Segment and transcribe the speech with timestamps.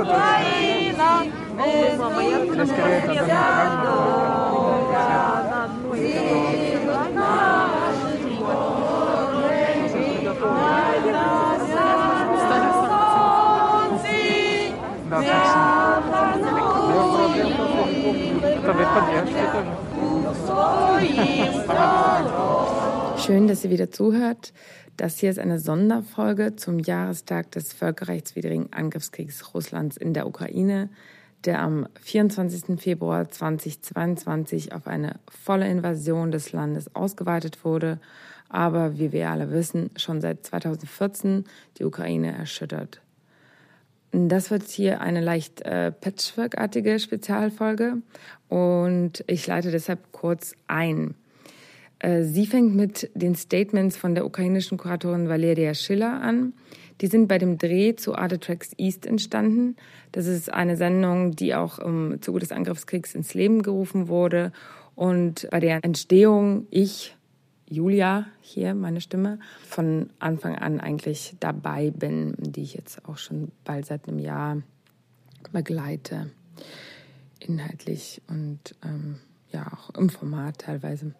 [0.03, 1.23] Україна,
[1.57, 1.87] ми
[23.18, 24.54] Schön, dass ihr wieder zuhört.
[24.98, 30.90] Das hier ist eine Sonderfolge zum Jahrestag des völkerrechtswidrigen Angriffskriegs Russlands in der Ukraine,
[31.46, 32.80] der am 24.
[32.80, 38.00] Februar 2022 auf eine volle Invasion des Landes ausgeweitet wurde,
[38.50, 41.46] aber wie wir alle wissen, schon seit 2014
[41.78, 43.02] die Ukraine erschüttert.
[44.12, 47.98] Das wird hier eine leicht äh, patchwork-artige Spezialfolge
[48.50, 51.16] und ich leite deshalb kurz ein.
[52.00, 56.54] Äh, sie fängt mit den Statements von der ukrainischen Kuratorin Valeria Schiller an.
[57.00, 59.78] Die sind bei dem Dreh zu Arte Tracks East entstanden.
[60.12, 64.52] Das ist eine Sendung, die auch im Zuge des Angriffskriegs ins Leben gerufen wurde
[64.94, 67.16] und bei der Entstehung ich
[67.72, 73.54] Julia hier, meine Stimme, von Anfang an eigentlich dabei bin, die ich jetzt auch schon
[73.64, 74.62] bald seit einem Jahr
[75.54, 76.30] begleite,
[77.40, 79.20] inhaltlich und ähm,
[79.54, 81.14] ja auch im Format teilweise.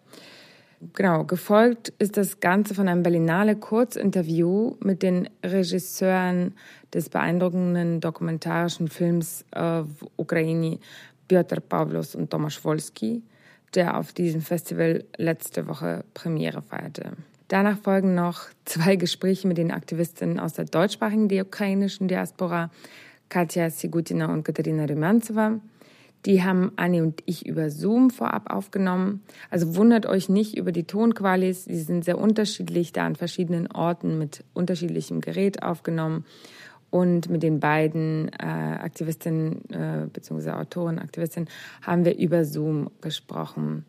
[0.92, 6.54] Genau, gefolgt ist das Ganze von einem Berlinale Kurzinterview mit den Regisseuren
[6.92, 9.84] des beeindruckenden dokumentarischen Films äh,
[10.16, 10.80] Ukraine,
[11.28, 13.22] Piotr Pavlos und Tomasz Wolski
[13.74, 17.12] der auf diesem Festival letzte Woche Premiere feierte.
[17.48, 22.70] Danach folgen noch zwei Gespräche mit den Aktivistinnen aus der deutschsprachigen der ukrainischen Diaspora,
[23.28, 25.60] Katja Sigutina und Katharina Rymanzewa.
[26.24, 29.22] Die haben Anni und ich über Zoom vorab aufgenommen.
[29.50, 31.64] Also wundert euch nicht über die Tonqualis.
[31.64, 36.24] Die sind sehr unterschiedlich, da an verschiedenen Orten mit unterschiedlichem Gerät aufgenommen.
[36.92, 40.50] Und mit den beiden äh, Aktivistinnen äh, bzw.
[40.50, 41.48] Autoren, Aktivistinnen
[41.80, 43.86] haben wir über Zoom gesprochen.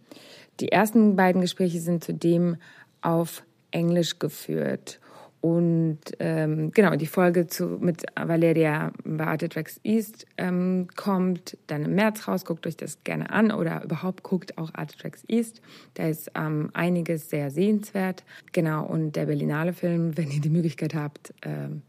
[0.62, 2.56] Die ersten beiden Gespräche sind zudem
[3.02, 5.02] auf Englisch geführt.
[5.42, 11.96] Und ähm, genau, die Folge zu, mit Valeria Beate Tracks East ähm, kommt dann im
[11.96, 12.46] März raus.
[12.46, 15.62] Guckt euch das gerne an oder überhaupt guckt auch Arte Tracks East.
[15.96, 18.24] Da ist ähm, einiges sehr sehenswert.
[18.54, 21.82] Genau, und der Berlinale Film, wenn ihr die Möglichkeit habt, ähm,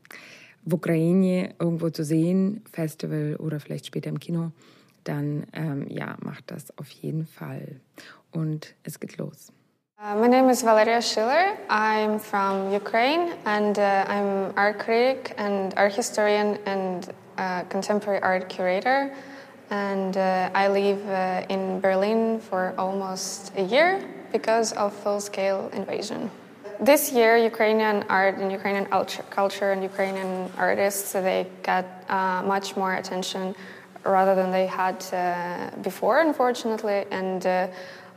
[0.71, 4.53] Ukraine irgendwo zu sehen, Festival oder vielleicht später im Kino,
[5.05, 7.81] dann ähm, ja, macht das auf jeden Fall.
[8.33, 9.53] Und es geht los.
[9.97, 11.57] Uh, my name is Valeria Schiller.
[11.71, 17.09] I'm from Ukraine and uh, I'm art critic and art historian and
[17.39, 19.13] uh, contemporary art curator.
[19.71, 24.01] And uh, I live uh, in Berlin for almost a year
[24.33, 26.31] because of full scale invasion
[26.81, 28.87] this year, Ukrainian art and Ukrainian
[29.31, 33.55] culture and Ukrainian artists they got uh, much more attention
[34.05, 37.05] rather than they had uh, before, unfortunately.
[37.11, 37.69] And uh,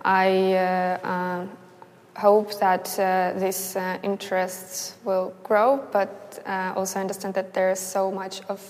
[0.03, 1.45] I uh, uh,
[2.17, 6.39] hope that uh, these interests will grow, but
[6.75, 8.61] also understand that there is so much of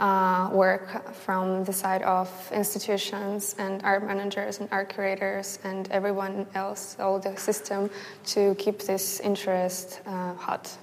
[0.00, 6.46] uh, work from the side of institutions and art managers and art curators and everyone
[6.54, 7.90] else, all the system,
[8.24, 10.76] to keep this interest uh, hot.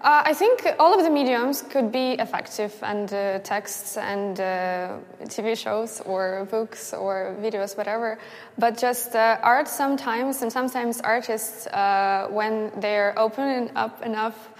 [0.00, 4.98] Uh, I think all of the mediums could be effective, and uh, texts and uh,
[5.24, 8.16] TV shows or books or videos, whatever.
[8.58, 14.50] But just uh, art sometimes, and sometimes artists, uh, when they're opening up enough,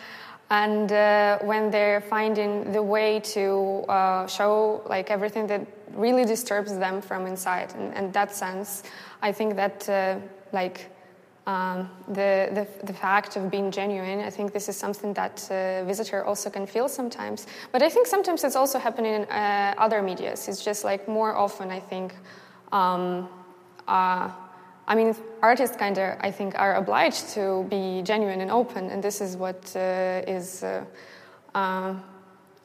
[0.51, 6.77] and uh, when they're finding the way to uh, show like everything that really disturbs
[6.79, 7.75] them from inside.
[7.75, 8.83] And in that sense
[9.23, 10.17] i think that uh,
[10.53, 10.91] like
[11.47, 15.83] um, the, the, the, fact of being genuine i think this is something that uh,
[15.85, 17.47] visitor also can feel sometimes.
[17.73, 20.47] But i think sometimes it's also happening in uh, other medias.
[20.49, 22.15] It's just like more often i think
[22.73, 23.29] um,
[23.87, 24.31] uh,
[24.89, 29.05] I mean, artists kind of, I think, are obliged to be genuine and open, and
[29.05, 30.85] this is what uh, is uh,
[31.55, 31.95] uh,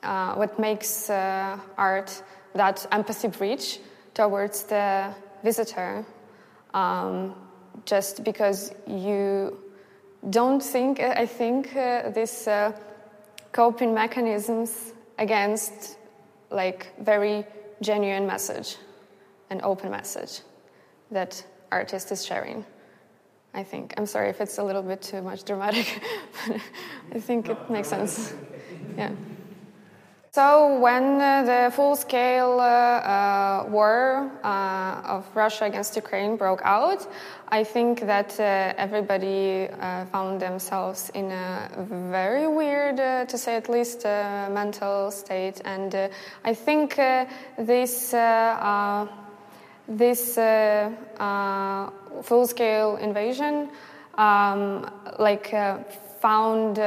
[0.04, 2.24] uh what makes uh, art
[2.56, 3.80] that empathy bridge
[4.14, 6.06] towards the visitor.
[6.74, 7.36] Um,
[7.86, 9.58] just because you
[10.30, 12.48] don't think, I think, this
[13.52, 15.98] coping mechanisms against
[16.52, 17.46] like very
[17.82, 18.78] genuine message,
[19.50, 20.42] an open message
[21.12, 21.44] that
[21.74, 22.66] artist is sharing.
[23.54, 23.94] I think.
[23.98, 26.02] I'm sorry if it's a little bit too much dramatic,
[26.48, 26.62] but
[27.14, 28.34] I think it makes sense.
[28.98, 29.12] Yeah.
[30.36, 36.64] So, when uh, the full scale uh, uh, war uh, of Russia against Ukraine broke
[36.64, 37.06] out,
[37.50, 41.70] I think that uh, everybody uh, found themselves in a
[42.10, 45.62] very weird, to say at least, mental state.
[45.66, 46.10] And
[46.44, 46.96] I think
[47.60, 48.12] this,
[49.88, 53.70] this full scale invasion
[54.16, 54.90] um,
[55.20, 55.54] like,
[56.20, 56.78] found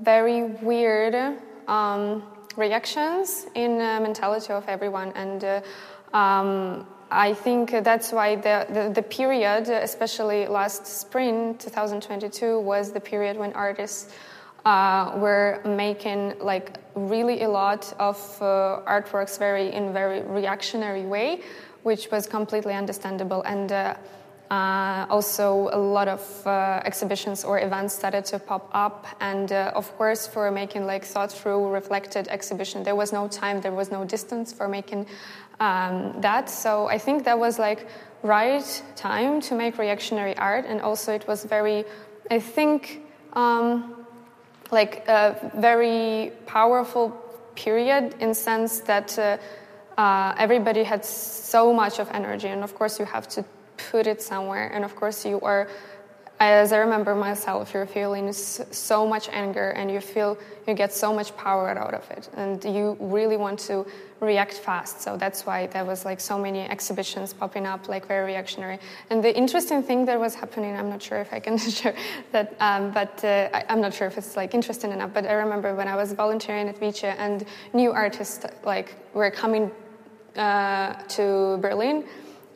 [0.00, 1.36] very weird.
[1.66, 2.22] Um,
[2.58, 8.90] reactions in uh, mentality of everyone and uh, um, I think that's why the, the,
[8.90, 14.12] the, period, especially last spring 2022, was the period when artists
[14.66, 21.40] uh, were making like really a lot of uh, artworks very in very reactionary way,
[21.88, 23.94] which was completely understandable and uh,
[24.50, 29.72] uh, also, a lot of uh, exhibitions or events started to pop up, and uh,
[29.74, 34.06] of course, for making like thought-through, reflected exhibition, there was no time, there was no
[34.06, 35.06] distance for making
[35.60, 36.48] um, that.
[36.48, 37.88] So I think that was like
[38.22, 41.84] right time to make reactionary art, and also it was very,
[42.30, 43.02] I think,
[43.34, 44.06] um,
[44.70, 47.10] like a very powerful
[47.54, 49.18] period in sense that.
[49.98, 53.44] Uh, everybody had so much of energy, and of course, you have to
[53.90, 54.70] put it somewhere.
[54.72, 55.68] And of course, you are,
[56.38, 61.12] as I remember myself, you're feeling so much anger and you feel you get so
[61.12, 62.28] much power out of it.
[62.36, 63.86] And you really want to
[64.20, 65.00] react fast.
[65.00, 68.78] So that's why there was like so many exhibitions popping up, like very reactionary.
[69.10, 71.96] And the interesting thing that was happening, I'm not sure if I can share
[72.30, 75.12] that, um, but uh, I, am not sure if it's like interesting enough.
[75.12, 79.72] But I remember when I was volunteering at Vice and new artists like were coming
[80.38, 82.04] uh, to Berlin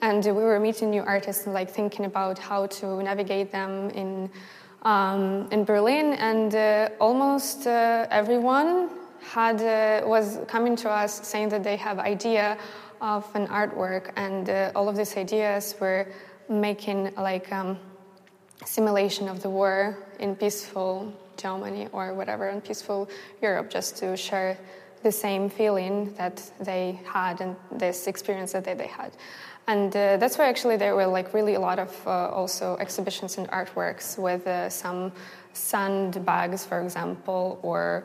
[0.02, 4.30] and we were meeting new artists and like thinking about how to navigate them in
[4.82, 8.90] um, in Berlin, and uh, almost uh, everyone
[9.20, 12.58] had uh, was coming to us saying that they have idea
[13.00, 16.08] of an artwork, and uh, all of these ideas were
[16.48, 17.78] making like um,
[18.64, 23.08] simulation of the war in peaceful Germany or whatever in peaceful
[23.40, 24.58] Europe, just to share
[25.02, 29.12] the same feeling that they had and this experience that they, they had.
[29.68, 33.38] And uh, that's why actually there were like really a lot of uh, also exhibitions
[33.38, 35.12] and artworks with uh, some
[35.52, 38.04] sandbags, for example, or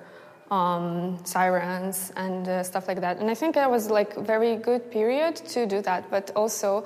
[0.52, 3.18] um, sirens and uh, stuff like that.
[3.18, 6.10] And I think that was like very good period to do that.
[6.12, 6.86] But also,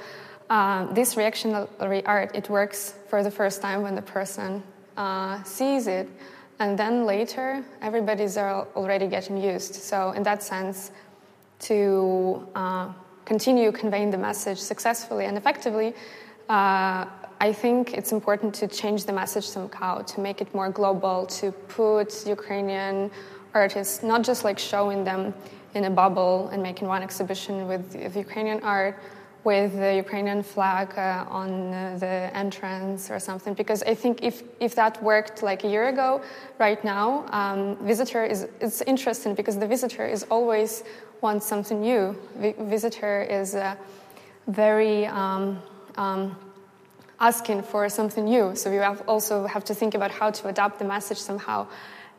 [0.50, 4.64] uh, this reactionary art it works for the first time when the person
[4.98, 6.10] uh, sees it,
[6.62, 9.74] and then later everybody's already getting used.
[9.74, 10.92] So in that sense,
[11.62, 12.48] to
[13.26, 15.96] continue conveying the message successfully and effectively,
[16.50, 17.06] uh,
[17.48, 21.52] I think it's important to change the message somehow, to make it more global, to
[21.52, 23.10] put Ukrainian
[23.56, 25.34] artists not just like showing them
[25.74, 29.02] in a bubble and making one exhibition with, with Ukrainian art
[29.44, 33.54] with the Ukrainian flag uh, on uh, the entrance or something.
[33.54, 36.22] Because I think if, if that worked like a year ago,
[36.60, 40.84] right now, um, visitor is it's interesting because the visitor is always
[41.22, 42.16] wants something new.
[42.38, 43.76] V- visitor is uh,
[44.48, 45.60] very um,
[45.98, 46.36] um,
[47.20, 48.56] asking for something new.
[48.56, 51.68] So you have also have to think about how to adapt the message somehow.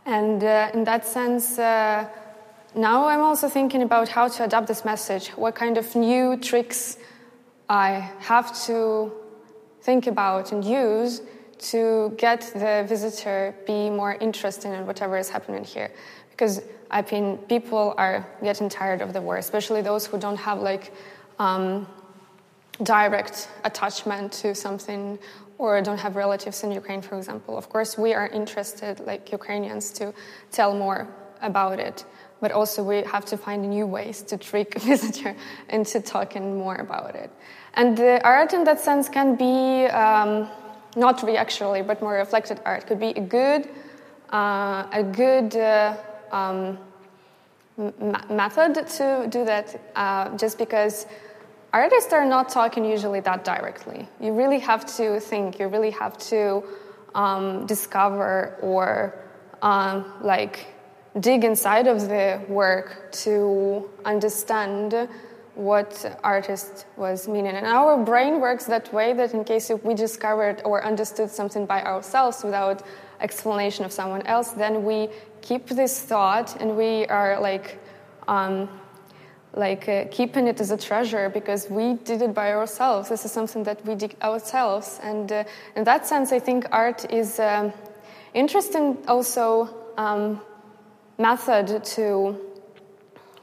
[0.06, 2.08] And uh, in that sense, uh,
[2.74, 5.28] now I'm also thinking about how to adapt this message.
[5.30, 6.96] What kind of new tricks
[7.72, 9.10] I have to
[9.80, 11.22] think about and use
[11.70, 15.90] to get the visitor be more interested in whatever is happening here.
[16.28, 16.60] Because
[16.90, 20.92] I think people are getting tired of the war, especially those who don't have like
[21.38, 21.86] um,
[22.82, 25.18] direct attachment to something
[25.56, 27.56] or don't have relatives in Ukraine, for example.
[27.56, 30.12] Of course, we are interested, like Ukrainians, to
[30.50, 31.08] tell more
[31.40, 32.04] about it,
[32.38, 35.34] but also we have to find new ways to trick visitor
[35.70, 37.30] into talking more about it.
[37.74, 40.48] And the art, in that sense, can be um,
[40.96, 42.86] not reactionary, but more reflected art.
[42.86, 43.68] Could be a good,
[44.30, 45.56] uh, a good.
[45.56, 45.96] Uh,
[46.32, 46.78] um,
[48.30, 51.06] method to do that uh, just because
[51.72, 54.06] artists are not talking usually that directly.
[54.20, 56.62] You really have to think, you really have to
[57.14, 59.18] um, discover or
[59.62, 60.66] um, like
[61.20, 65.08] dig inside of the work to understand
[65.54, 67.54] what artist was meaning.
[67.54, 71.66] And our brain works that way that in case if we discovered or understood something
[71.66, 72.82] by ourselves without
[73.20, 75.08] explanation of someone else, then we
[75.42, 77.78] keep this thought and we are like
[78.28, 78.68] um,
[79.54, 83.08] like uh, keeping it as a treasure because we did it by ourselves.
[83.08, 85.44] This is something that we did ourselves, and uh,
[85.76, 87.72] in that sense, I think art is um,
[88.32, 89.68] interesting also
[89.98, 90.40] um,
[91.18, 92.51] method to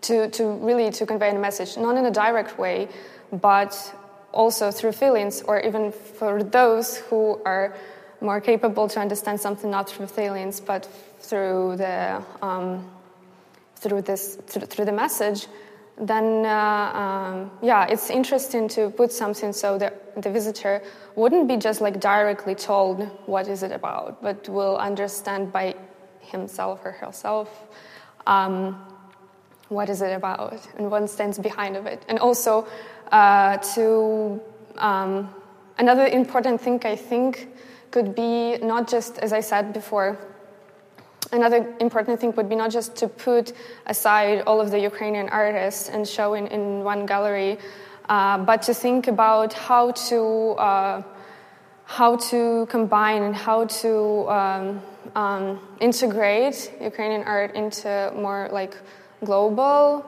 [0.02, 2.88] to, to really to convey a message, not in a direct way,
[3.32, 3.96] but
[4.32, 7.76] also through feelings, or even for those who are
[8.22, 10.88] more capable to understand something not through feelings, but
[11.20, 12.90] through the um,
[13.76, 15.48] through this through, through, the message.
[15.98, 20.82] Then, uh, um, yeah, it's interesting to put something so that the visitor
[21.16, 25.76] wouldn't be just like directly told what is it about, but will understand by
[26.22, 27.50] himself or herself
[28.28, 28.82] um,
[29.70, 32.68] what is it about and what stands behind of it, and also
[33.12, 34.42] uh, to
[34.78, 35.34] um,
[35.78, 37.50] another important thing I think
[37.92, 40.18] could be not just, as I said before,
[41.32, 43.54] another important thing would be not just to put
[43.86, 47.58] aside all of the Ukrainian artists and show in, in one gallery,
[48.08, 51.04] uh, but to think about how to uh,
[51.86, 54.82] how to combine and how to um,
[55.16, 58.76] um, integrate Ukrainian art into more like
[59.24, 60.06] global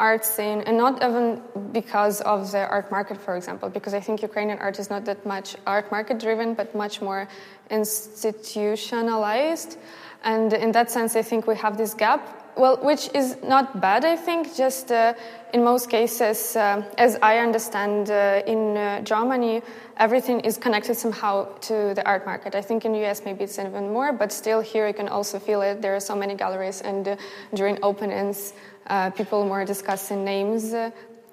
[0.00, 1.40] art scene, and not even
[1.72, 5.24] because of the art market, for example, because I think Ukrainian art is not that
[5.24, 7.28] much art market driven, but much more
[7.70, 9.78] institutionalized.
[10.24, 12.43] And in that sense, I think we have this gap.
[12.56, 15.14] Well, which is not bad, I think, just uh,
[15.52, 19.60] in most cases, uh, as I understand, uh, in uh, Germany,
[19.96, 22.54] everything is connected somehow to the art market.
[22.54, 25.40] I think in the US maybe it's even more, but still here you can also
[25.40, 25.82] feel it.
[25.82, 27.16] There are so many galleries, and uh,
[27.54, 28.52] during openings,
[28.86, 30.74] uh, people more discussing names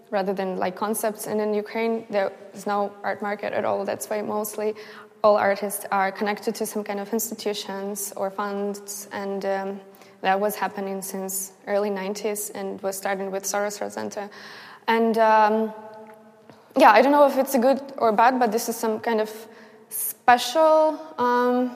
[0.09, 1.27] rather than like concepts.
[1.27, 3.85] And in Ukraine, there is no art market at all.
[3.85, 4.73] That's why mostly
[5.23, 9.79] all artists are connected to some kind of institutions or funds, and um,
[10.21, 14.29] that was happening since early 90s and was starting with Soros Center.
[14.87, 15.73] And um,
[16.77, 19.19] yeah, I don't know if it's a good or bad, but this is some kind
[19.19, 19.29] of
[19.89, 21.75] special um,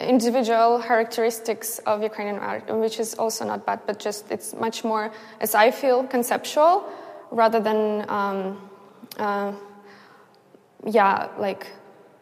[0.00, 5.12] individual characteristics of Ukrainian art, which is also not bad, but just it's much more,
[5.40, 6.84] as I feel, conceptual
[7.30, 8.70] rather than, um,
[9.18, 9.52] uh,
[10.86, 11.68] yeah, like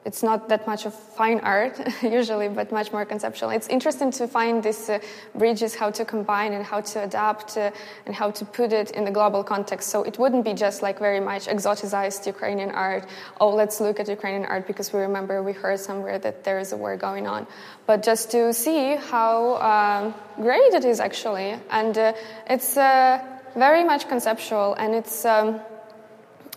[0.05, 3.51] it's not that much of fine art usually, but much more conceptual.
[3.51, 4.99] It's interesting to find these uh,
[5.35, 7.71] bridges, how to combine and how to adapt uh,
[8.07, 9.91] and how to put it in the global context.
[9.91, 13.07] So it wouldn't be just like very much exoticized Ukrainian art.
[13.41, 16.73] Oh, let's look at Ukrainian art because we remember we heard somewhere that there is
[16.73, 17.47] a war going on.
[17.87, 22.15] But just to see how um, great it is actually, and uh,
[22.49, 23.23] it's uh,
[23.55, 25.61] very much conceptual and it's um,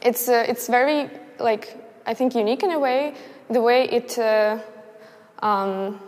[0.01, 1.09] it's uh, it's very
[1.39, 3.15] like I think unique in a way
[3.53, 4.59] the way it uh,
[5.39, 5.99] um,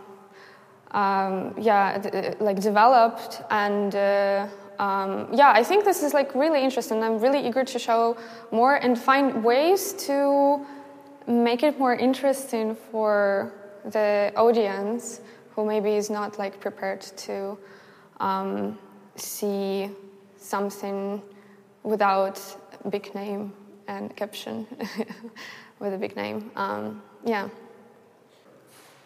[0.90, 4.46] um, yeah uh, like developed and uh,
[4.78, 7.02] um, yeah i think this is like really interesting.
[7.02, 8.16] I'm really eager to show
[8.50, 10.64] more and find ways to
[11.26, 13.52] make it more interesting for
[13.84, 15.20] the audience
[15.54, 17.58] who maybe is not like prepared to
[18.20, 18.78] um,
[19.16, 19.90] see
[20.36, 21.22] something
[21.82, 22.40] without
[22.90, 23.52] big name
[23.88, 24.66] and caption
[25.78, 26.50] with a big name.
[26.56, 27.48] Um, yeah.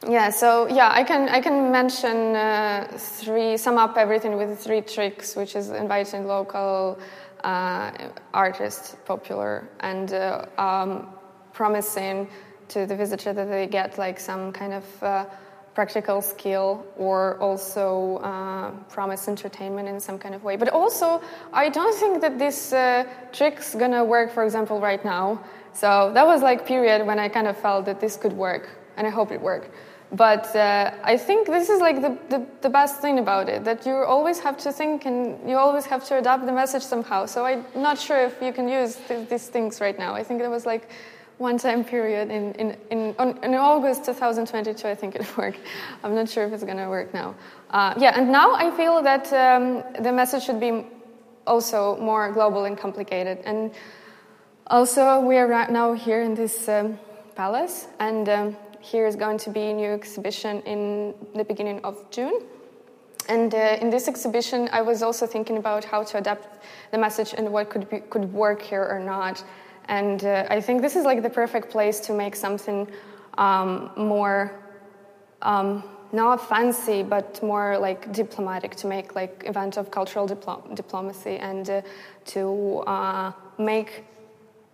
[0.09, 4.81] Yeah, so yeah, I can I can mention uh, three sum up everything with three
[4.81, 6.99] tricks, which is inviting local
[7.45, 7.91] uh,
[8.33, 11.07] artists, popular, and uh, um,
[11.53, 12.29] promising
[12.69, 15.25] to the visitor that they get like some kind of uh,
[15.75, 20.57] practical skill or also uh, promise entertainment in some kind of way.
[20.57, 21.21] But also,
[21.53, 25.43] I don't think that this uh, trick's gonna work, for example, right now.
[25.73, 29.07] So that was like period when I kind of felt that this could work, and
[29.07, 29.71] I hope it worked.
[30.13, 33.87] But uh, I think this is like the, the, the, best thing about it that
[33.87, 37.27] you always have to think and you always have to adapt the message somehow.
[37.27, 40.15] So I'm not sure if you can use th- these things right now.
[40.15, 40.89] I think there was like
[41.39, 45.61] one time period in, in, in, on, in August 2022, I think it worked.
[46.03, 47.37] I'm not sure if it's going to work now.
[47.71, 50.87] Uh, yeah, and now I feel that um, the message should be
[51.47, 53.39] also more global and complicated.
[53.45, 53.71] And
[54.71, 56.99] also, we are right now here in this um,
[57.35, 62.09] palace, and um, here is going to be a new exhibition in the beginning of
[62.11, 62.43] June.
[63.29, 67.35] And uh, in this exhibition, I was also thinking about how to adapt the message
[67.37, 69.45] and what could be, could work here or not.
[69.89, 72.89] And uh, I think this is like the perfect place to make something
[73.39, 74.53] um, more
[75.43, 81.37] um, not fancy, but more like diplomatic, to make like event of cultural diplo- diplomacy
[81.37, 81.83] and uh,
[82.27, 84.05] to uh, make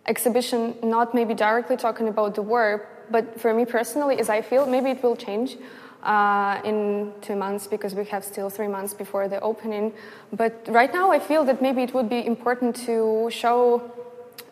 [0.07, 4.67] exhibition not maybe directly talking about the war, but for me personally, as I feel,
[4.67, 5.57] maybe it will change
[6.03, 9.93] uh, in two months because we have still three months before the opening.
[10.33, 13.83] But right now, I feel that maybe it would be important to show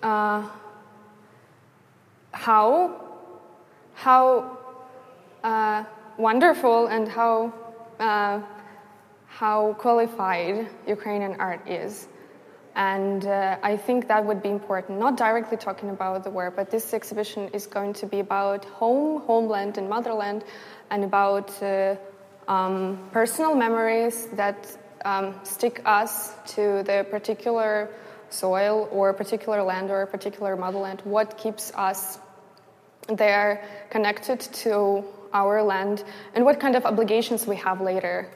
[0.03, 0.49] uh,
[2.33, 3.01] how
[3.95, 4.59] how
[5.45, 5.85] uh,
[6.17, 7.53] wonderful and how
[8.01, 8.41] uh,
[9.27, 12.09] how qualified Ukrainian art is
[12.77, 16.71] And uh, I think that would be important, not directly talking about the war, but
[16.71, 20.45] this exhibition is going to be about home, homeland, and motherland,
[20.91, 21.95] and about uh,
[22.49, 27.89] um, personal memories that um, stick us to the particular
[28.31, 31.01] soil or particular land or particular motherland.
[31.05, 32.19] What keeps us
[33.07, 36.03] there connected to our land,
[36.35, 38.29] and what kind of obligations we have later,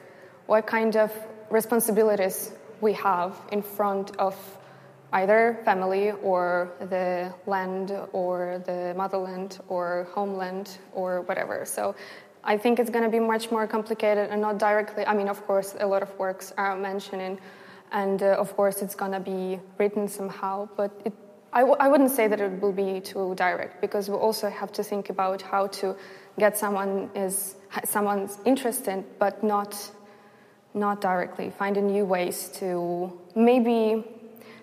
[0.45, 1.11] what kind of
[1.49, 4.35] responsibilities we have in front of
[5.13, 11.65] either family or the land or the motherland or homeland or whatever.
[11.65, 11.95] So
[12.43, 15.05] I think it's going to be much more complicated and not directly.
[15.05, 17.39] I mean, of course, a lot of works are mentioning,
[17.91, 21.13] and uh, of course, it's going to be written somehow, but it,
[21.51, 24.71] I w- I wouldn't say that it will be too direct because we also have
[24.73, 25.95] to think about how to
[26.37, 29.75] get someone is someone's interested, but not
[30.73, 34.03] not directly, finding new ways to maybe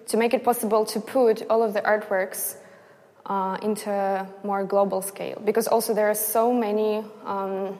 [0.06, 2.56] to make it possible to put all of the artworks
[3.26, 5.42] uh, into a more global scale.
[5.44, 7.04] Because also there are so many.
[7.24, 7.78] Um,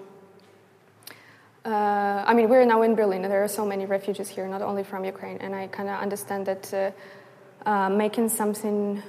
[1.64, 4.62] uh, I mean, we're now in Berlin, and there are so many refugees here, not
[4.62, 9.02] only from Ukraine, and I kind of understand that uh, uh, making something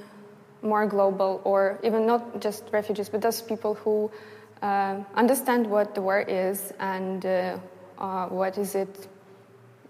[0.60, 4.10] more global, or even not just refugees, but those people who
[4.60, 7.24] uh, understand what the war is and
[7.98, 9.08] uh, what is it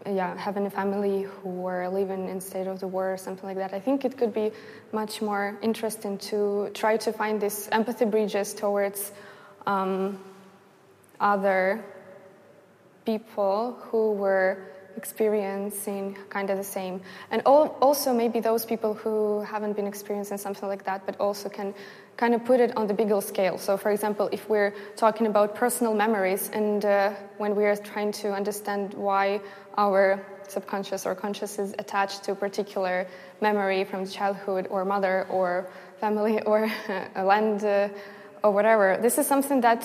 [0.06, 3.56] yeah having a family who are living in state of the war or something like
[3.56, 3.74] that?
[3.74, 4.52] I think it could be
[4.92, 9.12] much more interesting to try to find these empathy bridges towards
[9.66, 10.18] um,
[11.20, 11.84] other
[13.04, 14.58] people who were
[14.98, 17.00] experiencing kind of the same
[17.30, 21.48] and all, also maybe those people who haven't been experiencing something like that but also
[21.48, 21.72] can
[22.16, 25.54] kind of put it on the bigger scale so for example if we're talking about
[25.54, 29.40] personal memories and uh, when we are trying to understand why
[29.78, 33.06] our subconscious or conscious is attached to a particular
[33.40, 35.68] memory from childhood or mother or
[36.00, 36.70] family or
[37.14, 37.88] a land uh,
[38.42, 38.98] or whatever.
[39.00, 39.84] This is something that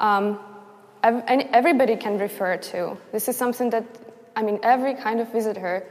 [0.00, 0.38] um,
[1.02, 2.96] everybody can refer to.
[3.12, 3.84] This is something that,
[4.38, 5.84] I mean, every kind of visitor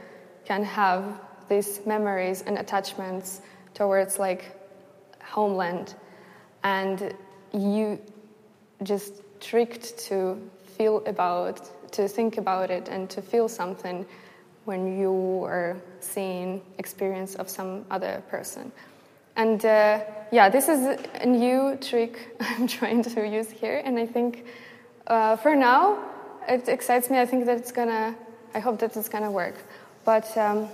[0.46, 3.42] can have these memories and attachments
[3.74, 4.56] towards like
[5.22, 5.94] homeland.
[6.64, 7.14] And
[7.52, 8.00] you
[8.84, 10.40] just tricked to
[10.78, 14.06] feel about to think about it and to feel something
[14.64, 18.72] when you are seeing experience of some other person.
[19.36, 20.00] And uh,
[20.32, 24.46] yeah, this is a new trick I'm trying to use here, and I think
[25.06, 25.98] uh, for now
[26.48, 27.18] it excites me.
[27.20, 28.16] I think that it's gonna.
[28.54, 29.54] I hope that it's gonna work.
[30.04, 30.68] But um,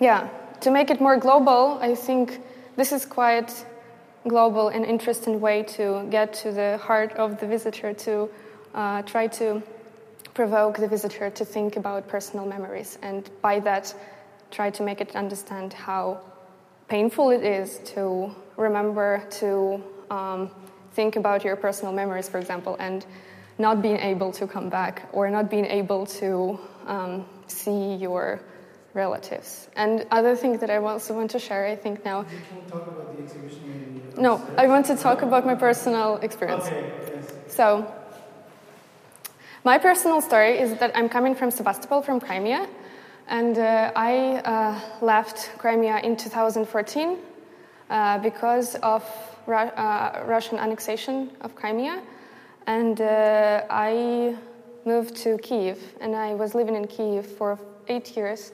[0.00, 0.28] yeah,
[0.60, 2.40] to make it more global, I think
[2.76, 3.64] this is quite
[4.26, 8.28] global and interesting way to get to the heart of the visitor to
[8.74, 9.62] uh, try to
[10.34, 13.94] provoke the visitor to think about personal memories and by that
[14.50, 16.20] try to make it understand how
[16.88, 20.50] painful it is to remember to um,
[20.92, 23.04] think about your personal memories, for example, and
[23.58, 28.40] not being able to come back or not being able to um, see your
[28.94, 29.68] relatives.
[29.76, 32.26] And other thing that I also want to share, I think now.
[34.16, 36.72] No, I want to talk about my personal experience.
[36.72, 37.34] Okay, yes.
[37.46, 37.86] So,
[39.64, 42.66] my personal story is that I'm coming from Sebastopol, from Crimea,
[43.28, 47.18] and uh, I uh, left Crimea in 2014
[47.90, 49.04] uh, because of
[49.46, 52.02] Ru- uh, Russian annexation of Crimea,
[52.66, 54.36] and uh, I
[54.92, 58.52] moved to Kiev, and I was living in Kiev for eight years.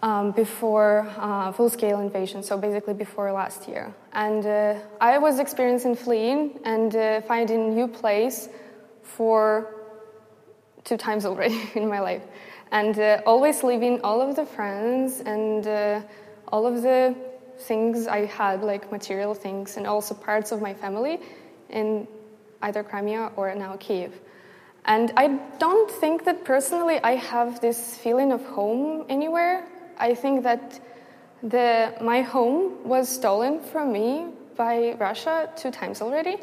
[0.00, 4.46] Um, before uh, full-scale invasion, so basically before last year, and
[5.00, 6.92] I was experiencing fleeing and
[7.24, 8.48] finding new place
[9.02, 9.74] for
[10.88, 12.22] two times already in my life.
[12.70, 16.00] And uh, always leaving all of the friends and uh,
[16.48, 17.14] all of the
[17.60, 21.20] things I had, like material things, and also parts of my family
[21.70, 22.06] in
[22.62, 24.12] either Crimea or now Kiev.
[24.88, 29.66] And I don't think that personally I have this feeling of home anywhere.
[29.98, 30.80] I think that
[31.42, 36.38] the, my home was stolen from me by Russia two times already.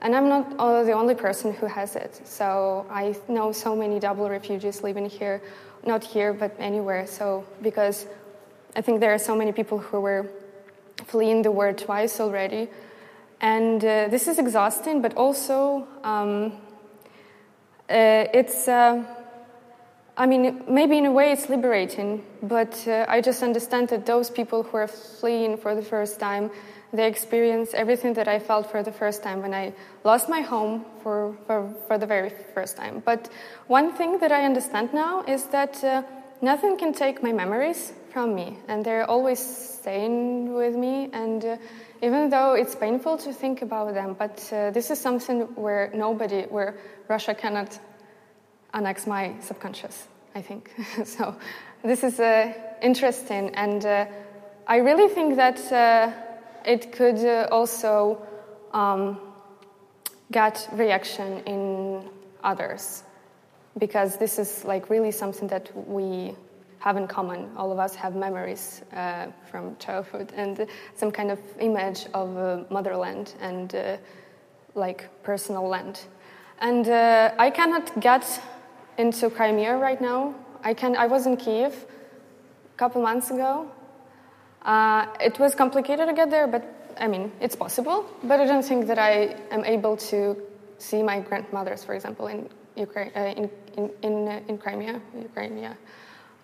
[0.00, 2.22] And I'm not the only person who has it.
[2.24, 5.42] So I know so many double refugees living here,
[5.84, 7.06] not here, but anywhere.
[7.06, 8.06] So because
[8.74, 10.26] I think there are so many people who were
[11.04, 12.70] fleeing the war twice already.
[13.42, 16.69] And uh, this is exhausting, but also um, uh,
[17.94, 19.02] it's, uh,
[20.16, 24.30] I mean, maybe in a way it's liberating, but uh, I just understand that those
[24.30, 26.50] people who are fleeing for the first time,
[26.92, 29.72] they experience everything that I felt for the first time when I
[30.04, 33.02] lost my home for, for, for the very first time.
[33.04, 33.28] But
[33.66, 36.02] one thing that I understand now is that uh,
[36.42, 41.10] nothing can take my memories from me, and they're always staying with me.
[41.12, 41.56] And uh,
[42.02, 46.42] even though it's painful to think about them, but uh, this is something where nobody,
[46.42, 46.76] where
[47.08, 47.78] Russia cannot
[48.72, 50.08] annex my subconscious.
[50.34, 50.70] I think
[51.04, 51.34] so.
[51.82, 54.06] This is uh, interesting, and uh,
[54.66, 56.12] I really think that uh,
[56.64, 58.20] it could uh, also
[58.72, 59.18] um,
[60.30, 62.08] get reaction in
[62.44, 63.02] others
[63.78, 66.34] because this is like really something that we
[66.80, 67.48] have in common.
[67.56, 70.66] All of us have memories uh, from childhood and
[70.96, 73.96] some kind of image of uh, motherland and uh,
[74.74, 76.00] like personal land.
[76.60, 78.24] And uh, I cannot get
[78.98, 80.34] into Crimea right now.
[80.62, 80.96] I can.
[80.96, 83.70] I was in Kiev a couple months ago.
[84.62, 86.64] Uh, it was complicated to get there, but
[86.98, 88.04] I mean, it's possible.
[88.22, 90.36] But I don't think that I am able to
[90.78, 95.74] see my grandmothers, for example, in Ukraine, uh, in in in, in Crimea, Ukraine, yeah.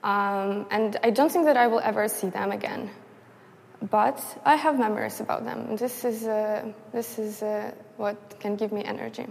[0.03, 2.91] Um, and I don't think that I will ever see them again.
[3.91, 5.77] But I have memories about them.
[5.77, 9.27] This is uh, this is uh, what can give me energy.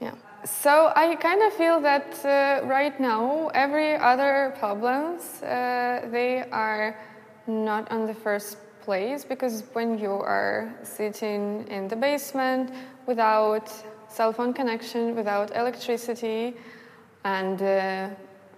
[0.00, 0.14] Yeah.
[0.44, 6.98] So I kind of feel that uh, right now every other problems uh, they are
[7.46, 12.72] not on the first place because when you are sitting in the basement
[13.06, 13.72] without
[14.08, 16.56] cell phone connection, without electricity,
[17.24, 18.08] and uh,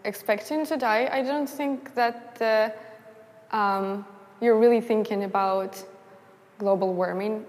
[0.09, 4.07] expecting to die, I don't think that uh, um,
[4.41, 5.73] you're really thinking about
[6.59, 7.45] global warming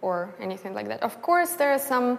[0.00, 1.02] or anything like that.
[1.02, 2.18] Of course, there are some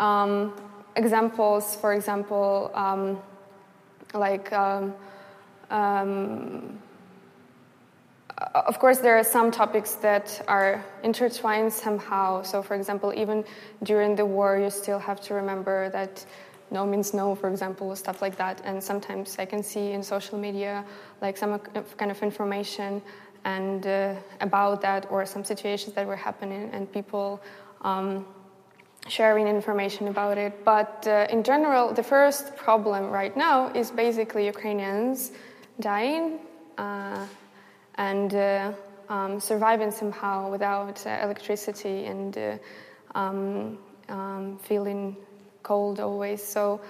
[0.00, 0.52] um,
[0.96, 3.18] examples, for example, um,
[4.12, 4.94] like um,
[5.70, 6.78] um,
[8.54, 12.42] of course, there are some topics that are intertwined somehow.
[12.42, 13.44] So, for example, even
[13.82, 16.24] during the war, you still have to remember that
[16.70, 18.60] no means no, for example, stuff like that.
[18.64, 20.84] And sometimes I can see in social media
[21.20, 21.58] like some
[21.98, 23.02] kind of information
[23.44, 27.40] and uh, about that or some situations that were happening and people
[27.82, 28.26] um,
[29.08, 30.64] sharing information about it.
[30.64, 35.32] But uh, in general, the first problem right now is basically Ukrainians
[35.78, 36.38] dying.
[36.78, 37.26] Uh,
[37.96, 38.72] and uh,
[39.08, 42.56] um, surviving somehow without uh, electricity and uh,
[43.14, 45.16] um, um, feeling
[45.64, 46.40] cold always.
[46.42, 46.80] So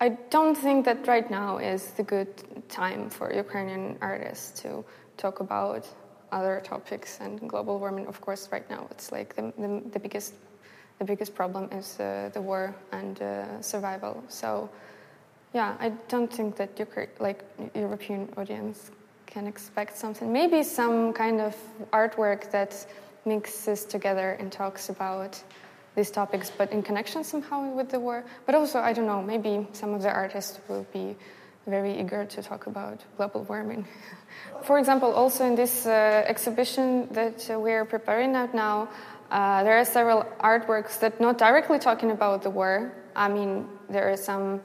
[0.00, 2.32] I don't think that right now is the good
[2.70, 4.82] time for Ukrainian artists to
[5.18, 5.86] talk about
[6.32, 8.06] other topics and global warming.
[8.06, 10.32] Of course, right now it's like the, the, the biggest
[10.98, 14.22] the biggest problem is uh, the war and uh, survival.
[14.28, 14.68] So
[15.54, 17.42] yeah, I don't think that Ukra- like
[17.74, 18.90] European audience
[19.26, 20.30] can expect something.
[20.32, 21.56] Maybe some kind of
[21.92, 22.86] artwork that
[23.24, 25.42] mixes together and talks about
[25.94, 28.24] these topics, but in connection somehow with the war.
[28.46, 31.16] But also, I don't know, maybe some of the artists will be
[31.66, 33.86] very eager to talk about global warming.
[34.62, 38.88] For example, also in this uh, exhibition that uh, we're preparing out now,
[39.30, 42.92] uh, there are several artworks that not directly talking about the war.
[43.14, 44.60] I mean, there are some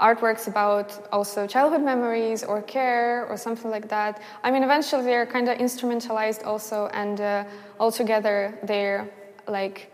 [0.00, 4.22] artworks about also childhood memories or care or something like that.
[4.44, 7.44] I mean, eventually they're kind of instrumentalized also, and uh,
[7.80, 9.10] altogether they're
[9.48, 9.90] like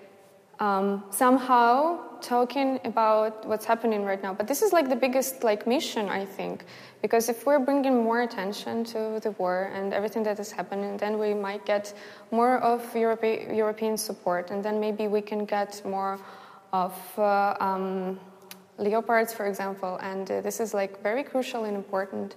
[0.61, 4.33] um, somehow talking about what's happening right now.
[4.33, 6.65] But this is like the biggest like mission, I think,
[7.03, 11.19] because if we're bringing more attention to the war and everything that is happening, then
[11.19, 11.93] we might get
[12.31, 16.19] more of Europe- European support, and then maybe we can get more
[16.73, 16.95] of.
[17.19, 18.19] Uh, um,
[18.79, 22.35] leopards, for example, and uh, this is like very crucial and important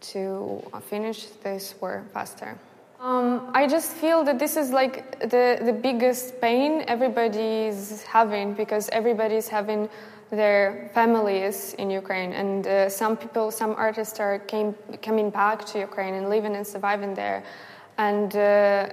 [0.00, 2.58] to finish this war faster.
[3.02, 8.88] Um, I just feel that this is like the, the biggest pain everybody's having because
[8.90, 9.88] everybody's having
[10.30, 15.80] their families in Ukraine, and uh, some people, some artists are came, coming back to
[15.80, 17.42] Ukraine and living and surviving there.
[17.98, 18.88] And uh,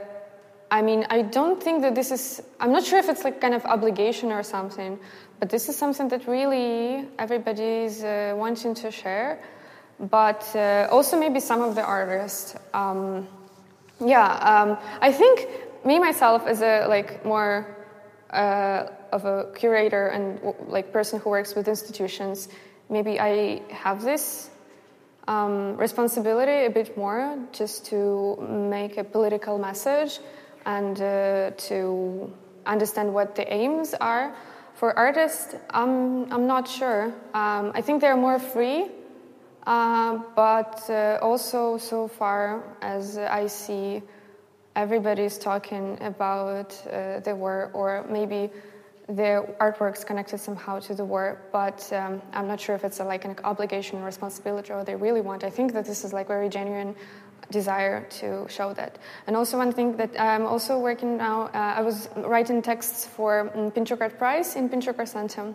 [0.72, 3.54] I mean, I don't think that this is, I'm not sure if it's like kind
[3.54, 5.00] of obligation or something,
[5.40, 9.40] but this is something that really everybody is uh, wanting to share.
[10.00, 12.56] But uh, also maybe some of the artists.
[12.74, 13.28] Um,
[14.00, 15.48] yeah, um, I think
[15.86, 17.78] me myself as a like more
[18.32, 22.50] uh, of a curator and like person who works with institutions,
[22.90, 24.50] maybe I have this
[25.28, 30.20] um, responsibility a bit more just to make a political message
[30.66, 32.32] and uh, to
[32.66, 34.36] understand what the aims are
[34.80, 37.08] for artists, I'm, I'm not sure.
[37.34, 38.88] Um, I think they're more free,
[39.70, 44.02] uh, but uh, also so far as I see,
[44.76, 48.50] everybody's talking about uh, the war, or maybe
[49.08, 53.04] the artworks connected somehow to the war, but um, I'm not sure if it's a,
[53.04, 55.44] like an obligation responsibility or they really want.
[55.44, 56.96] I think that this is like very genuine
[57.52, 58.98] desire to show that.
[59.28, 63.52] And also one thing that I'm also working now, uh, I was writing texts for
[63.56, 65.54] um, Pinchuk Art Prize in Pinchuk Center.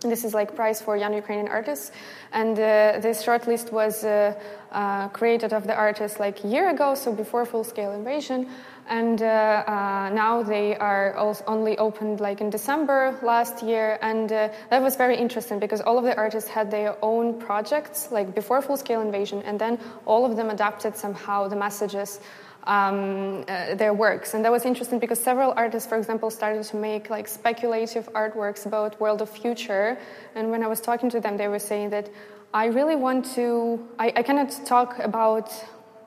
[0.00, 1.90] This is like prize for young Ukrainian artists,
[2.32, 4.32] and uh, this shortlist was uh,
[4.70, 8.46] uh, created of the artists like a year ago, so before full-scale invasion,
[8.88, 11.16] and uh, uh, now they are
[11.48, 16.04] only opened like in December last year, and that was very interesting because all of
[16.04, 20.48] the artists had their own projects like before full-scale invasion, and then all of them
[20.50, 22.20] adapted somehow the messages
[22.68, 24.34] um, uh, their works.
[24.34, 28.66] And that was interesting because several artists, for example, started to make like speculative artworks
[28.66, 29.98] about world of future.
[30.34, 32.10] And when I was talking to them, they were saying that
[32.52, 33.88] I really want to.
[33.98, 35.50] I, I cannot talk about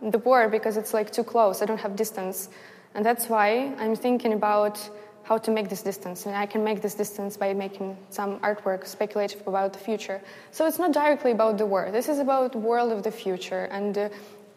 [0.01, 1.61] the war because it's like too close.
[1.61, 2.49] I don't have distance,
[2.95, 4.77] and that's why I'm thinking about
[5.23, 6.25] how to make this distance.
[6.25, 10.19] And I can make this distance by making some artwork speculative about the future.
[10.51, 11.91] So it's not directly about the war.
[11.91, 13.97] This is about world of the future and.
[13.97, 14.09] Uh,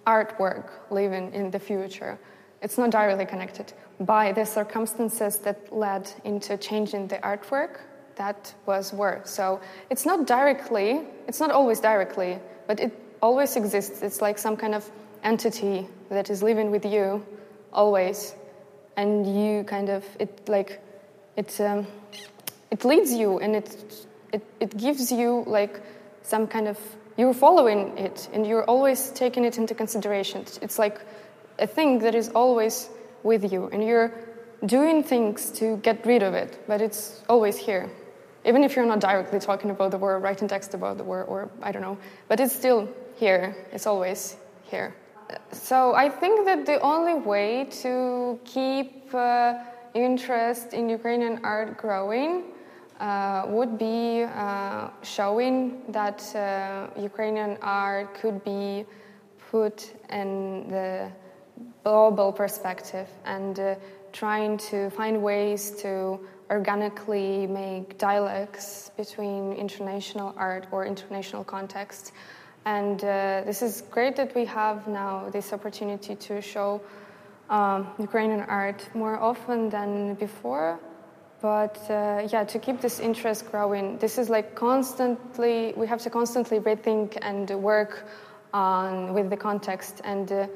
[0.06, 2.18] artwork living in the future.
[2.62, 3.72] It's not directly connected.
[4.00, 7.78] By the circumstances that led into changing the artwork,
[8.16, 9.26] that was work.
[9.26, 14.02] So it's not directly, it's not always directly, but it always exists.
[14.02, 14.90] It's like some kind of
[15.22, 17.24] entity that is living with you
[17.72, 18.34] always.
[18.96, 20.80] And you kind of, it like,
[21.36, 21.86] it, um,
[22.70, 25.80] it leads you and it, it, it gives you like
[26.22, 26.78] some kind of
[27.16, 30.44] you're following it and you're always taking it into consideration.
[30.62, 31.00] It's like
[31.59, 32.90] a thing that is always
[33.22, 34.12] with you and you're
[34.66, 37.90] doing things to get rid of it, but it's always here.
[38.44, 41.50] Even if you're not directly talking about the war, writing text about the war, or
[41.62, 41.96] I don't know,
[42.29, 43.57] but it's still here.
[43.72, 44.94] It's always here.
[45.53, 49.55] So I think that the only way to keep uh,
[49.94, 52.44] interest in Ukrainian art growing
[53.00, 58.85] uh, would be uh, showing that uh, Ukrainian art could be
[59.50, 61.11] put in the
[61.83, 63.74] global perspective and uh,
[64.12, 66.18] trying to find ways to
[66.50, 72.12] organically make dialogues between international art or international contexts.
[72.64, 76.80] And uh, this is great that we have now this opportunity to show
[77.50, 80.78] um, Ukrainian art more often than before
[81.44, 86.09] but uh, yeah to keep this interest growing this is like constantly we have to
[86.09, 88.07] constantly rethink and work
[88.54, 90.00] on with the context.
[90.04, 90.46] And uh,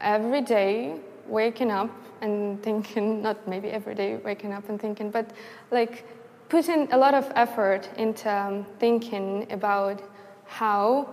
[0.00, 1.90] every day waking up
[2.22, 5.30] and thinking not maybe every day waking up and thinking but
[5.70, 6.06] like
[6.48, 10.00] putting a lot of effort into um, thinking about
[10.46, 11.10] how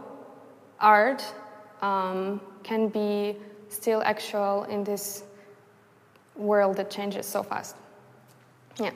[0.79, 1.21] art
[1.81, 3.35] um, can be
[3.69, 5.23] still actual in this
[6.35, 7.75] world that changes so fast.
[8.79, 8.91] Yeah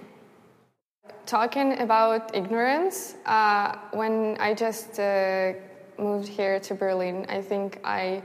[1.25, 5.53] talking about ignorance, uh, when I just uh,
[5.97, 8.21] moved here to Berlin, I think I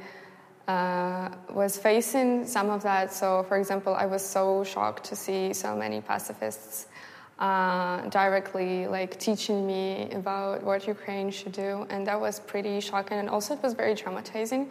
[0.66, 3.12] uh, was facing some of that.
[3.12, 6.86] So, for example, I was so shocked to see so many pacifists
[7.38, 13.18] uh, directly like teaching me about what Ukraine should do, and that was pretty shocking.
[13.18, 14.68] And also, it was very traumatizing.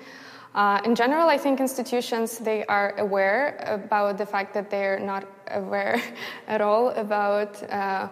[0.57, 5.23] Uh, in general, I think institutions they are aware about the fact that they're not
[5.51, 6.01] aware
[6.47, 8.07] at all about uh,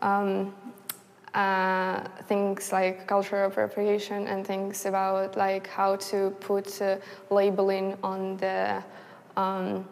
[0.00, 0.54] um,
[1.34, 6.96] uh, things like cultural appropriation and things about like how to put uh,
[7.28, 8.82] labeling on the
[9.36, 9.86] um,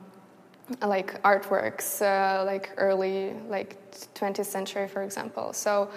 [0.81, 3.77] like artworks, uh, like early like
[4.15, 5.53] 20th century, for example.
[5.53, 5.91] So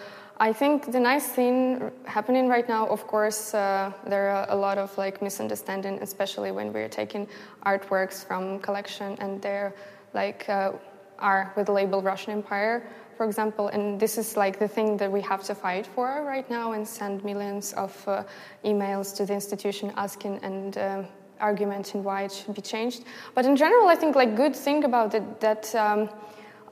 [0.44, 4.78] I think the nice thing happening right now, of course, uh, there are a lot
[4.78, 7.30] of like misunderstanding, especially when we're taking
[7.66, 9.74] artworks from collection and they're
[10.14, 10.74] like uh,
[11.20, 12.84] are with the label Russian Empire,
[13.16, 13.70] for example.
[13.70, 16.86] And this is like the thing that we have to fight for right now and
[16.86, 18.24] send millions of uh,
[18.66, 21.04] emails to the institution asking and uh,
[21.40, 23.06] argumenting why it should be changed.
[23.34, 26.10] But in general, I think like good thing about it that um,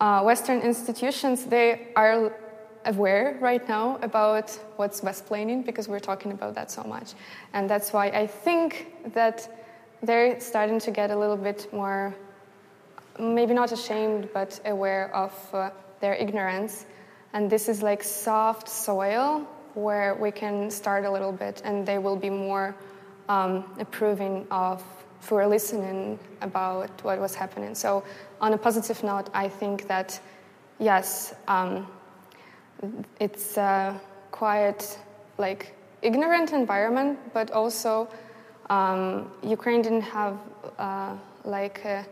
[0.02, 2.34] uh, Western institutions they are
[2.86, 7.14] aware right now about what's Westplaining because we're talking about that so much.
[7.54, 9.48] And that's why I think that
[10.04, 12.16] they're starting to get a little bit more,
[13.20, 16.86] maybe not ashamed, but aware of uh, their ignorance.
[17.34, 21.98] And this is like soft soil where we can start a little bit and they
[21.98, 22.76] will be more
[23.30, 24.84] um, approving of
[25.20, 27.76] for listening about what was happening.
[27.76, 28.04] So,
[28.42, 30.20] on a positive note, I think that
[30.80, 31.88] yes, um,
[33.20, 34.00] it's a
[34.32, 35.00] quiet,
[35.38, 38.08] like ignorant environment, but also
[38.70, 40.38] um, Ukraine didn't have
[40.80, 42.06] uh, like a,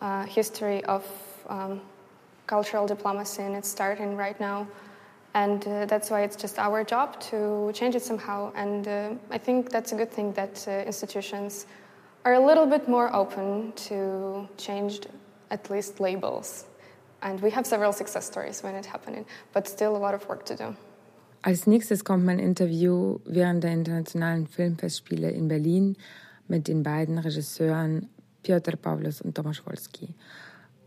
[0.00, 1.04] a, history of
[1.48, 1.80] um,
[2.46, 4.66] cultural diplomacy, and it's starting right now.
[5.34, 8.52] And uh, that's why it's just our job to change it somehow.
[8.54, 11.66] And uh, I think that's a good thing that uh, institutions
[12.24, 15.06] are a little bit more open to changed,
[15.50, 16.66] at least, labels.
[17.22, 20.44] And we have several success stories when it happened, but still a lot of work
[20.46, 20.74] to do.
[21.42, 25.96] Als nächstes kommt mein Interview während der Internationalen Filmfestspiele in Berlin
[26.48, 28.08] mit den beiden Regisseuren
[28.42, 30.14] Piotr Pawlus und Tomasz Wolski.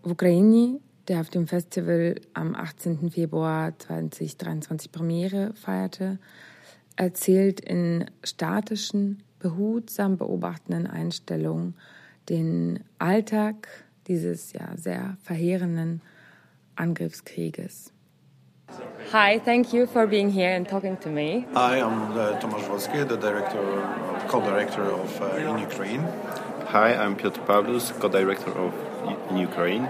[0.03, 3.11] W Ukraine, der auf dem Festival am 18.
[3.11, 6.19] Februar 2023 Premiere feierte,
[6.95, 11.75] erzählt in statischen, behutsam beobachtenden Einstellungen
[12.29, 13.67] den Alltag
[14.07, 16.01] dieses ja sehr verheerenden
[16.77, 17.91] Angriffskrieges.
[19.11, 21.45] Hi, thank you for being here and talking to me.
[21.55, 23.63] I am uh, Tomasz Wolski, the director,
[24.27, 26.03] co-director of uh, In Ukraine.
[26.75, 28.73] Hi, I'm Piotr Pawlus, co-director of
[29.29, 29.85] In Ukraine.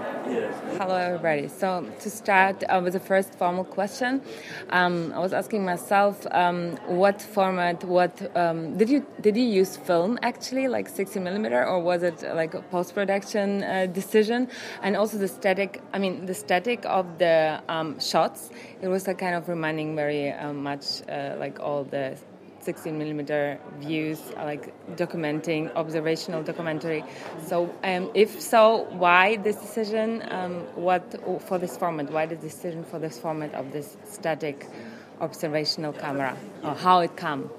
[0.77, 1.47] Hello, everybody.
[1.47, 1.67] So,
[2.01, 4.21] to start uh, with the first formal question,
[4.69, 7.83] um, I was asking myself, um, what format?
[7.83, 12.21] What um, did you did you use film actually, like 60 millimeter, or was it
[12.21, 14.47] like a post production uh, decision?
[14.83, 15.81] And also the static.
[15.91, 18.51] I mean, the static of the um, shots.
[18.83, 22.15] It was like kind of reminding very uh, much uh, like all the
[22.65, 27.03] 16 millimeter views, like documenting, observational documentary.
[27.45, 30.23] So, um, if so, why this decision?
[30.29, 31.03] Um, what
[31.47, 32.11] for this format?
[32.11, 34.67] Why the decision for this format of this static
[35.21, 37.49] observational camera, or how it come?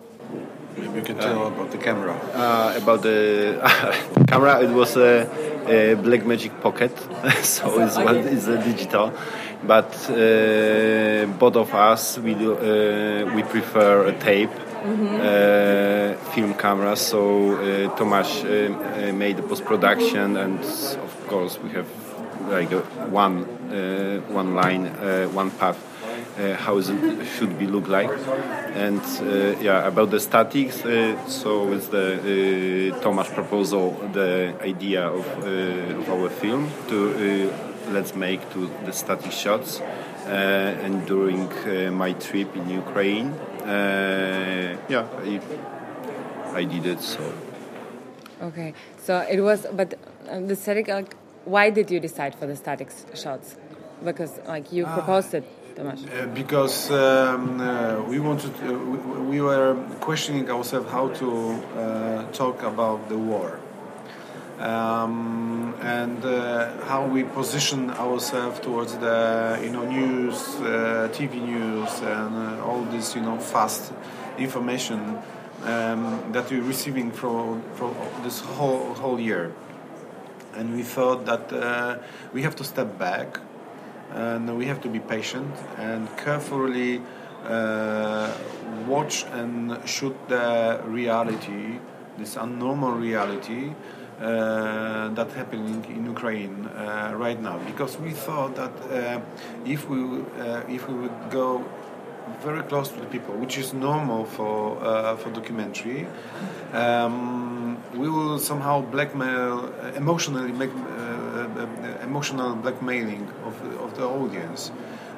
[0.77, 2.15] Maybe you can tell uh, about the camera.
[2.35, 3.17] Uh, about the
[4.29, 5.23] camera, it was a,
[5.67, 6.93] a Blackmagic Pocket,
[7.43, 9.13] so it's, one, it's a digital.
[9.67, 14.51] But uh, both of us, we do, uh, we prefer a tape
[14.87, 16.33] mm-hmm.
[16.33, 16.97] film camera.
[16.97, 21.89] So uh, Tomasz uh, made the post production, and of course we have
[22.49, 22.71] like
[23.11, 23.45] one
[24.29, 24.87] one line,
[25.35, 25.79] one path.
[26.39, 26.85] Uh, how it
[27.39, 28.11] should be look like
[28.75, 35.27] and uh, yeah about the statics uh, so it's the Tomasz proposal the idea of,
[35.47, 37.51] of our film to
[37.89, 39.81] let's make to the static shots
[40.27, 41.49] and during
[41.97, 43.33] my trip in Ukraine
[43.67, 45.41] uh, yeah, I,
[46.55, 47.01] I did it.
[47.01, 47.33] So.
[48.43, 49.95] Okay, so it was, but
[50.29, 50.89] uh, the static.
[50.89, 53.57] Like, why did you decide for the static shots?
[54.05, 55.45] Because like you proposed it.
[55.79, 58.97] Uh, because um, uh, we wanted, uh, we,
[59.33, 63.61] we, were questioning ourselves how to uh, talk about the war
[64.59, 71.91] um, and uh, how we position ourselves towards the you know news, uh, TV news,
[72.01, 73.93] and uh, all this you know fast
[74.39, 75.19] information
[75.65, 79.53] um, that we're receiving from from this whole whole year.
[80.55, 81.99] And we thought that uh,
[82.33, 83.39] we have to step back,
[84.13, 87.03] and we have to be patient and carefully
[87.45, 88.33] uh,
[88.87, 91.79] watch and shoot the reality,
[92.17, 93.75] this abnormal reality
[94.21, 99.21] uh, that happening in Ukraine uh, right now because we thought that uh,
[99.67, 100.01] if we
[100.41, 101.65] uh, if we would go
[102.43, 106.07] very close to the people, which is normal for uh, for documentary,
[106.73, 110.71] um, we will somehow blackmail emotionally make
[112.03, 114.73] emotional blackmailing of of the audience.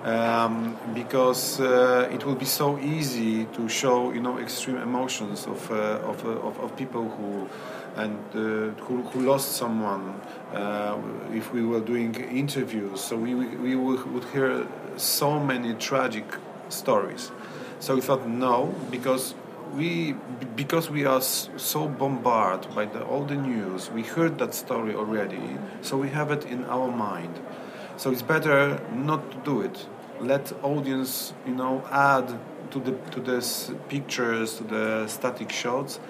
[0.05, 5.71] Um, because uh, it will be so easy to show you know extreme emotions of
[5.73, 7.49] uh, of, of, of people who
[7.99, 10.21] and uh, who, who, lost someone
[10.53, 10.97] uh,
[11.33, 13.01] if we were doing interviews.
[13.01, 16.25] So we, we would hear so many tragic
[16.69, 17.33] stories.
[17.81, 19.35] So we thought no, because
[19.75, 20.15] we
[20.57, 25.59] because we are so bombarded by the, all the news, we heard that story already.
[25.83, 27.39] So we have it in our mind.
[27.97, 29.87] So it's better not to do it.
[30.21, 32.29] Let audience, you know, add
[32.71, 33.41] to the to the
[33.89, 36.01] pictures, to the static shots,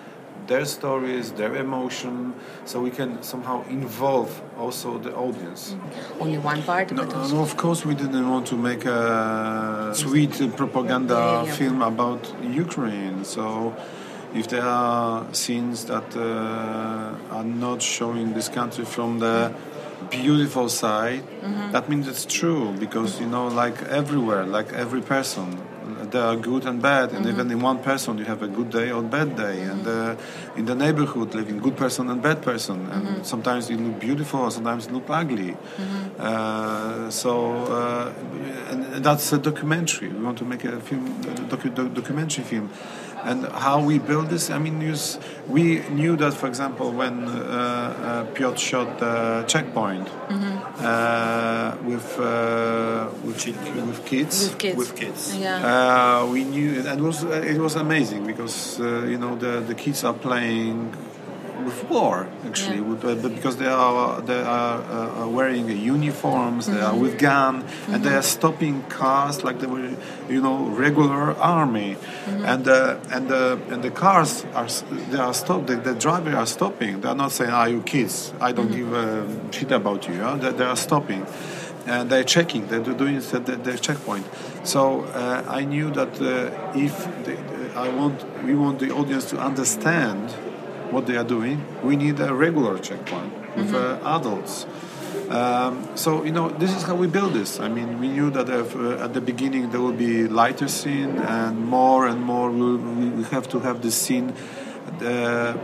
[0.47, 5.73] their stories, their emotion, so we can somehow involve also the audience.
[5.73, 6.23] Mm-hmm.
[6.23, 6.91] Only one part?
[6.93, 11.55] No, no, of course, we didn't want to make a sweet propaganda yeah, yeah.
[11.55, 13.25] film about Ukraine.
[13.25, 13.77] So
[14.35, 19.55] if there are scenes that uh, are not showing this country from the
[20.11, 21.73] beautiful side, mm-hmm.
[21.73, 25.59] that means it's true because you know, like everywhere, like every person,
[26.11, 27.35] there are good and bad, and mm-hmm.
[27.35, 29.71] even in one person you have a good day or bad day, mm-hmm.
[29.71, 33.23] and uh, in the neighborhood living good person and bad person, and mm-hmm.
[33.23, 35.53] sometimes you look beautiful, or sometimes you look ugly.
[35.53, 36.21] Mm-hmm.
[36.21, 37.33] Uh, so,
[37.67, 38.13] uh,
[38.71, 40.09] and that's a documentary.
[40.09, 42.71] We want to make a film, a docu- documentary film
[43.25, 44.51] and how we build this.
[44.51, 44.79] I mean,
[45.49, 52.19] we knew that, for example, when uh, uh, Piotr shot the checkpoint, mm-hmm uh, with
[52.19, 54.49] uh, with, with kids.
[54.49, 54.77] With kids.
[54.77, 55.37] With kids.
[55.37, 56.23] Yeah.
[56.23, 59.75] Uh, we knew, and it was it was amazing because uh, you know the the
[59.75, 60.95] kids are playing
[61.67, 62.89] with war actually, Yeah.
[62.91, 67.01] with, uh, because they are they are uh, are wearing uniforms, they are Mm-hmm.
[67.03, 69.91] with gun, and they are stopping cars like they were
[70.29, 72.45] you know regular army, Mm-hmm.
[72.53, 74.69] and uh, and the and the cars are
[75.11, 75.67] they are stopped.
[75.67, 77.01] The, the driver are stopping.
[77.01, 78.33] They are not saying, "Are you kids?
[78.41, 81.27] I don't give a shit about you." They, they are stopping
[81.87, 82.67] and they're checking.
[82.69, 84.27] They're doing the, the, the checkpoint.
[84.63, 86.93] So uh, I knew that uh, if
[87.25, 87.35] the,
[87.75, 90.35] I want, we want the audience to understand
[90.91, 94.67] what they are doing, we need a regular checkpoint with uh, adults.
[95.29, 97.61] Um, so you know, this is how we build this.
[97.61, 101.19] I mean, we knew that if, uh, at the beginning there will be lighter scene,
[101.19, 104.33] and more and more we'll, we have to have this scene
[105.03, 105.55] uh,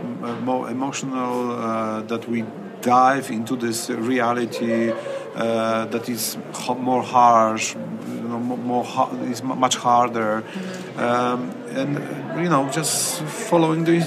[0.43, 1.51] more emotional.
[1.51, 2.43] Uh, that we
[2.85, 4.93] dive into this reality
[5.35, 6.37] uh, that is
[6.77, 8.85] more harsh, you know, more
[9.31, 10.43] is much harder,
[10.97, 11.91] um, and
[12.41, 13.97] you know, just following the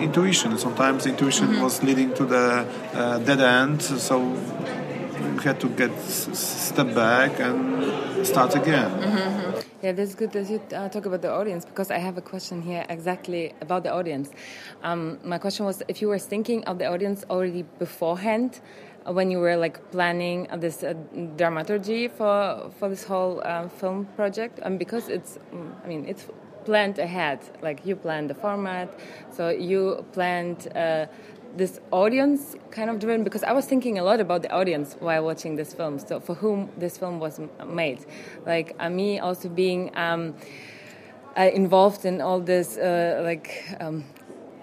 [0.00, 0.58] intuition.
[0.58, 4.16] Sometimes the intuition was leading to the uh, dead end, so
[5.42, 8.90] had to get step back and start again.
[9.82, 12.62] Yeah, that's good that you uh, talk about the audience because I have a question
[12.62, 14.30] here exactly about the audience.
[14.82, 18.60] Um, my question was if you were thinking of the audience already beforehand
[19.06, 20.94] uh, when you were like planning this uh,
[21.36, 26.26] dramaturgy for for this whole uh, film project, and because it's, mm, I mean, it's
[26.64, 27.40] planned ahead.
[27.62, 28.88] Like you planned the format,
[29.30, 30.68] so you planned.
[30.74, 31.06] Uh,
[31.56, 35.24] this audience kind of driven because I was thinking a lot about the audience while
[35.24, 35.98] watching this film.
[35.98, 38.04] So for whom this film was made,
[38.44, 40.34] like uh, me also being um,
[41.36, 44.04] uh, involved in all this uh, like um,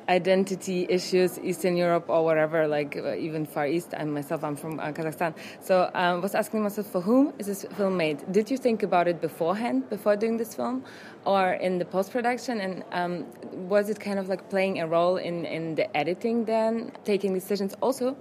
[0.10, 3.94] identity issues, Eastern Europe or whatever, like uh, even Far East.
[3.98, 5.34] I myself, I'm from uh, Kazakhstan.
[5.62, 8.32] So I um, was asking myself, for whom is this film made?
[8.32, 10.84] Did you think about it beforehand, before doing this film,
[11.26, 12.60] or in the post production?
[12.62, 13.26] And um,
[13.70, 17.74] was it kind of like playing a role in, in the editing then, taking decisions
[17.82, 18.16] also?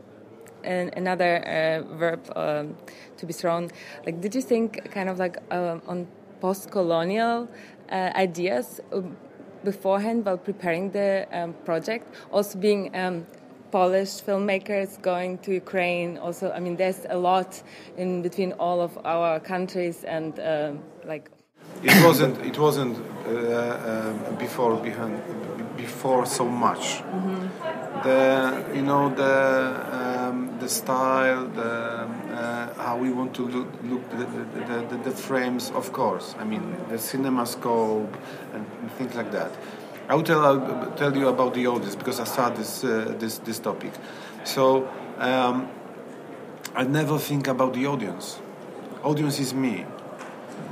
[0.64, 2.76] And another uh, verb um,
[3.16, 3.70] to be thrown.
[4.06, 6.06] Like, did you think kind of like um, on
[6.40, 7.48] post-colonial
[7.90, 9.16] uh, ideas um,
[9.64, 12.06] beforehand while preparing the um, project?
[12.30, 12.90] Also, being
[13.72, 16.18] Polish filmmakers going to Ukraine.
[16.18, 17.60] Also, I mean, there's a lot
[17.96, 21.30] in between all of our countries and um like.
[21.82, 22.38] It wasn't.
[22.46, 25.20] It wasn't uh, um, before behind
[25.76, 27.02] before so much.
[28.04, 34.10] The you know the um, the style, the uh, how we want to look, look
[34.10, 34.26] the,
[34.66, 35.70] the, the, the frames.
[35.70, 38.16] Of course, I mean the cinema scope
[38.54, 38.64] and
[38.98, 39.50] things like that.
[40.08, 43.38] I will tell I'll tell you about the audience because I started this uh, this
[43.38, 43.92] this topic.
[44.44, 45.68] So um,
[46.76, 48.38] I never think about the audience.
[49.02, 49.84] Audience is me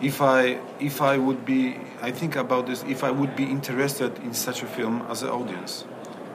[0.02, 4.16] if I if I would be I think about this if I would be interested
[4.18, 5.84] in such a film as an audience.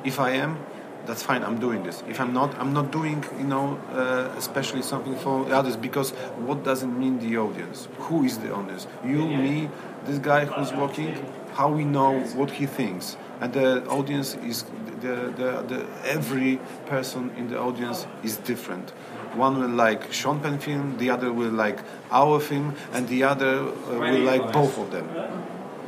[0.03, 0.59] If I am,
[1.05, 1.43] that's fine.
[1.43, 2.03] I'm doing this.
[2.07, 6.63] If I'm not, I'm not doing you know uh, especially something for others because what
[6.63, 7.87] does it mean the audience?
[7.99, 8.87] Who is the audience?
[9.03, 9.69] You, me,
[10.05, 11.25] this guy who's walking.
[11.53, 14.65] How we know what he thinks, and the audience is
[14.99, 18.91] the, the, the every person in the audience is different.
[19.35, 21.79] One will like Sean Penn film, the other will like
[22.11, 25.07] our film, and the other uh, will like both of them.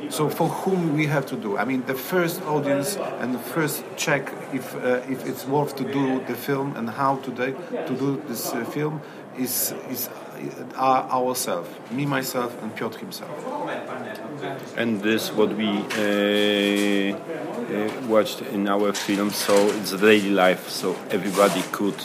[0.09, 1.57] So for whom we have to do?
[1.57, 5.83] I mean, the first audience and the first check if uh, if it's worth to
[5.83, 9.01] do the film and how to do, to do this uh, film
[9.37, 10.09] is is
[10.75, 13.31] uh, ourselves, me, myself, and Piotr himself.
[14.77, 19.31] And this what we uh, uh, watched in our film.
[19.31, 20.69] So it's daily life.
[20.69, 21.99] So everybody could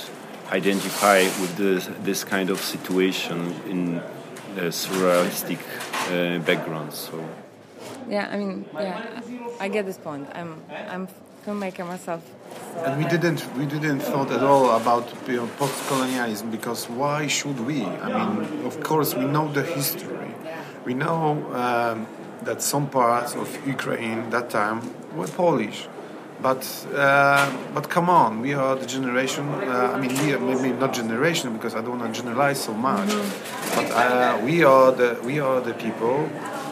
[0.52, 4.02] identify with this this kind of situation in
[4.56, 5.58] a surrealistic
[6.10, 6.92] uh, background.
[6.92, 7.24] So.
[8.08, 9.20] Yeah, I mean, yeah,
[9.60, 10.28] I get this point.
[10.34, 11.08] I'm I'm
[11.44, 12.22] filmmaker myself.
[12.74, 17.26] so And we didn't we didn't thought at all about you know, post-colonialism because why
[17.26, 17.84] should we?
[17.84, 20.34] I mean, of course we know the history.
[20.84, 21.20] We know
[21.54, 22.06] um,
[22.42, 24.80] that some parts of Ukraine that time
[25.16, 25.88] were Polish.
[26.42, 29.48] But uh, but come on, we are the generation.
[29.48, 32.74] Uh, I mean, we are maybe not generation because I don't want to generalize so
[32.74, 33.08] much.
[33.76, 36.26] But uh, we are the we are the people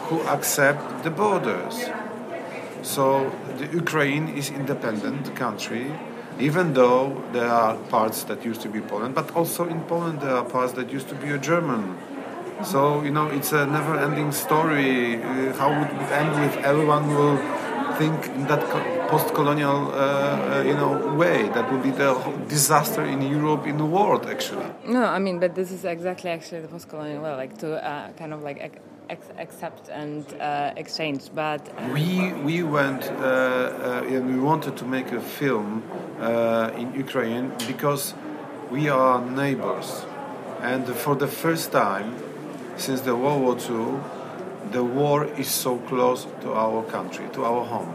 [0.09, 1.89] who accept the borders.
[2.83, 5.85] So the Ukraine is independent country,
[6.39, 10.35] even though there are parts that used to be Poland, but also in Poland there
[10.35, 11.95] are parts that used to be a German.
[12.63, 15.15] So you know it's a never-ending story.
[15.15, 17.37] Uh, how would it end with everyone will
[17.97, 21.49] think in that co- post-colonial, uh, uh, you know, way.
[21.55, 22.13] That would be the
[22.47, 24.65] disaster in Europe, in the world, actually.
[24.87, 28.33] No, I mean, but this is exactly actually the post-colonial way, like to uh, kind
[28.33, 28.81] of like
[29.37, 31.21] accept and uh, exchange.
[31.35, 31.61] But
[31.93, 35.83] we we went uh, uh, and we wanted to make a film
[36.81, 38.13] in Ukraine because
[38.75, 39.89] we are neighbors,
[40.61, 42.09] and for the first time
[42.77, 43.87] since the World War II,
[44.71, 47.93] the war is so close to our country, to our home.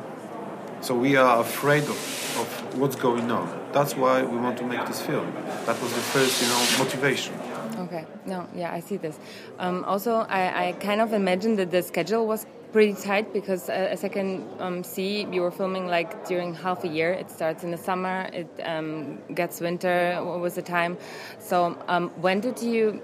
[0.81, 3.49] So we are afraid of, of what's going on.
[3.73, 5.33] That's why we want to make this film.
[5.67, 7.35] That was the first, you know, motivation.
[7.79, 8.05] Okay.
[8.25, 8.49] No.
[8.55, 9.19] Yeah, I see this.
[9.59, 13.73] Um, also, I, I, kind of imagined that the schedule was pretty tight because, uh,
[13.73, 17.13] as I can um, see, you were filming like during half a year.
[17.13, 18.29] It starts in the summer.
[18.33, 20.19] It um, gets winter.
[20.23, 20.99] What was the time?
[21.39, 23.03] So, um, when did you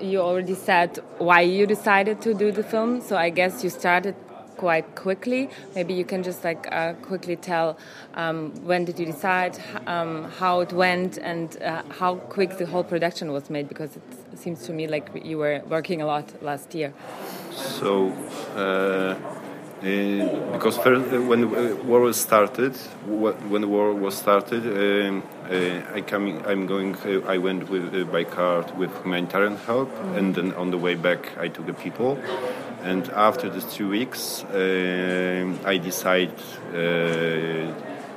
[0.00, 4.14] you already said why you decided to do the film, so I guess you started
[4.58, 5.48] quite quickly.
[5.74, 7.78] Maybe you can just like uh, quickly tell
[8.14, 12.84] um, when did you decide, um, how it went, and uh, how quick the whole
[12.84, 13.66] production was made.
[13.68, 16.92] Because it seems to me like you were working a lot last year.
[17.52, 18.12] So.
[18.54, 19.16] Uh,
[19.80, 22.74] because first, when the war was started,
[23.06, 26.94] when the war was started, um, Uh, I coming, I'm going.
[26.96, 30.18] Uh, I went with uh, by car with humanitarian help, mm.
[30.18, 32.18] and then on the way back, I took the people.
[32.82, 36.38] And after these two weeks, uh, I decided
[36.68, 36.74] uh,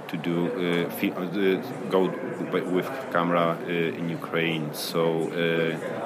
[0.09, 0.89] to do
[1.89, 2.07] go
[2.69, 4.73] with camera in Ukraine.
[4.73, 5.31] So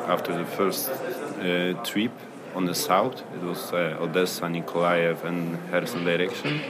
[0.07, 0.91] after the first
[1.83, 2.11] trip
[2.53, 6.61] on the south, it was Odessa, Nikolaev, and Kherson direction.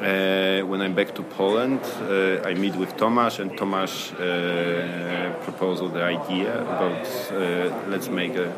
[0.00, 5.92] Uh, when I'm back to Poland, uh, I meet with Tomasz, and Tomasz uh, proposed
[5.92, 8.52] the idea about uh, let's make a,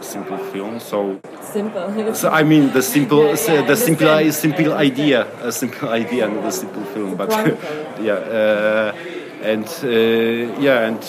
[0.00, 0.80] simple film.
[0.80, 2.14] So simple.
[2.14, 6.46] so I mean the simple, yeah, yeah, the simple, simple idea, a simple idea, not
[6.46, 7.14] a simple film.
[7.14, 7.30] But
[8.00, 8.94] yeah, uh,
[9.42, 11.04] and uh, yeah, and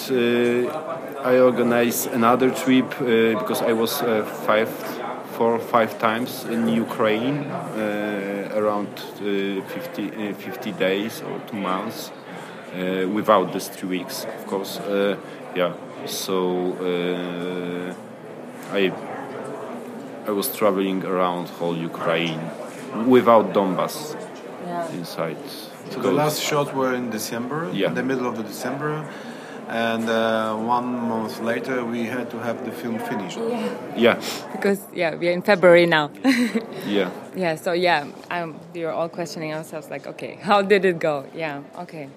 [1.26, 4.02] I organized another trip because I was
[4.46, 4.70] five
[5.38, 11.58] four or five times in Ukraine, uh, around uh, 50, uh, 50 days or two
[11.58, 14.80] months, uh, without these three weeks, of course.
[14.80, 15.18] Uh,
[15.56, 15.74] yeah,
[16.06, 16.76] so
[18.72, 18.92] I
[20.28, 22.42] I was traveling around whole Ukraine
[23.16, 23.98] without Donbass
[24.66, 25.00] yeah.
[25.00, 25.38] inside.
[25.92, 27.88] So the last shot were in December, yeah.
[27.90, 29.06] in the middle of the December
[29.74, 33.40] and uh, one month later we had to have the film finished.
[33.40, 33.96] Yeah.
[33.98, 34.22] yeah.
[34.52, 36.12] Because yeah, we're in February now.
[36.86, 37.10] yeah.
[37.36, 37.56] Yeah.
[37.56, 41.26] So yeah, um, we were all questioning ourselves, like, okay, how did it go?
[41.34, 41.64] Yeah.
[41.80, 42.08] Okay.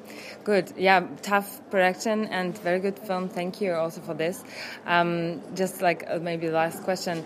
[0.44, 0.74] Good.
[0.76, 1.06] Yeah.
[1.22, 3.30] Tough production and very good film.
[3.30, 4.44] Thank you also for this.
[4.84, 7.24] Um, just like uh, maybe the last question,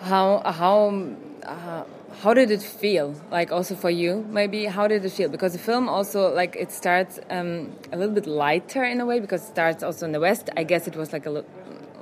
[0.00, 1.16] how how.
[1.42, 1.84] Uh,
[2.18, 3.14] how did it feel?
[3.30, 5.28] Like also for you maybe how did it feel?
[5.28, 9.20] Because the film also like it starts um, a little bit lighter in a way
[9.20, 10.50] because it starts also in the west.
[10.56, 11.44] I guess it was like a, lo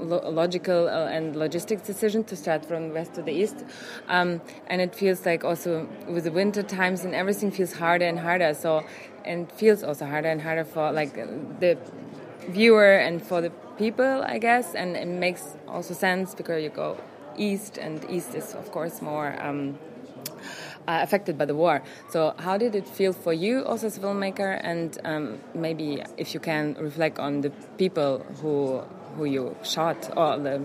[0.00, 3.64] lo logical uh, and logistics decision to start from west to the east.
[4.08, 8.18] Um, and it feels like also with the winter times and everything feels harder and
[8.18, 8.54] harder.
[8.54, 8.84] So
[9.24, 11.14] and feels also harder and harder for like
[11.60, 11.76] the
[12.48, 14.74] viewer and for the people i guess.
[14.74, 16.96] And it makes also sense because you go
[17.36, 19.78] east and east is of course more um,
[20.88, 21.82] uh, affected by the war.
[22.08, 26.32] So, how did it feel for you, also as a filmmaker, and um, maybe if
[26.34, 28.82] you can reflect on the people who
[29.16, 30.62] who you shot or the.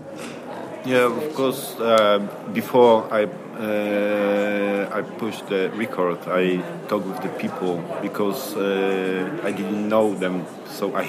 [0.86, 1.76] Yeah, of course.
[1.78, 2.18] Uh,
[2.52, 9.52] before I uh, I pushed the record, I talked with the people because uh, I
[9.52, 11.04] didn't know them, so I,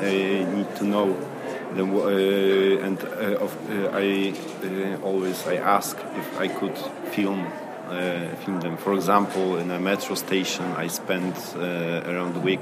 [0.00, 1.16] I need to know
[1.74, 1.94] them.
[1.96, 3.56] Uh, and uh, of,
[3.94, 4.34] I
[5.02, 6.76] always I ask if I could
[7.12, 7.46] film
[7.92, 8.76] uh, film them.
[8.76, 12.60] For example, in a metro station, I spend uh, around a week,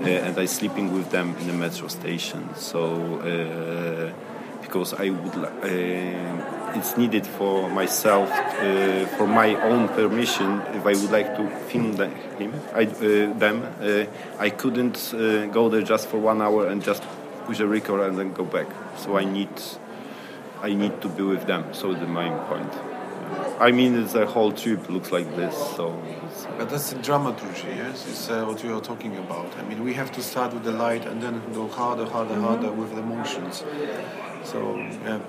[0.00, 2.54] uh, and I sleeping with them in a metro station.
[2.56, 2.82] So
[4.72, 10.62] because I would, uh, it's needed for myself, uh, for my own permission.
[10.72, 13.66] If I would like to film the, him, I, uh, them,
[14.38, 15.12] I couldn't
[15.52, 17.02] go there just for one hour and just
[17.44, 18.66] push a record and then go back.
[18.96, 19.50] So I need,
[20.62, 21.74] I need to be with them.
[21.74, 22.91] So the main point.
[23.60, 25.56] I mean, the whole trip looks like this.
[25.76, 26.02] So,
[26.58, 28.06] but that's the dramaturgy, yes.
[28.08, 29.56] It's uh, what you are talking about.
[29.58, 32.42] I mean, we have to start with the light and then go harder, harder, mm
[32.42, 32.48] -hmm.
[32.48, 33.64] harder with the motions.
[34.44, 34.58] So
[35.04, 35.20] yeah.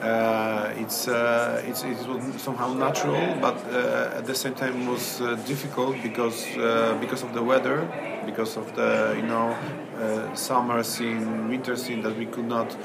[0.00, 5.20] Uh, it's, uh, it's it was somehow natural, but uh, at the same time was
[5.20, 7.78] uh, difficult because uh, because of the weather,
[8.24, 9.56] because of the you know
[9.98, 12.76] uh, summer scene, winter scene that we could not,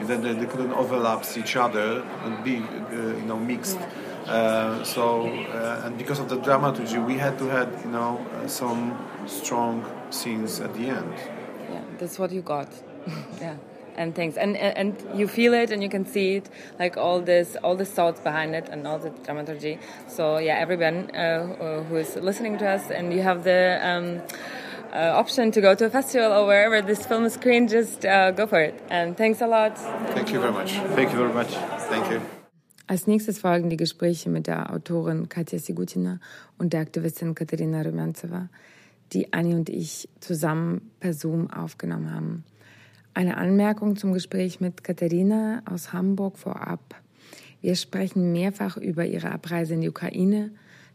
[0.00, 2.54] that they, they couldn't overlap each other and be
[2.92, 3.78] you know mixed.
[4.26, 8.46] Uh, so, uh, and because of the dramaturgy, we had to have, you know, uh,
[8.46, 11.12] some strong scenes at the end.
[11.68, 12.68] Yeah, that's what you got.
[13.40, 13.56] yeah
[13.96, 17.56] and things and and you feel it and you can see it like all this
[17.62, 19.78] all the thoughts behind it and all the dramaturgy
[20.08, 24.22] so yeah everyone uh, who is listening to us and you have the um,
[24.92, 28.30] uh, option to go to a festival or wherever this film is screened just uh,
[28.30, 28.74] go for it.
[28.90, 29.76] And thanks a lot.
[30.14, 30.72] Thank you very much.
[30.94, 31.48] Thank you very much.
[31.88, 32.20] Thank you.
[32.86, 36.20] Als nächstes folgen die Gespräche mit der Autorin Katja Sigutina
[36.58, 38.48] und der Aktivistin Katerina Rumanzeva,
[39.12, 42.44] die Anni und ich zusammen per Zoom aufgenommen haben.
[43.14, 46.96] Eine Anmerkung zum Gespräch mit Katharina aus Hamburg vorab.
[47.60, 50.50] Wir sprechen mehrfach über ihre Abreise in die Ukraine,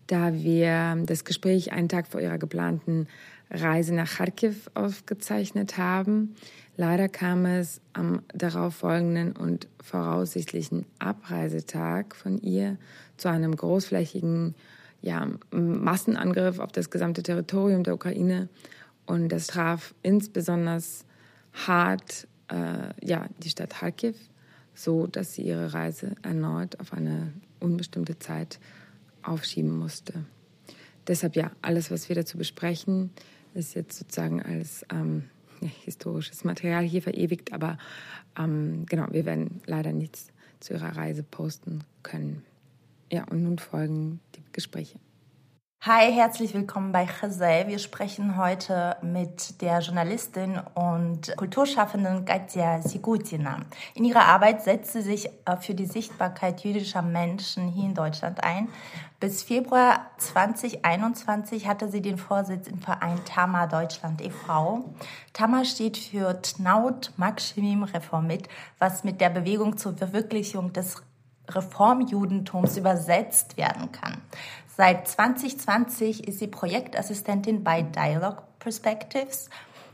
[0.07, 3.07] da wir das Gespräch einen Tag vor ihrer geplanten
[3.49, 6.35] Reise nach Kharkiv aufgezeichnet haben.
[6.75, 12.77] Leider kam es am darauffolgenden und voraussichtlichen Abreisetag von ihr
[13.17, 14.53] zu einem großflächigen
[15.01, 18.49] ja, Massenangriff auf das gesamte Territorium der Ukraine
[19.05, 20.81] und das traf insbesondere
[21.65, 24.15] hart äh, ja, die Stadt Kharkiv,
[24.73, 28.59] so dass sie ihre Reise erneut auf eine unbestimmte Zeit
[29.23, 30.13] aufschieben musste.
[31.07, 33.11] Deshalb ja, alles, was wir dazu besprechen,
[33.53, 35.23] ist jetzt sozusagen als ähm,
[35.61, 37.77] ja, historisches Material hier verewigt, aber
[38.37, 40.27] ähm, genau, wir werden leider nichts
[40.59, 42.43] zu ihrer Reise posten können.
[43.11, 44.99] Ja, und nun folgen die Gespräche.
[45.81, 47.67] Hi, herzlich willkommen bei Chazay.
[47.67, 53.59] Wir sprechen heute mit der Journalistin und Kulturschaffenden Katja Sigutina.
[53.93, 58.43] In ihrer Arbeit setzt sie sich äh, für die Sichtbarkeit jüdischer Menschen hier in Deutschland
[58.43, 58.69] ein.
[59.19, 64.83] Bis Februar 2021 hatte sie den Vorsitz im Verein Tama Deutschland e.V.
[65.31, 68.49] Tama steht für Tnaut Maximum Reformit,
[68.79, 71.01] was mit der Bewegung zur Verwirklichung des
[71.49, 74.21] Reformjudentums übersetzt werden kann.
[74.77, 79.49] Seit 2020 ist sie Projektassistentin bei Dialogue Perspectives.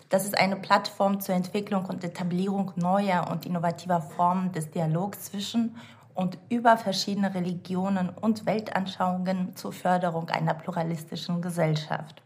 [0.09, 5.77] Das ist eine Plattform zur Entwicklung und Etablierung neuer und innovativer Formen des Dialogs zwischen
[6.13, 12.21] und über verschiedene Religionen und Weltanschauungen zur Förderung einer pluralistischen Gesellschaft.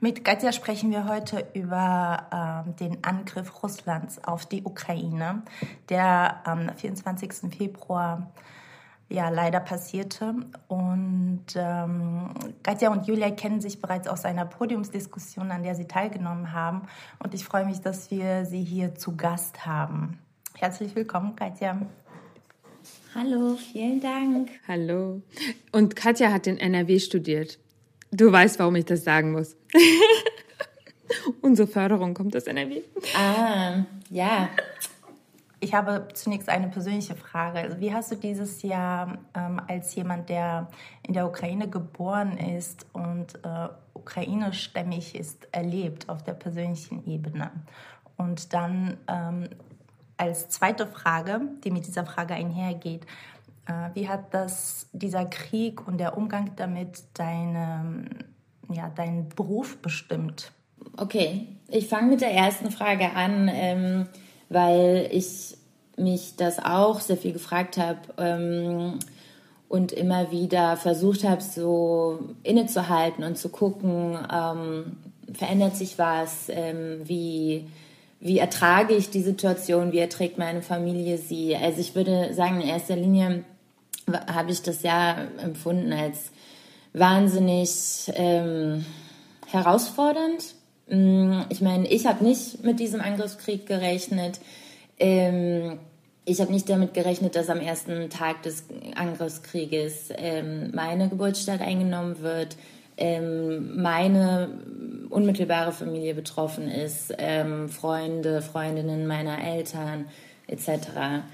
[0.00, 5.44] Mit Katja sprechen wir heute über äh, den Angriff Russlands auf die Ukraine,
[5.88, 7.50] der am 24.
[7.56, 8.30] Februar
[9.10, 10.34] ja leider passierte.
[10.68, 12.30] Und ähm,
[12.62, 16.82] Katja und Julia kennen sich bereits aus einer Podiumsdiskussion, an der sie teilgenommen haben.
[17.18, 20.18] Und ich freue mich, dass wir sie hier zu Gast haben.
[20.56, 21.80] Herzlich willkommen, Katja.
[23.14, 24.50] Hallo, vielen Dank.
[24.68, 25.20] Hallo.
[25.72, 27.58] Und Katja hat in NRW studiert.
[28.12, 29.56] Du weißt, warum ich das sagen muss.
[31.40, 32.82] Unsere Förderung kommt aus NRW.
[33.16, 34.48] Ah, ja.
[35.62, 37.58] Ich habe zunächst eine persönliche Frage.
[37.58, 40.68] Also wie hast du dieses Jahr ähm, als jemand, der
[41.06, 47.50] in der Ukraine geboren ist und äh, ukrainischstämmig ist, erlebt auf der persönlichen Ebene?
[48.16, 49.50] Und dann ähm,
[50.16, 53.04] als zweite Frage, die mit dieser Frage einhergeht,
[53.66, 58.06] äh, wie hat das, dieser Krieg und der Umgang damit deine,
[58.70, 60.52] ja, deinen Beruf bestimmt?
[60.96, 63.50] Okay, ich fange mit der ersten Frage an.
[63.52, 64.08] Ähm
[64.50, 65.56] weil ich
[65.96, 68.98] mich das auch sehr viel gefragt habe ähm,
[69.68, 74.96] und immer wieder versucht habe, so innezuhalten und zu gucken, ähm,
[75.32, 77.68] verändert sich was, ähm, wie,
[78.18, 81.56] wie ertrage ich die Situation, wie erträgt meine Familie sie.
[81.56, 83.44] Also ich würde sagen, in erster Linie
[84.32, 86.32] habe ich das ja empfunden als
[86.92, 88.84] wahnsinnig ähm,
[89.46, 90.54] herausfordernd
[91.48, 94.40] ich meine, ich habe nicht mit diesem Angriffskrieg gerechnet.
[94.98, 95.78] Ähm,
[96.24, 98.64] ich habe nicht damit gerechnet, dass am ersten Tag des
[98.94, 102.56] Angriffskrieges ähm, meine Geburtsstadt eingenommen wird,
[102.96, 104.50] ähm, meine
[105.08, 107.12] unmittelbare Familie betroffen ist,
[107.68, 110.06] Freunde, Freundinnen meiner Eltern
[110.46, 111.24] etc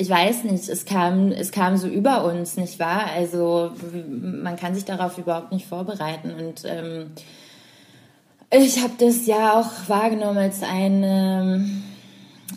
[0.00, 3.10] ich weiß nicht, es kam, es kam so über uns, nicht wahr?
[3.14, 6.30] Also man kann sich darauf überhaupt nicht vorbereiten.
[6.30, 7.10] Und ähm,
[8.50, 11.82] ich habe das ja auch wahrgenommen als ein, ähm,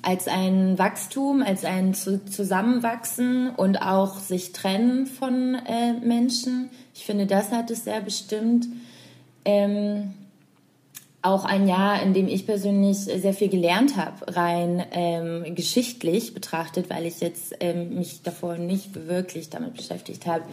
[0.04, 6.70] als ein Wachstum, als ein Zusammenwachsen und auch sich trennen von äh, Menschen.
[6.96, 8.68] Ich finde, das hat es sehr bestimmt.
[9.44, 10.14] Ähm,
[11.24, 16.90] auch ein Jahr, in dem ich persönlich sehr viel gelernt habe, rein ähm, geschichtlich betrachtet,
[16.90, 20.44] weil ich jetzt ähm, mich davor nicht wirklich damit beschäftigt habe,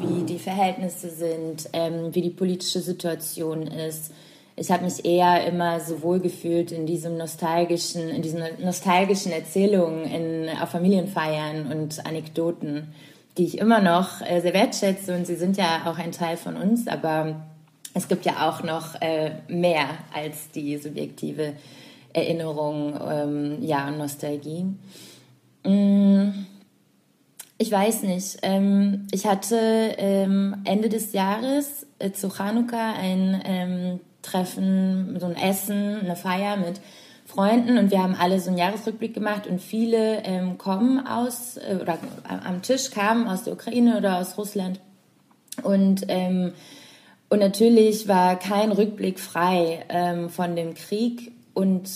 [0.00, 4.12] wie die Verhältnisse sind, ähm, wie die politische Situation ist,
[4.58, 10.04] ich habe mich eher immer so wohl gefühlt in diesem nostalgischen, in diesen nostalgischen Erzählungen
[10.04, 12.94] in, auf Familienfeiern und Anekdoten,
[13.36, 15.14] die ich immer noch äh, sehr wertschätze.
[15.14, 17.36] Und sie sind ja auch ein Teil von uns, aber
[17.96, 21.54] es gibt ja auch noch äh, mehr als die subjektive
[22.12, 24.66] Erinnerung, ähm, ja, und Nostalgie.
[25.64, 26.44] Mm,
[27.56, 28.36] ich weiß nicht.
[28.42, 29.56] Ähm, ich hatte
[29.96, 36.58] ähm, Ende des Jahres äh, zu Chanukka ein ähm, Treffen, so ein Essen, eine Feier
[36.58, 36.82] mit
[37.24, 41.78] Freunden und wir haben alle so einen Jahresrückblick gemacht und viele ähm, kommen aus äh,
[41.80, 41.96] oder
[42.28, 44.80] am Tisch kamen aus der Ukraine oder aus Russland
[45.62, 46.52] und ähm,
[47.28, 51.32] und natürlich war kein Rückblick frei ähm, von dem Krieg.
[51.54, 51.88] Und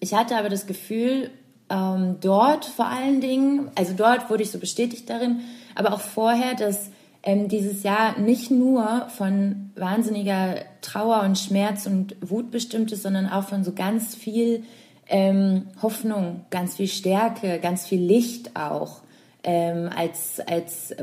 [0.00, 1.30] ich hatte aber das Gefühl,
[1.70, 5.40] ähm, dort vor allen Dingen, also dort wurde ich so bestätigt darin,
[5.74, 6.90] aber auch vorher, dass
[7.22, 13.26] ähm, dieses Jahr nicht nur von wahnsinniger Trauer und Schmerz und Wut bestimmt ist, sondern
[13.26, 14.64] auch von so ganz viel
[15.08, 19.00] ähm, Hoffnung, ganz viel Stärke, ganz viel Licht auch
[19.42, 20.94] ähm, als, als,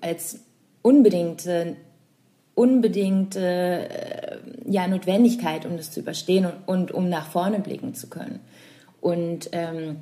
[0.00, 0.40] als
[0.82, 1.76] unbedingte,
[2.54, 8.08] unbedingte äh, ja, Notwendigkeit, um das zu überstehen und, und um nach vorne blicken zu
[8.08, 8.40] können.
[9.00, 9.96] Und ähm,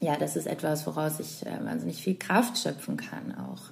[0.00, 3.62] ja, das ist etwas, woraus ich äh, wahnsinnig viel Kraft schöpfen kann auch.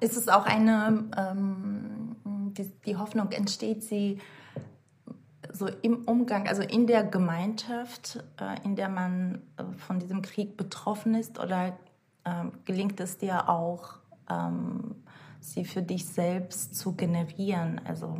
[0.00, 2.16] Ist es auch eine, ähm,
[2.56, 4.18] die, die, Hoffnung entsteht sie
[5.52, 10.56] so im Umgang, also in der Gemeinschaft, äh, in der man äh, von diesem Krieg
[10.56, 11.78] betroffen ist, oder
[12.24, 13.94] äh, gelingt es dir auch,
[14.30, 14.96] ähm,
[15.44, 17.80] sie für dich selbst zu generieren?
[17.84, 18.18] Also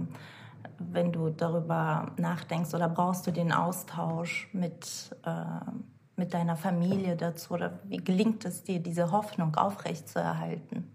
[0.79, 5.71] wenn du darüber nachdenkst oder brauchst du den Austausch mit äh,
[6.17, 7.55] mit deiner Familie dazu?
[7.55, 10.89] Oder wie gelingt es dir, diese Hoffnung aufrechtzuerhalten?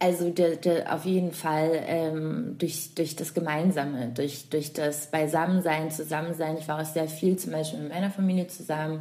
[0.00, 5.90] Also de, de, auf jeden Fall ähm, durch, durch das Gemeinsame, durch, durch das Beisammensein,
[5.90, 6.56] Zusammensein.
[6.56, 9.00] Ich war auch sehr viel zum Beispiel mit meiner Familie zusammen.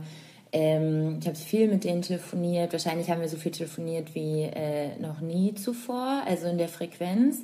[0.51, 2.71] Ähm, ich habe viel mit denen telefoniert.
[2.71, 7.43] Wahrscheinlich haben wir so viel telefoniert wie äh, noch nie zuvor, also in der Frequenz.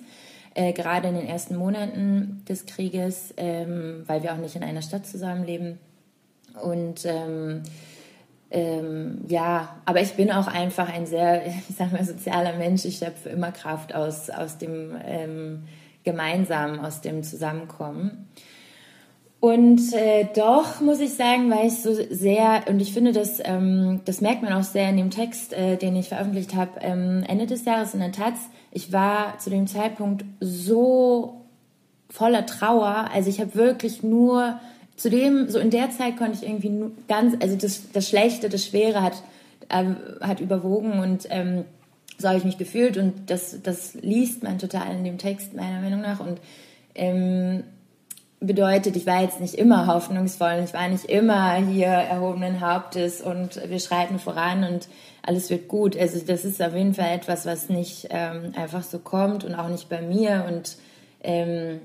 [0.56, 4.82] Äh, gerade in den ersten Monaten des Krieges, ähm, weil wir auch nicht in einer
[4.84, 5.80] Stadt zusammenleben.
[6.62, 7.64] Und ähm,
[8.52, 12.86] ähm, ja, aber ich bin auch einfach ein sehr, ich sag mal, sozialer Mensch.
[12.86, 15.64] Ich schöpfe immer Kraft aus, aus dem ähm,
[16.04, 18.28] Gemeinsamen, aus dem Zusammenkommen.
[19.44, 24.00] Und äh, doch muss ich sagen, war ich so sehr, und ich finde, das, ähm,
[24.06, 27.46] das merkt man auch sehr in dem Text, äh, den ich veröffentlicht habe, ähm, Ende
[27.46, 28.38] des Jahres in der Taz.
[28.72, 31.42] Ich war zu dem Zeitpunkt so
[32.10, 33.10] voller Trauer.
[33.14, 34.62] Also ich habe wirklich nur
[34.96, 39.02] zudem, so in der Zeit konnte ich irgendwie ganz, also das, das Schlechte, das Schwere
[39.02, 39.24] hat,
[39.68, 39.84] äh,
[40.22, 41.66] hat überwogen und ähm,
[42.18, 45.82] so habe ich mich gefühlt und das, das liest man total in dem Text meiner
[45.82, 46.40] Meinung nach und
[46.96, 47.64] ähm,
[48.46, 53.62] bedeutet, ich war jetzt nicht immer hoffnungsvoll, ich war nicht immer hier erhobenen Hauptes und
[53.70, 54.88] wir schreiten voran und
[55.22, 55.98] alles wird gut.
[55.98, 59.70] Also das ist auf jeden Fall etwas, was nicht ähm, einfach so kommt und auch
[59.70, 60.78] nicht bei mir und
[61.24, 61.80] ähm,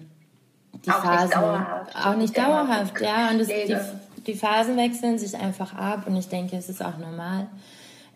[0.84, 1.24] die auch Phasen.
[1.24, 2.06] Nicht dauerhaft.
[2.06, 3.30] Auch nicht dauerhaft, ja.
[3.30, 3.76] Und es, die,
[4.26, 7.46] die, Phasen wechseln sich einfach ab und ich denke, es ist auch normal.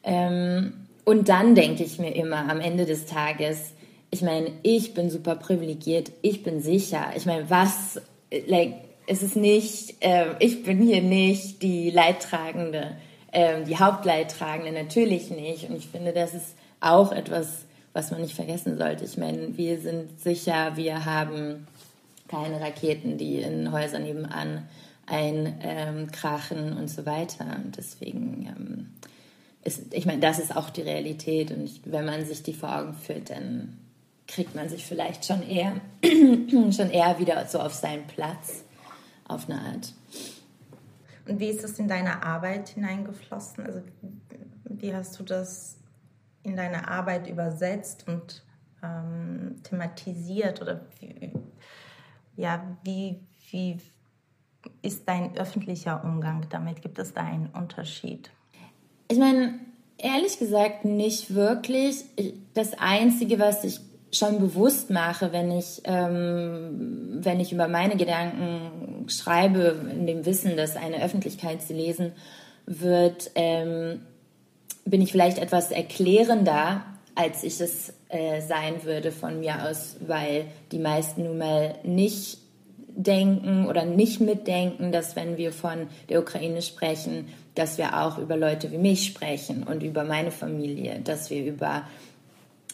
[0.04, 0.74] Ähm,
[1.04, 3.72] und dann denke ich mir immer am Ende des Tages,
[4.10, 7.06] ich meine, ich bin super privilegiert, ich bin sicher.
[7.16, 8.00] Ich meine, was,
[8.46, 8.74] like,
[9.06, 12.96] es ist nicht, äh, ich bin hier nicht die Leidtragende,
[13.32, 15.68] äh, die Hauptleidtragende, natürlich nicht.
[15.68, 19.04] Und ich finde, das ist auch etwas, was man nicht vergessen sollte.
[19.04, 21.66] Ich meine, wir sind sicher, wir haben
[22.28, 24.68] keine Raketen, die in Häusern nebenan
[25.06, 27.44] einkrachen ähm, und so weiter.
[27.62, 28.90] Und deswegen ähm,
[29.64, 31.50] ist, ich meine, das ist auch die Realität.
[31.50, 33.76] Und ich, wenn man sich die vor Augen führt, dann
[34.26, 38.64] kriegt man sich vielleicht schon eher, schon eher wieder so auf seinen Platz,
[39.26, 39.94] auf eine Art.
[41.26, 43.64] Und wie ist das in deine Arbeit hineingeflossen?
[43.64, 43.82] Also
[44.64, 45.76] wie hast du das
[46.42, 48.42] in deine Arbeit übersetzt und
[48.82, 50.60] ähm, thematisiert?
[50.60, 51.32] Oder wie,
[52.36, 53.20] ja, wie,
[53.50, 53.78] wie
[54.82, 56.82] ist dein öffentlicher Umgang damit?
[56.82, 58.30] Gibt es da einen Unterschied?
[59.08, 59.60] Ich meine,
[59.98, 62.04] ehrlich gesagt nicht wirklich.
[62.54, 63.80] Das Einzige, was ich
[64.12, 70.56] schon bewusst mache, wenn ich, ähm, wenn ich über meine Gedanken schreibe, in dem Wissen,
[70.56, 72.12] dass eine Öffentlichkeit sie lesen
[72.66, 74.02] wird, ähm,
[74.84, 76.84] bin ich vielleicht etwas erklärender,
[77.14, 82.38] als ich es äh, sein würde von mir aus, weil die meisten nun mal nicht
[82.94, 88.36] denken oder nicht mitdenken, dass wenn wir von der Ukraine sprechen, dass wir auch über
[88.36, 91.84] Leute wie mich sprechen und über meine Familie, dass wir über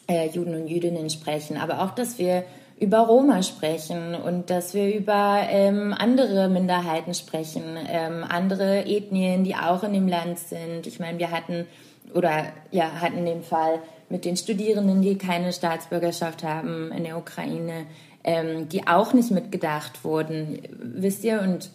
[0.08, 2.44] äh, Juden und Jüdinnen sprechen, aber auch, dass wir
[2.80, 9.54] über Roma sprechen und dass wir über ähm, andere Minderheiten sprechen, ähm, andere Ethnien, die
[9.54, 10.86] auch in dem Land sind.
[10.86, 11.66] Ich meine, wir hatten
[12.14, 17.86] oder ja hatten den Fall mit den Studierenden, die keine Staatsbürgerschaft haben in der Ukraine,
[18.24, 21.40] ähm, die auch nicht mitgedacht wurden, wisst ihr?
[21.42, 21.70] Und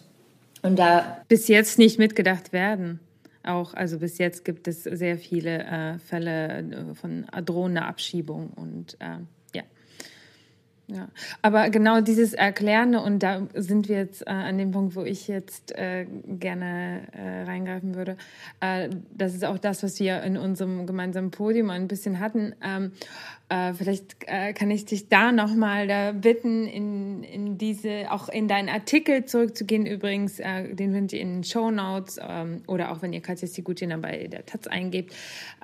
[0.62, 2.98] und da bis jetzt nicht mitgedacht werden
[3.46, 3.74] auch.
[3.74, 9.18] Also bis jetzt gibt es sehr viele äh, Fälle äh, von drohender Abschiebung und äh,
[9.54, 9.62] ja.
[10.86, 11.08] Ja,
[11.40, 15.28] aber genau dieses Erklärende und da sind wir jetzt äh, an dem Punkt, wo ich
[15.28, 18.18] jetzt äh, gerne äh, reingreifen würde.
[18.60, 22.54] Das ist auch das, was wir in unserem gemeinsamen Podium ein bisschen hatten.
[22.62, 22.92] Ähm,
[23.54, 28.48] äh, vielleicht äh, kann ich dich da nochmal da bitten, in, in diese, auch in
[28.48, 29.86] deinen Artikel zurückzugehen.
[29.86, 33.96] Übrigens, den findet ihr in den Show Notes ähm, oder auch wenn ihr Katja Sigutina
[33.96, 35.14] bei der Taz eingebt.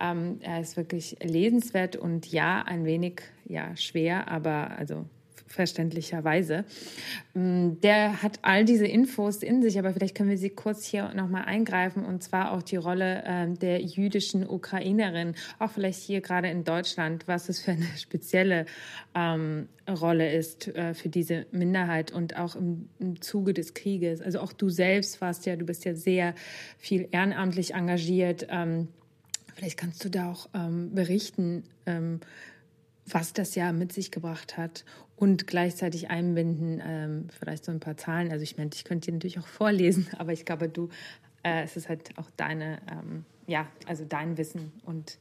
[0.01, 5.05] Ähm, er ist wirklich lesenswert und ja, ein wenig ja schwer, aber also
[5.51, 6.65] verständlicherweise.
[7.35, 11.13] Mm, der hat all diese Infos in sich, aber vielleicht können wir sie kurz hier
[11.15, 16.49] nochmal eingreifen und zwar auch die Rolle äh, der jüdischen Ukrainerin, auch vielleicht hier gerade
[16.49, 18.65] in Deutschland, was es für eine spezielle
[19.15, 24.21] ähm, Rolle ist äh, für diese Minderheit und auch im, im, Zuge des Krieges.
[24.21, 26.35] Also auch du selbst warst ja, du bist ja sehr
[26.79, 28.47] viel ehrenamtlich engagiert.
[28.51, 28.87] Ähm,
[29.57, 32.21] vielleicht kannst du da auch ähm, berichten, ähm,
[33.07, 34.85] was das ja mit sich gebracht hat
[35.21, 38.33] und gleichzeitig einbinden, ähm, vielleicht so ein paar Zahlen.
[38.33, 40.89] Also ich meine, ich könnte dir natürlich auch vorlesen, aber ich glaube, du,
[41.43, 45.19] äh, es ist halt auch deine, ähm, ja, also dein Wissen und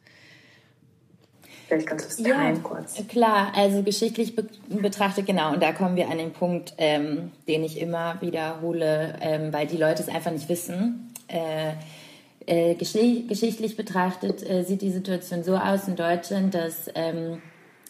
[1.68, 3.08] Vielleicht kannst du es teilen ja, kurz.
[3.08, 7.64] Klar, also geschichtlich be betrachtet, genau, und da kommen wir an den Punkt, ähm, den
[7.64, 11.14] ich immer wiederhole, ähm, weil die Leute es einfach nicht wissen.
[11.28, 11.74] Äh,
[12.47, 16.89] äh, geschichtlich betrachtet äh, sieht die Situation so aus in Deutschland, dass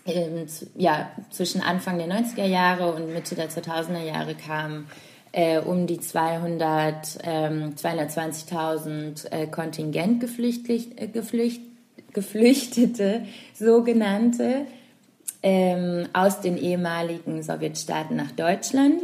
[0.06, 0.46] ähm,
[0.76, 4.88] ja, zwischen Anfang der 90er Jahre und Mitte der 2000er Jahre kamen
[5.32, 11.62] äh, um die 200, ähm, 220.000 äh, Kontingent geflüchtet, äh, geflücht,
[12.14, 14.66] Geflüchtete, sogenannte,
[15.44, 19.04] ähm, aus den ehemaligen Sowjetstaaten nach Deutschland,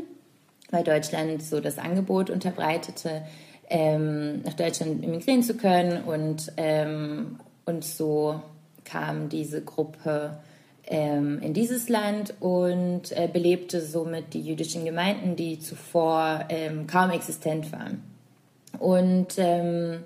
[0.72, 3.22] weil Deutschland so das Angebot unterbreitete,
[3.70, 8.42] ähm, nach Deutschland emigrieren zu können und, ähm, und so
[8.84, 10.38] kam diese Gruppe
[10.88, 17.10] ähm, in dieses Land und äh, belebte somit die jüdischen Gemeinden, die zuvor ähm, kaum
[17.10, 18.04] existent waren.
[18.80, 20.04] Und ähm,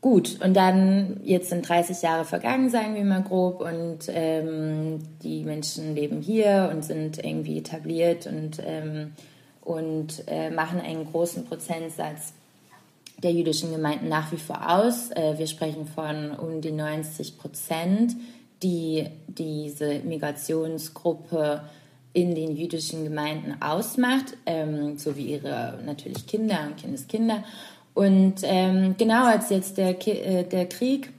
[0.00, 5.44] gut, und dann, jetzt sind 30 Jahre vergangen, sagen wir mal grob, und ähm, die
[5.44, 9.12] Menschen leben hier und sind irgendwie etabliert und, ähm,
[9.60, 12.32] und äh, machen einen großen Prozentsatz
[13.22, 15.10] der jüdischen Gemeinden nach wie vor aus.
[15.10, 18.14] Äh, wir sprechen von um die 90 Prozent
[18.64, 21.62] die diese Migrationsgruppe
[22.14, 27.44] in den jüdischen Gemeinden ausmacht, ähm, so wie ihre natürlich Kinder und Kindeskinder.
[27.92, 31.10] Und ähm, genau als jetzt der, äh, der Krieg,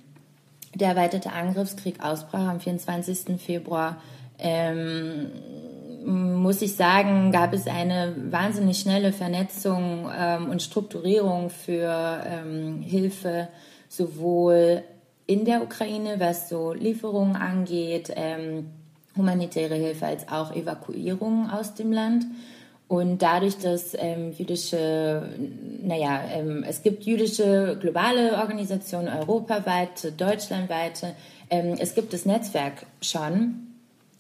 [0.74, 3.40] der erweiterte Angriffskrieg ausbrach am 24.
[3.40, 4.02] Februar,
[4.40, 5.28] ähm,
[6.06, 13.48] muss ich sagen, gab es eine wahnsinnig schnelle Vernetzung ähm, und Strukturierung für ähm, Hilfe
[13.90, 14.84] sowohl
[15.28, 18.68] in der Ukraine, was so Lieferungen angeht, ähm,
[19.18, 22.26] humanitäre Hilfe als auch Evakuierungen aus dem Land.
[22.88, 25.28] Und dadurch, dass ähm, jüdische,
[25.82, 31.16] naja, ähm, es gibt jüdische globale Organisationen, europaweit, deutschlandweite,
[31.50, 33.62] ähm, es gibt das Netzwerk schon.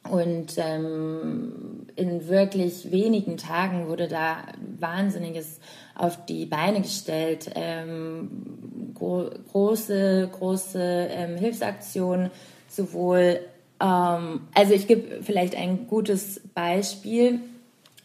[0.09, 4.37] Und ähm, in wirklich wenigen Tagen wurde da
[4.79, 5.59] Wahnsinniges
[5.95, 7.49] auf die Beine gestellt.
[7.55, 12.31] Ähm, gro große, große ähm, Hilfsaktionen,
[12.69, 13.39] sowohl,
[13.81, 17.39] ähm, also ich gebe vielleicht ein gutes Beispiel,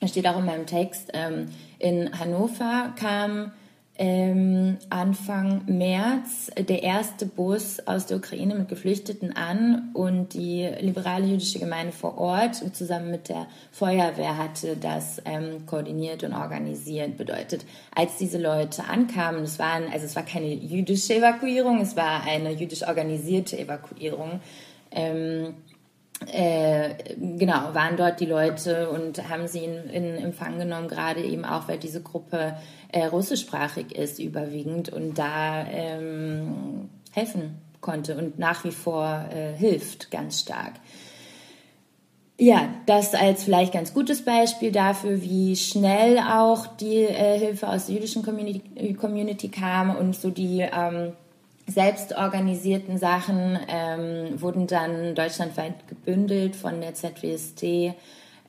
[0.07, 3.53] steht auch in meinem Text, ähm, in Hannover kam
[4.01, 11.27] ähm, Anfang März der erste Bus aus der Ukraine mit Geflüchteten an und die liberale
[11.27, 17.19] jüdische Gemeinde vor Ort zusammen mit der Feuerwehr hatte das ähm, koordiniert und organisiert.
[17.19, 22.23] Bedeutet, als diese Leute ankamen, es waren, also es war keine jüdische Evakuierung, es war
[22.23, 24.41] eine jüdisch organisierte Evakuierung.
[24.93, 25.57] Ähm,
[26.27, 31.45] äh, genau, waren dort die Leute und haben sie in, in Empfang genommen, gerade eben
[31.45, 32.57] auch, weil diese Gruppe
[32.93, 40.11] äh, russischsprachig ist überwiegend und da ähm, helfen konnte und nach wie vor äh, hilft
[40.11, 40.75] ganz stark.
[42.39, 47.87] Ja, das als vielleicht ganz gutes Beispiel dafür, wie schnell auch die äh, Hilfe aus
[47.87, 51.13] der jüdischen Community, Community kam und so die ähm,
[51.67, 57.95] selbstorganisierten Sachen ähm, wurden dann deutschlandweit gebündelt von der ZWST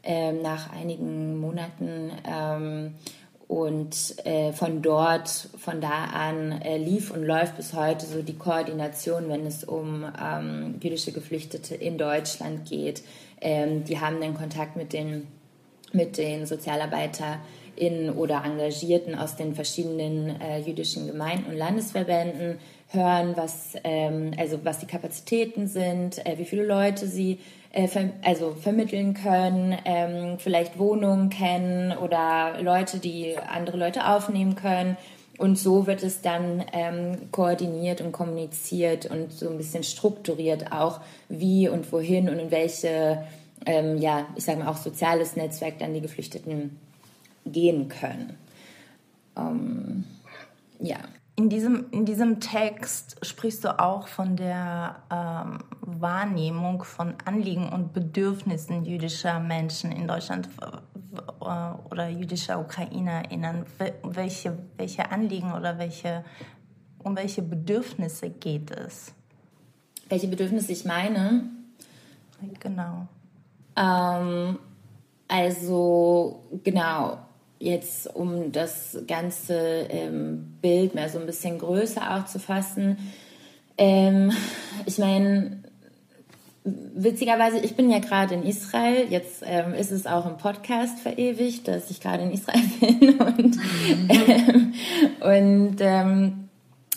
[0.04, 2.12] ähm, nach einigen Monaten.
[2.28, 2.96] Ähm,
[3.52, 8.38] und äh, von dort, von da an äh, lief und läuft bis heute so die
[8.38, 13.04] Koordination, wenn es um ähm, jüdische Geflüchtete in Deutschland geht.
[13.42, 15.28] Ähm, die haben dann Kontakt mit den,
[15.92, 22.58] mit den SozialarbeiterInnen oder Engagierten aus den verschiedenen äh, jüdischen Gemeinden und Landesverbänden,
[22.94, 27.40] hören, was, ähm, also was die Kapazitäten sind, äh, wie viele Leute sie
[27.72, 27.88] äh,
[28.24, 34.98] also vermitteln können, ähm, vielleicht Wohnungen kennen oder Leute, die andere Leute aufnehmen können.
[35.38, 41.02] Und so wird es dann ähm, koordiniert und kommuniziert und so ein bisschen strukturiert auch,
[41.30, 43.24] wie und wohin und in welche,
[43.66, 46.78] ähm, ja, ich sage mal auch soziales Netzwerk dann die Geflüchteten
[47.46, 48.38] gehen können.
[49.36, 50.04] Ähm,
[50.80, 51.00] ja.
[51.42, 57.94] In diesem, in diesem Text sprichst du auch von der ähm, Wahrnehmung von Anliegen und
[57.94, 61.46] Bedürfnissen jüdischer Menschen in Deutschland äh,
[61.90, 63.66] oder jüdischer UkrainerInnen.
[64.04, 66.24] Welche, welche Anliegen oder welche,
[67.00, 69.12] um welche Bedürfnisse geht es?
[70.10, 71.50] Welche Bedürfnisse ich meine?
[72.60, 73.08] Genau.
[73.76, 74.60] Ähm,
[75.28, 77.18] also, genau
[77.62, 82.98] jetzt um das ganze ähm, Bild mehr so ein bisschen größer auch zu fassen.
[83.78, 84.32] Ähm,
[84.86, 85.64] ich meine,
[86.64, 89.08] witzigerweise, ich bin ja gerade in Israel.
[89.10, 93.20] Jetzt ähm, ist es auch im Podcast verewigt, dass ich gerade in Israel bin.
[93.20, 93.58] Und,
[94.10, 94.74] ähm,
[95.22, 96.50] und, ähm,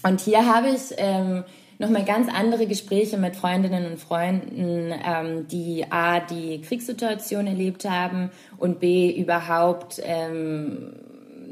[0.02, 1.44] und hier habe ich ähm,
[1.84, 8.30] nochmal ganz andere Gespräche mit Freundinnen und Freunden, ähm, die A, die Kriegssituation erlebt haben
[8.56, 10.94] und B, überhaupt, ähm,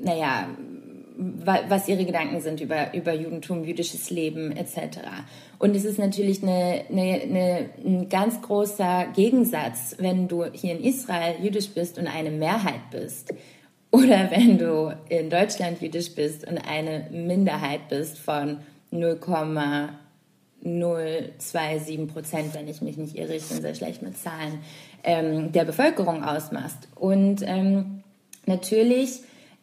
[0.02, 0.48] naja,
[1.44, 4.98] was ihre Gedanken sind über, über Judentum, jüdisches Leben etc.
[5.58, 10.82] Und es ist natürlich eine, eine, eine, ein ganz großer Gegensatz, wenn du hier in
[10.82, 13.34] Israel jüdisch bist und eine Mehrheit bist.
[13.90, 18.58] Oder wenn du in Deutschland jüdisch bist und eine Minderheit bist von
[18.90, 19.18] 0,
[20.64, 24.60] 0,27 Prozent, wenn ich mich nicht irre, ich bin sehr schlecht mit Zahlen,
[25.04, 26.88] ähm, der Bevölkerung ausmacht.
[26.94, 28.02] Und ähm,
[28.46, 29.20] natürlich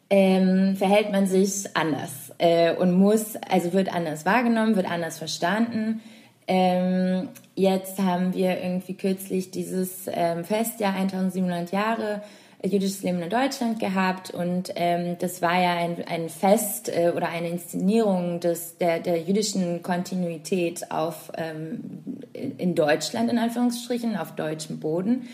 [0.10, 6.02] ähm, verhält man sich anders äh, und muss, also wird anders wahrgenommen, wird anders verstanden.
[6.48, 12.24] Ähm, jetzt haben wir irgendwie kürzlich dieses ähm, Festjahr 1700 Jahre
[12.64, 17.30] jüdisches Leben in Deutschland gehabt und ähm, das war ja ein, ein Fest äh, oder
[17.30, 22.04] eine Inszenierung des, der, der jüdischen Kontinuität auf, ähm,
[22.34, 25.30] in Deutschland in Anführungsstrichen, auf deutschem Boden.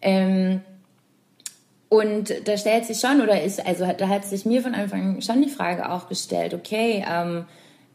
[0.00, 0.62] Ähm,
[1.90, 5.22] und da stellt sich schon, oder ist, also da hat sich mir von Anfang an
[5.22, 7.44] schon die Frage auch gestellt, okay, ähm,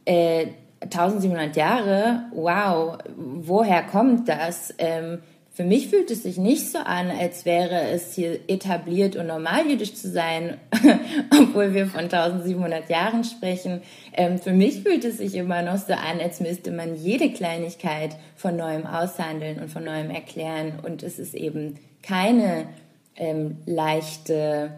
[0.04, 0.48] äh,
[0.82, 4.74] 1700 Jahre, wow, woher kommt das?
[4.78, 5.20] Ähm,
[5.56, 9.66] für mich fühlt es sich nicht so an, als wäre es hier etabliert und normal
[9.66, 10.58] jüdisch zu sein,
[11.32, 13.82] obwohl wir von 1700 Jahren sprechen.
[14.12, 18.18] Ähm, für mich fühlt es sich immer noch so an, als müsste man jede Kleinigkeit
[18.36, 20.74] von neuem aushandeln und von neuem erklären.
[20.84, 22.68] Und es ist eben keine
[23.16, 24.72] ähm, leichte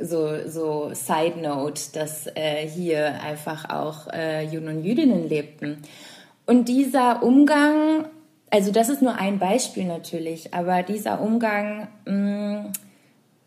[0.00, 5.78] so, so Side Note, dass äh, hier einfach auch äh, Juden und Jüdinnen lebten.
[6.46, 8.06] Und dieser Umgang
[8.54, 12.72] also das ist nur ein Beispiel natürlich, aber dieser Umgang mh, mm,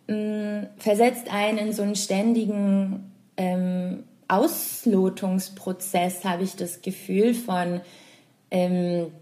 [0.07, 7.79] mh, mm, versetzt einen in so einen ständigen ähm, Auslotungsprozess, habe ich das Gefühl von,
[8.51, 9.13] ähm,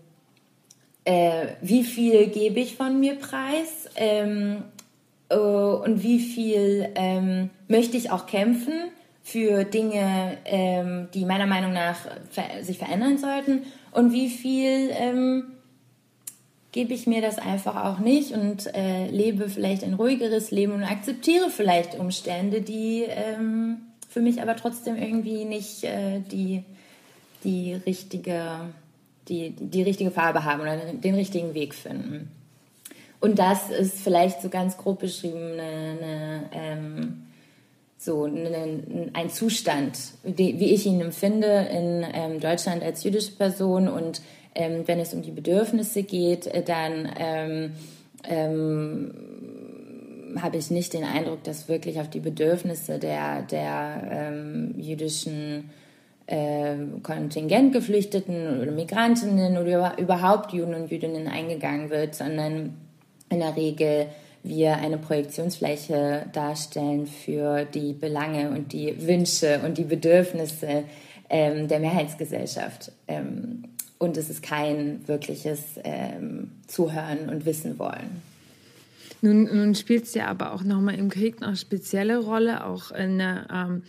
[1.04, 4.64] äh, wie viel gebe ich von mir preis ähm,
[5.30, 8.74] äh, und wie viel ähm, möchte ich auch kämpfen
[9.22, 12.00] für Dinge, ähm, die meiner Meinung nach
[12.32, 15.52] ver sich verändern sollten und wie viel ähm,
[16.76, 20.84] gebe ich mir das einfach auch nicht und äh, lebe vielleicht ein ruhigeres Leben und
[20.84, 23.78] akzeptiere vielleicht Umstände, die ähm,
[24.10, 26.66] für mich aber trotzdem irgendwie nicht äh, die,
[27.46, 28.44] die, richtige,
[29.30, 32.30] die, die richtige Farbe haben oder den richtigen Weg finden.
[33.22, 37.22] Und das ist vielleicht so ganz grob beschrieben eine, eine ähm,
[37.98, 44.22] so eine, ein Zustand, wie, ich ihn empfinde in ähm, Deutschland als jüdische Person und
[44.56, 47.72] ähm, wenn es um die Bedürfnisse geht, äh, dann ähm,
[48.28, 49.12] ähm,
[50.42, 55.70] habe ich nicht den Eindruck, dass wirklich auf die Bedürfnisse der, der ähm, jüdischen
[56.28, 62.74] äh, Kontingentgeflüchteten oder Migrantinnen oder überhaupt Juden und Jüdinnen eingegangen wird, sondern
[63.30, 64.08] in der Regel
[64.44, 70.84] wir eine Projektionsfläche darstellen für die Belange und die Wünsche und die Bedürfnisse
[71.30, 72.92] ähm, der Mehrheitsgesellschaft.
[73.08, 73.64] Ähm,
[73.98, 78.22] und es ist kein wirkliches ähm, Zuhören und Wissen wollen.
[79.22, 83.18] Nun, nun spielt es ja aber auch nochmal im Krieg eine spezielle Rolle, auch in
[83.18, 83.84] der ähm,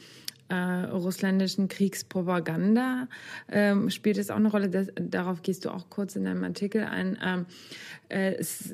[0.48, 3.08] äh, russländischen Kriegspropaganda
[3.50, 4.68] ähm, spielt es auch eine Rolle.
[4.68, 7.18] Das, darauf gehst du auch kurz in deinem Artikel ein.
[7.22, 7.46] Ähm,
[8.08, 8.72] äh, es,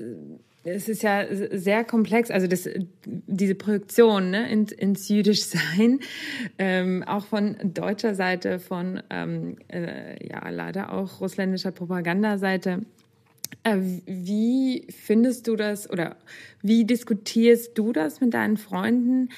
[0.64, 2.68] es ist ja sehr komplex, also das,
[3.04, 6.00] diese Projektion ne, ins, ins Jüdischsein,
[6.58, 12.82] ähm, auch von deutscher Seite, von ähm, äh, ja leider auch russländischer Propagandaseite.
[13.64, 16.16] Äh, wie findest du das oder
[16.62, 19.28] wie diskutierst du das mit deinen Freunden,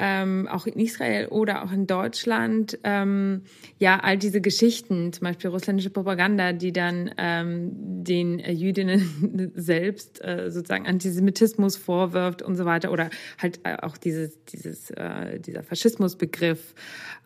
[0.00, 2.78] ähm, auch in Israel oder auch in Deutschland?
[2.84, 3.42] Ähm,
[3.78, 7.72] ja, all diese Geschichten, zum Beispiel russländische Propaganda, die dann ähm,
[8.04, 14.44] den Jüdinnen selbst äh, sozusagen Antisemitismus vorwirft und so weiter oder halt äh, auch dieses,
[14.44, 16.74] dieses, äh, dieser Faschismusbegriff.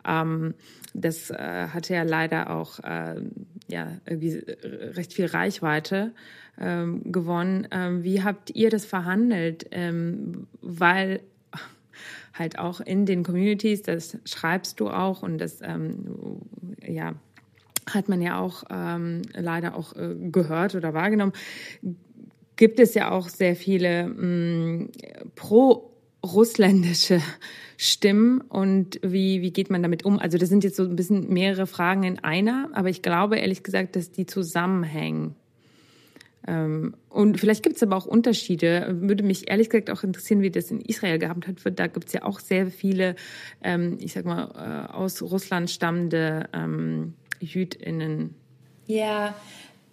[0.05, 0.55] Ähm,
[0.95, 3.21] das äh, hatte ja leider auch äh,
[3.67, 6.11] ja, irgendwie recht viel Reichweite
[6.59, 7.67] ähm, gewonnen.
[7.71, 9.65] Ähm, wie habt ihr das verhandelt?
[10.61, 11.21] Weil
[12.33, 16.39] halt auch in den Communities, das schreibst du auch und das ähm,
[16.85, 17.13] ja
[17.85, 21.33] hat man ja auch ähm, leider auch äh, gehört oder wahrgenommen,
[22.55, 24.91] gibt es ja auch sehr viele mm,
[25.35, 27.21] pro-russländische
[27.77, 30.19] Stimmen und wie, wie geht man damit um?
[30.19, 33.63] Also das sind jetzt so ein bisschen mehrere Fragen in einer, aber ich glaube ehrlich
[33.63, 35.35] gesagt, dass die zusammenhängen.
[36.47, 38.97] Ähm, und vielleicht gibt es aber auch Unterschiede.
[38.99, 41.55] Würde mich ehrlich gesagt auch interessieren, wie das in Israel gehabt hat.
[41.79, 43.15] Da gibt es ja auch sehr viele,
[43.63, 48.35] ähm, ich sag mal, äh, aus Russland stammende ähm, JüdInnen.
[48.87, 49.35] Ja,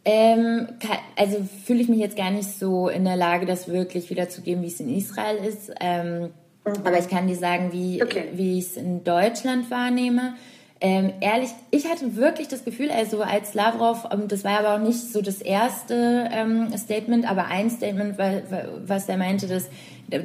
[0.04, 0.68] ähm,
[1.16, 4.68] also fühle ich mich jetzt gar nicht so in der Lage, das wirklich wiederzugeben, wie
[4.68, 5.70] es in Israel ist.
[5.80, 6.30] Ähm,
[6.64, 6.72] mhm.
[6.84, 8.24] Aber ich kann dir sagen, wie, okay.
[8.32, 10.34] wie ich es in Deutschland wahrnehme.
[10.82, 14.86] Ähm, ehrlich, ich hatte wirklich das Gefühl, also als Lavrov, ähm, das war aber auch
[14.86, 19.68] nicht so das erste ähm, Statement, aber ein Statement, was er meinte, dass,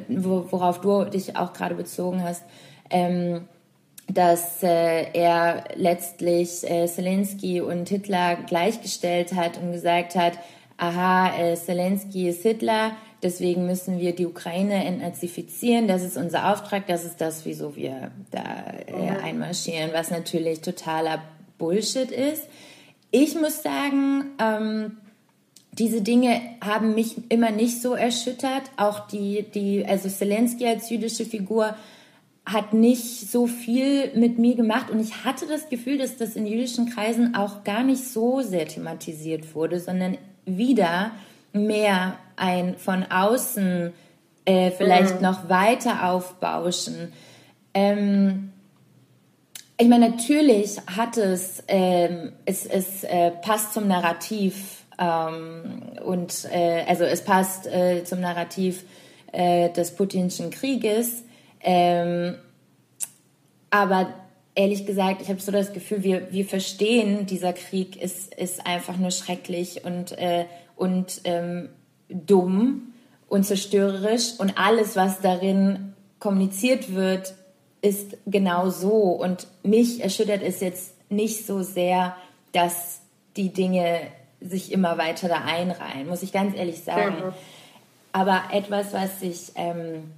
[0.08, 2.43] worauf du dich auch gerade bezogen hast,
[2.89, 3.49] ähm,
[4.08, 10.34] dass äh, er letztlich äh, Zelensky und Hitler gleichgestellt hat und gesagt hat,
[10.78, 12.91] aha, äh, Zelensky ist Hitler,
[13.26, 15.88] Deswegen müssen wir die Ukraine entnazifizieren.
[15.88, 16.86] Das ist unser Auftrag.
[16.86, 18.44] Das ist das, wieso wir da
[18.86, 21.24] äh, einmarschieren, was natürlich totaler
[21.58, 22.44] Bullshit ist.
[23.10, 24.98] Ich muss sagen, ähm,
[25.72, 28.62] diese Dinge haben mich immer nicht so erschüttert.
[28.78, 31.76] Auch die, die, also Zelensky als jüdische Figur
[32.46, 36.46] hat nicht so viel mit mir gemacht und ich hatte das Gefühl, dass das in
[36.46, 41.10] jüdischen Kreisen auch gar nicht so sehr thematisiert wurde, sondern wieder
[41.54, 43.94] mehr ein von außen
[44.46, 45.22] äh, vielleicht mhm.
[45.22, 47.14] noch weiter aufbauschen.
[47.74, 48.52] Ähm,
[49.78, 56.86] ich meine, natürlich hat es, ähm, es, es äh, passt zum Narrativ ähm, und äh,
[56.88, 58.86] also es passt äh, zum Narrativ
[59.34, 61.24] äh, des putinschen Krieges.
[61.60, 62.36] Ähm,
[63.70, 64.14] aber
[64.54, 68.96] ehrlich gesagt, ich habe so das Gefühl, wir, wir verstehen, dieser Krieg ist, ist einfach
[68.96, 70.46] nur schrecklich und, äh,
[70.78, 71.70] und ähm,
[72.10, 72.93] dumm
[73.28, 77.34] und zerstörerisch und alles, was darin kommuniziert wird,
[77.82, 78.91] ist genau so.
[78.91, 82.16] Und mich erschüttert es jetzt nicht so sehr,
[82.51, 83.01] dass
[83.36, 84.01] die Dinge
[84.41, 87.18] sich immer weiter da einreihen, muss ich ganz ehrlich sagen.
[87.20, 87.34] Ja.
[88.12, 90.12] Aber etwas, was ich ähm,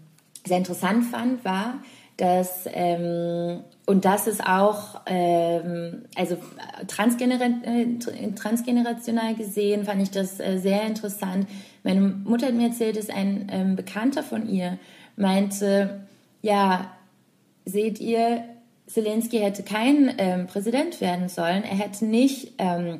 [0.45, 1.75] sehr interessant fand, war,
[2.17, 6.37] dass ähm, und das ist auch ähm, also
[6.87, 7.85] transgener äh,
[8.35, 11.47] transgenerational gesehen fand ich das äh, sehr interessant.
[11.87, 14.77] Meine Mutter hat mir erzählt, dass ein ähm, Bekannter von ihr
[15.15, 16.01] meinte,
[16.41, 16.91] ja,
[17.63, 18.43] seht ihr,
[18.87, 22.99] Zelensky hätte kein ähm, Präsident werden sollen, er hätte nicht ähm,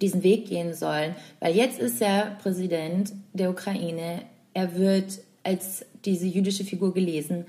[0.00, 4.22] diesen Weg gehen sollen, weil jetzt ist er Präsident der Ukraine,
[4.54, 7.46] er wird als diese jüdische Figur gelesen.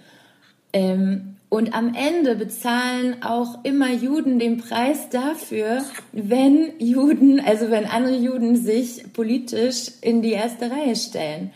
[0.73, 5.83] Ähm, und am Ende bezahlen auch immer Juden den Preis dafür,
[6.13, 11.51] wenn Juden, also wenn andere Juden sich politisch in die erste Reihe stellen.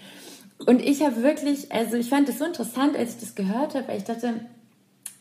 [0.66, 3.88] Und ich habe wirklich, also ich fand es so interessant, als ich das gehört habe,
[3.88, 4.34] weil ich dachte,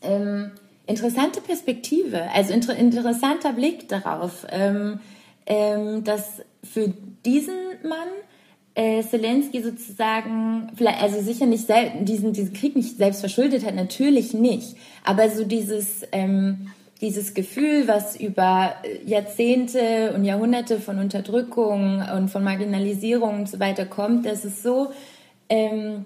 [0.02, 0.50] ähm,
[0.88, 4.98] interessante Perspektive, also inter interessanter Blick darauf, ähm,
[5.46, 6.92] ähm, dass für
[7.24, 8.08] diesen Mann
[8.74, 11.68] äh, Zelensky sozusagen, vielleicht, also sicher nicht
[12.00, 14.76] diesen, diesen Krieg nicht selbst verschuldet hat, natürlich nicht.
[15.04, 16.68] Aber so dieses, ähm,
[17.00, 18.74] dieses Gefühl, was über
[19.04, 24.90] Jahrzehnte und Jahrhunderte von Unterdrückung und von Marginalisierung und so weiter kommt, dass es so
[25.48, 26.04] ähm,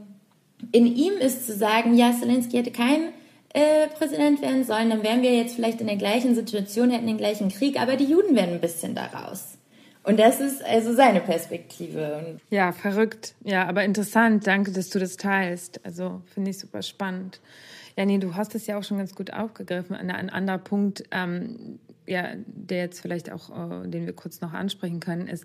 [0.72, 3.12] in ihm ist zu sagen, ja, Zelensky hätte kein
[3.54, 7.16] äh, Präsident werden sollen, dann wären wir jetzt vielleicht in der gleichen Situation, hätten den
[7.16, 9.57] gleichen Krieg, aber die Juden werden ein bisschen daraus.
[10.08, 12.38] Und das ist also seine Perspektive.
[12.48, 13.34] Ja, verrückt.
[13.44, 14.46] Ja, aber interessant.
[14.46, 15.84] Danke, dass du das teilst.
[15.84, 17.40] Also finde ich super spannend.
[17.94, 19.94] Ja, nee, du hast es ja auch schon ganz gut aufgegriffen.
[19.94, 21.78] Ein, ein anderer Punkt, ähm,
[22.08, 25.44] ja, der jetzt vielleicht auch, äh, den wir kurz noch ansprechen können, ist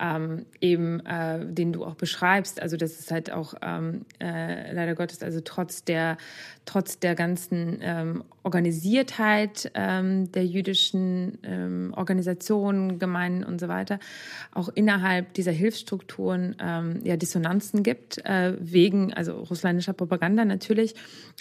[0.00, 2.60] ähm, eben, äh, den du auch beschreibst.
[2.60, 6.16] Also das ist halt auch ähm, äh, leider Gottes, also trotz der
[6.64, 13.98] trotz der ganzen ähm, Organisiertheit ähm, der jüdischen ähm, Organisationen, Gemeinden und so weiter,
[14.52, 20.94] auch innerhalb dieser Hilfsstrukturen ähm, ja Dissonanzen gibt, äh, wegen also russländischer Propaganda natürlich.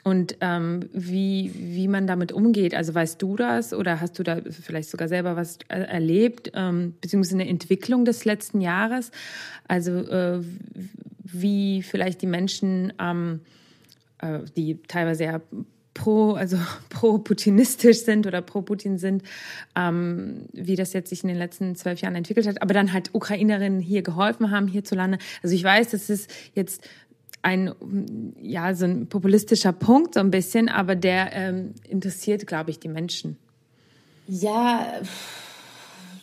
[0.03, 4.89] Und wie, wie man damit umgeht, also weißt du das oder hast du da vielleicht
[4.89, 9.11] sogar selber was äh, erlebt, ähm, beziehungsweise eine Entwicklung des letzten Jahres?
[9.67, 10.41] Also äh,
[11.23, 13.41] wie vielleicht die Menschen ähm,
[14.21, 15.41] äh, die teilweise ja
[15.93, 16.57] pro, also
[16.89, 19.23] pro-putinistisch sind oder pro-Putin sind,
[19.75, 23.13] ähm, wie das jetzt sich in den letzten zwölf Jahren entwickelt hat, aber dann halt
[23.13, 25.17] Ukrainerinnen hier geholfen haben, hierzulande.
[25.43, 26.87] Also ich weiß, das ist jetzt
[27.43, 27.73] ein,
[28.39, 32.87] ja, so ein populistischer Punkt, so ein bisschen, aber der ähm, interessiert, glaube ich, die
[32.87, 33.37] Menschen.
[34.27, 35.01] Ja,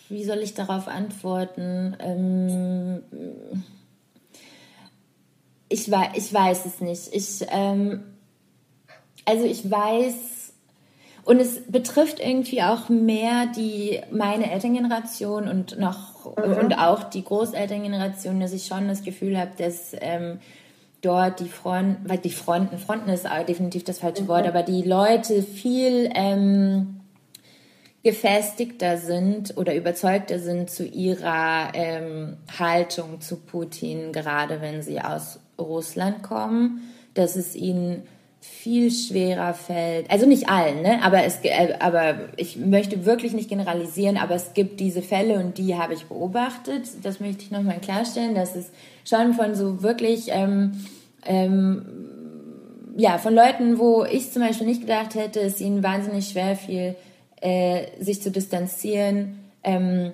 [0.08, 1.96] wie soll ich darauf antworten?
[2.00, 3.02] Ähm,
[5.68, 7.08] ich, weiß, ich weiß es nicht.
[7.12, 8.04] Ich, ähm,
[9.24, 10.52] also ich weiß,
[11.24, 16.56] und es betrifft irgendwie auch mehr die meine Elterngeneration und noch mhm.
[16.56, 20.38] und auch die Großelterngeneration, dass ich schon das Gefühl habe, dass ähm,
[21.02, 24.28] dort die Fronten, weil die Fronten, Fronten ist definitiv das falsche mhm.
[24.28, 26.97] Wort, aber die Leute viel ähm,
[28.02, 35.40] gefestigter sind oder überzeugter sind zu ihrer ähm, Haltung zu Putin, gerade wenn sie aus
[35.58, 38.04] Russland kommen, dass es ihnen
[38.40, 40.10] viel schwerer fällt.
[40.10, 41.02] Also nicht allen, ne?
[41.02, 45.58] Aber es, äh, aber ich möchte wirklich nicht generalisieren, aber es gibt diese Fälle und
[45.58, 46.84] die habe ich beobachtet.
[47.02, 48.70] Das möchte ich nochmal klarstellen, dass es
[49.04, 50.84] schon von so wirklich, ähm,
[51.26, 51.84] ähm,
[52.96, 56.94] ja, von Leuten, wo ich zum Beispiel nicht gedacht hätte, es ihnen wahnsinnig schwer fiel,
[57.40, 60.12] äh, sich zu distanzieren ähm,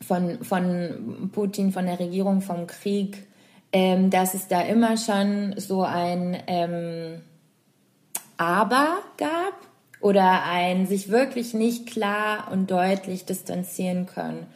[0.00, 3.26] von, von Putin, von der Regierung, vom Krieg,
[3.72, 7.20] ähm, dass es da immer schon so ein ähm,
[8.36, 9.54] Aber gab
[10.00, 14.46] oder ein sich wirklich nicht klar und deutlich distanzieren können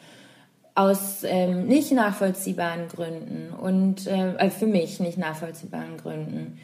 [0.74, 6.58] aus ähm, nicht nachvollziehbaren Gründen und äh, für mich nicht nachvollziehbaren Gründen.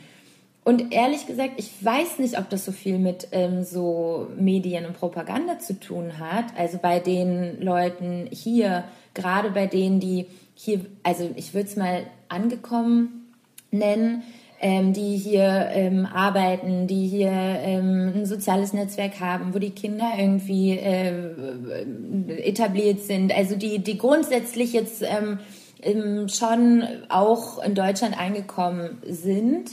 [0.69, 4.99] Und ehrlich gesagt, ich weiß nicht, ob das so viel mit ähm, so Medien und
[4.99, 6.45] Propaganda zu tun hat.
[6.59, 8.85] Also bei den Leuten hier,
[9.15, 13.33] gerade bei denen, die hier, also ich würde es mal angekommen
[13.71, 14.25] nennen,
[14.61, 20.13] ähm, die hier ähm, arbeiten, die hier ähm, ein soziales Netzwerk haben, wo die Kinder
[20.19, 25.39] irgendwie äh, etabliert sind, also die, die grundsätzlich jetzt ähm,
[25.81, 29.71] ähm, schon auch in Deutschland angekommen sind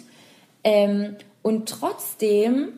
[0.65, 2.73] ähm, und trotzdem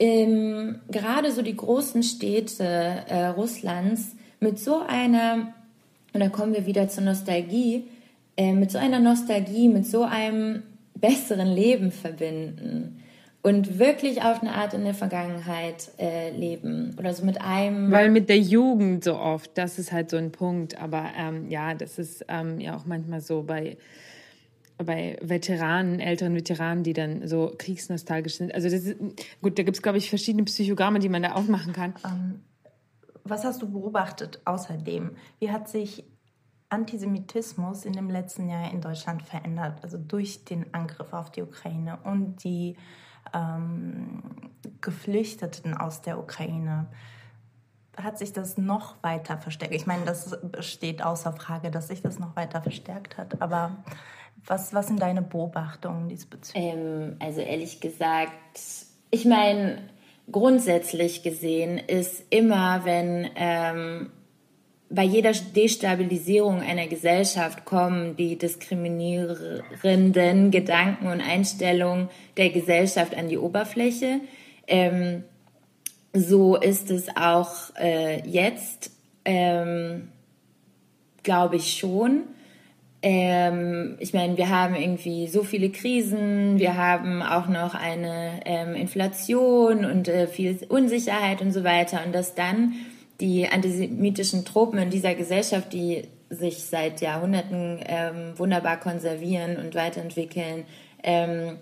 [0.00, 5.52] gerade so die großen Städte äh, Russlands mit so einer,
[6.12, 7.88] und da kommen wir wieder zur Nostalgie,
[8.36, 10.62] äh, mit so einer Nostalgie, mit so einem
[10.94, 13.02] besseren Leben verbinden
[13.42, 17.90] und wirklich auf eine Art in der Vergangenheit äh, leben oder so mit einem.
[17.90, 20.80] Weil mit der Jugend so oft, das ist halt so ein Punkt.
[20.80, 23.76] Aber ähm, ja, das ist ähm, ja auch manchmal so bei
[24.78, 28.54] bei Veteranen, älteren Veteranen, die dann so kriegsnostalgisch sind.
[28.54, 28.96] Also das ist,
[29.42, 31.94] gut, da gibt es, glaube ich, verschiedene Psychogramme, die man da aufmachen kann.
[32.04, 32.42] Ähm,
[33.24, 35.10] was hast du beobachtet außerdem?
[35.38, 36.04] Wie hat sich
[36.70, 41.98] Antisemitismus in dem letzten Jahr in Deutschland verändert, also durch den Angriff auf die Ukraine
[42.04, 42.76] und die
[43.34, 44.22] ähm,
[44.80, 46.86] Geflüchteten aus der Ukraine.
[47.96, 49.74] Hat sich das noch weiter verstärkt?
[49.74, 53.82] Ich meine, das steht außer Frage, dass sich das noch weiter verstärkt hat, aber
[54.46, 56.64] was, was sind deine Beobachtungen diesbezüglich?
[56.64, 58.32] Ähm, also ehrlich gesagt,
[59.10, 59.78] ich meine,
[60.30, 64.10] grundsätzlich gesehen ist immer, wenn ähm,
[64.90, 73.38] bei jeder Destabilisierung einer Gesellschaft kommen die diskriminierenden Gedanken und Einstellungen der Gesellschaft an die
[73.38, 74.20] Oberfläche.
[74.66, 75.22] Ähm,
[76.14, 78.90] so ist es auch äh, jetzt,
[79.24, 80.08] ähm,
[81.22, 82.22] glaube ich schon.
[83.00, 88.74] Ähm, ich meine, wir haben irgendwie so viele Krisen, wir haben auch noch eine ähm,
[88.74, 92.00] Inflation und äh, viel Unsicherheit und so weiter.
[92.04, 92.74] Und dass dann
[93.20, 100.64] die antisemitischen Tropen in dieser Gesellschaft, die sich seit Jahrhunderten ähm, wunderbar konservieren und weiterentwickeln,
[101.02, 101.56] ähm,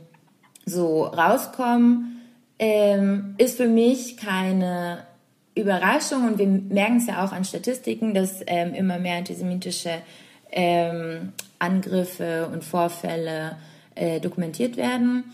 [0.65, 2.21] so rauskommen,
[2.59, 5.07] ähm, ist für mich keine
[5.55, 10.03] Überraschung und wir merken es ja auch an Statistiken, dass ähm, immer mehr antisemitische
[10.53, 13.57] ähm, Angriffe und Vorfälle
[13.95, 15.25] äh, dokumentiert werden.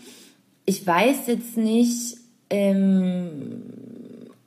[0.65, 2.17] Ich weiß jetzt nicht,
[2.49, 3.63] ähm,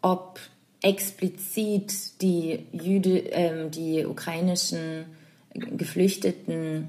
[0.03, 0.41] ob
[0.83, 5.07] explizit die, Jüde, ähm, die ukrainischen
[5.55, 6.89] Geflüchteten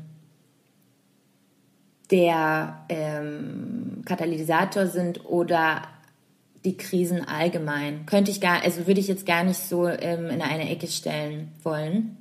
[2.11, 5.81] der ähm, Katalysator sind oder
[6.63, 8.05] die Krisen allgemein.
[8.05, 11.51] Könnte ich gar, also würde ich jetzt gar nicht so ähm, in eine Ecke stellen
[11.63, 12.17] wollen.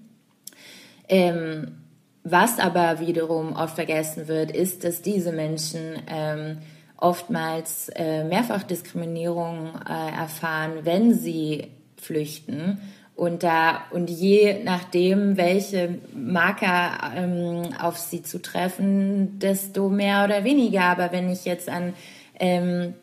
[1.09, 1.79] Ähm,
[2.25, 6.59] was aber wiederum oft vergessen wird, ist, dass diese Menschen ähm,
[6.97, 12.81] oftmals äh, Mehrfachdiskriminierung äh, erfahren, wenn sie flüchten.
[13.15, 20.45] Und da und je nachdem, welche Marker ähm, auf sie zu treffen, desto mehr oder
[20.45, 20.83] weniger.
[20.83, 21.95] Aber wenn ich jetzt an
[22.39, 22.95] ähm,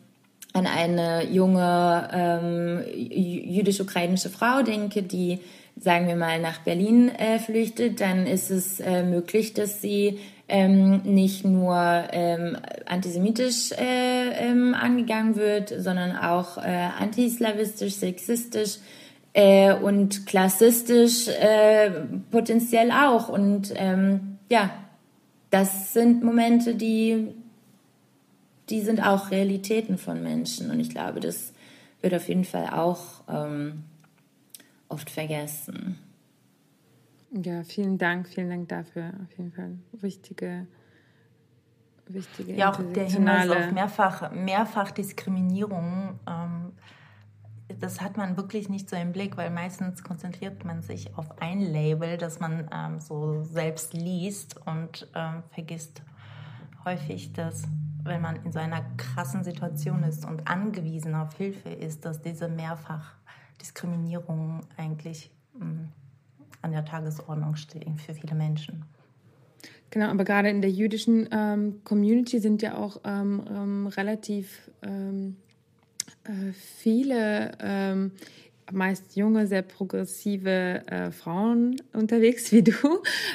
[0.54, 5.40] an eine junge ähm, jüdisch-ukrainische Frau denke, die,
[5.76, 10.18] sagen wir mal, nach Berlin äh, flüchtet, dann ist es äh, möglich, dass sie
[10.48, 11.76] ähm, nicht nur
[12.12, 12.56] ähm,
[12.86, 18.78] antisemitisch äh, ähm, angegangen wird, sondern auch äh, antislawistisch, sexistisch
[19.32, 21.90] äh, und klassistisch äh,
[22.30, 23.28] potenziell auch.
[23.28, 24.70] Und ähm, ja,
[25.50, 27.28] das sind Momente, die
[28.70, 30.70] die sind auch Realitäten von Menschen.
[30.70, 31.52] Und ich glaube, das
[32.00, 33.84] wird auf jeden Fall auch ähm,
[34.88, 35.98] oft vergessen.
[37.30, 39.12] Ja, vielen Dank, vielen Dank dafür.
[39.24, 40.66] Auf jeden Fall wichtige,
[42.06, 46.20] wichtige Ja, auch der Hinweis auf mehrfach, mehrfach Diskriminierung.
[46.28, 46.72] Ähm,
[47.80, 51.60] das hat man wirklich nicht so im Blick, weil meistens konzentriert man sich auf ein
[51.60, 56.02] Label, das man ähm, so selbst liest und ähm, vergisst
[56.84, 57.64] häufig, dass
[58.04, 62.48] wenn man in so einer krassen Situation ist und angewiesen auf Hilfe ist, dass diese
[63.54, 65.88] Mehrfachdiskriminierung eigentlich mh, mm,
[66.62, 68.84] an der Tagesordnung stehen für viele Menschen.
[69.90, 75.36] Genau, aber gerade in der jüdischen ähm, Community sind ja auch ähm, ähm, relativ ähm,
[76.24, 78.12] äh, viele ähm,
[78.72, 82.72] meist junge, sehr progressive äh, Frauen unterwegs wie du.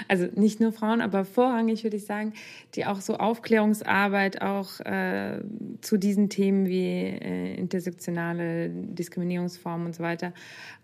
[0.08, 2.34] Also nicht nur Frauen, aber vorrangig würde ich sagen,
[2.76, 5.42] die auch so Aufklärungsarbeit auch äh,
[5.82, 10.34] zu diesen Themen wie äh, intersektionale Diskriminierungsformen und so weiter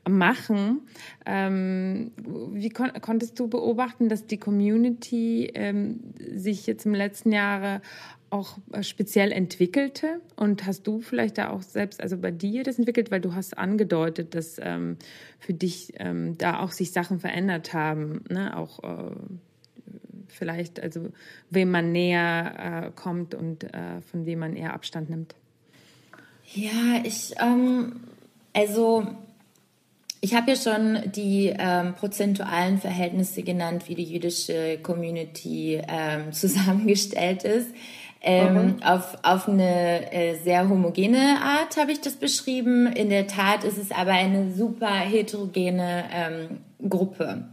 [0.08, 0.82] machen.
[1.26, 2.12] Ähm,
[2.54, 7.82] wie kon konntest du beobachten, dass die Community ähm, sich jetzt im letzten Jahre
[8.30, 10.22] auch äh, speziell entwickelte?
[10.36, 13.58] Und hast du vielleicht da auch selbst, also bei dir das entwickelt, weil du hast
[13.58, 14.98] angedeutet, dass ähm,
[15.40, 18.56] für dich ähm, da auch sich Sachen verändert haben, ne?
[18.58, 19.12] auch äh,
[20.28, 21.10] vielleicht, also
[21.50, 25.36] wem man näher äh, kommt und äh, von wem man eher Abstand nimmt?
[26.54, 28.02] Ja, ich, ähm,
[28.54, 29.08] also
[30.22, 37.44] ich habe ja schon die ähm, prozentualen Verhältnisse genannt, wie die jüdische Community ähm, zusammengestellt
[37.44, 37.68] ist.
[38.28, 38.84] Ähm, mhm.
[38.84, 42.88] auf, auf eine äh, sehr homogene Art habe ich das beschrieben.
[42.88, 47.46] In der Tat ist es aber eine super heterogene ähm, Gruppe.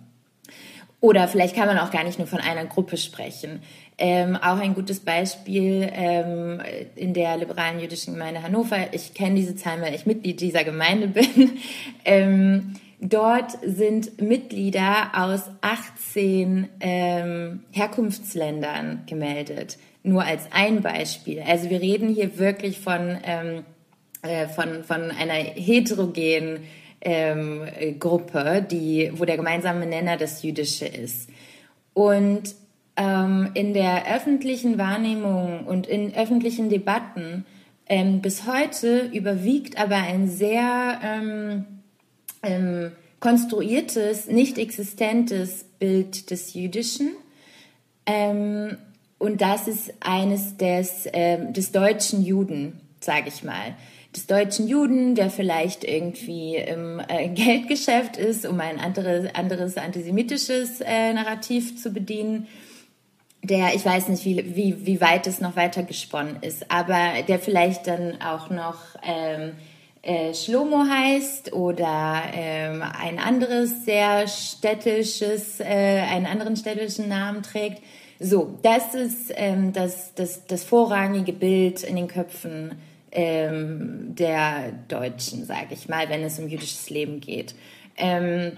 [0.98, 3.60] Oder vielleicht kann man auch gar nicht nur von einer Gruppe sprechen.
[3.98, 6.62] Ähm, auch ein gutes Beispiel ähm,
[6.96, 8.78] in der liberalen jüdischen Gemeinde Hannover.
[8.92, 11.58] Ich kenne diese Zahlen, weil ich Mitglied dieser Gemeinde bin.
[12.06, 21.42] ähm, dort sind Mitglieder aus 18 ähm, Herkunftsländern gemeldet nur als ein Beispiel.
[21.46, 23.64] Also wir reden hier wirklich von, ähm,
[24.22, 26.60] äh, von, von einer heterogenen
[27.00, 27.62] ähm,
[27.98, 31.28] Gruppe, die, wo der gemeinsame Nenner das Jüdische ist.
[31.94, 32.54] Und
[32.96, 37.44] ähm, in der öffentlichen Wahrnehmung und in öffentlichen Debatten
[37.86, 41.64] ähm, bis heute überwiegt aber ein sehr ähm,
[42.42, 47.12] ähm, konstruiertes, nicht existentes Bild des Jüdischen.
[48.04, 48.76] Ähm,
[49.22, 53.76] und das ist eines des, äh, des deutschen Juden, sage ich mal.
[54.16, 60.80] Des deutschen Juden, der vielleicht irgendwie im äh, Geldgeschäft ist, um ein anderes, anderes antisemitisches
[60.80, 62.48] äh, Narrativ zu bedienen
[63.44, 67.40] der, ich weiß nicht, wie, wie, wie weit es noch weiter gesponnen ist, aber der
[67.40, 69.54] vielleicht dann auch noch ähm,
[70.02, 77.82] äh, Schlomo heißt oder ähm, ein anderes sehr städtisches, äh, einen anderen städtischen Namen trägt.
[78.22, 82.76] So, das ist ähm, das, das, das vorrangige Bild in den Köpfen
[83.10, 87.54] ähm, der Deutschen, sage ich mal, wenn es um jüdisches Leben geht,
[87.96, 88.52] ähm,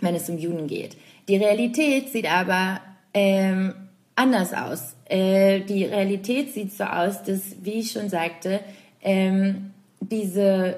[0.00, 0.96] wenn es um Juden geht.
[1.28, 2.80] Die Realität sieht aber
[3.12, 3.74] ähm,
[4.16, 4.96] anders aus.
[5.06, 8.60] Äh, die Realität sieht so aus, dass, wie ich schon sagte,
[9.02, 10.76] ähm, diese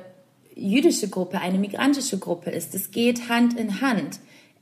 [0.57, 2.75] jüdische Gruppe eine migrantische Gruppe ist.
[2.75, 4.19] Es geht Hand in Hand.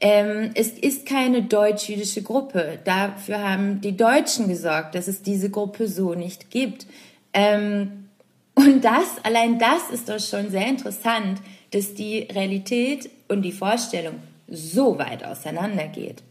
[0.06, 2.78] Ähm, es ist keine deutsch-jüdische Gruppe.
[2.84, 6.86] Dafür haben die Deutschen gesorgt, dass es diese Gruppe so nicht gibt.
[7.32, 8.10] Ähm,
[8.54, 11.40] und das, allein das ist doch schon sehr interessant,
[11.70, 14.16] dass die Realität und die Vorstellung
[14.46, 16.22] so weit auseinandergeht.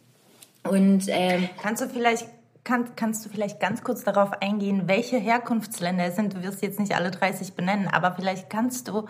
[0.70, 2.28] Und ähm, kannst du vielleicht
[2.64, 6.36] kann, kannst du vielleicht ganz kurz darauf eingehen, welche Herkunftsländer es sind?
[6.36, 9.08] Du wirst jetzt nicht alle 30 benennen, aber vielleicht kannst du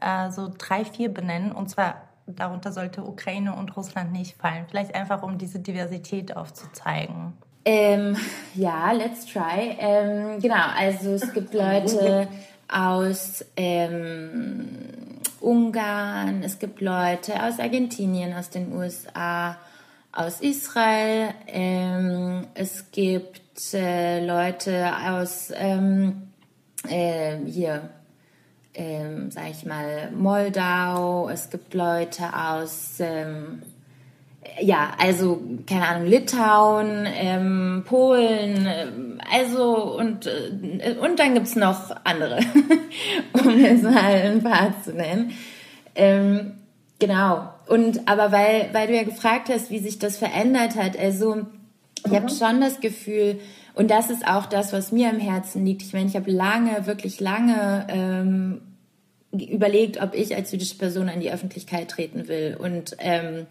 [0.00, 1.52] äh, so drei, vier benennen.
[1.52, 4.66] Und zwar darunter sollte Ukraine und Russland nicht fallen.
[4.68, 7.34] Vielleicht einfach, um diese Diversität aufzuzeigen.
[7.64, 8.16] Ähm,
[8.54, 9.76] ja, let's try.
[9.78, 12.28] Ähm, genau, also es gibt Leute
[12.68, 14.68] aus ähm,
[15.40, 19.56] Ungarn, es gibt Leute aus Argentinien, aus den USA,
[20.12, 26.30] aus Israel, ähm, es gibt äh, Leute aus ähm,
[26.88, 27.90] äh, hier,
[28.74, 33.62] ähm, sag ich mal, Moldau, es gibt Leute aus, ähm,
[34.60, 41.94] ja, also, keine Ahnung, Litauen, ähm, Polen, ähm, also, und, äh, und dann gibt's noch
[42.04, 42.40] andere,
[43.32, 45.32] um jetzt mal ein paar zu nennen.
[45.94, 46.52] Ähm,
[46.98, 47.50] genau.
[47.68, 51.46] Und, aber weil, weil du ja gefragt hast, wie sich das verändert hat, also,
[52.04, 52.16] ich mhm.
[52.16, 53.40] habe schon das Gefühl,
[53.74, 55.82] und das ist auch das, was mir am Herzen liegt.
[55.82, 58.60] Ich meine, ich habe lange, wirklich lange ähm,
[59.32, 62.56] überlegt, ob ich als jüdische Person an die Öffentlichkeit treten will.
[62.60, 63.46] Und ähm,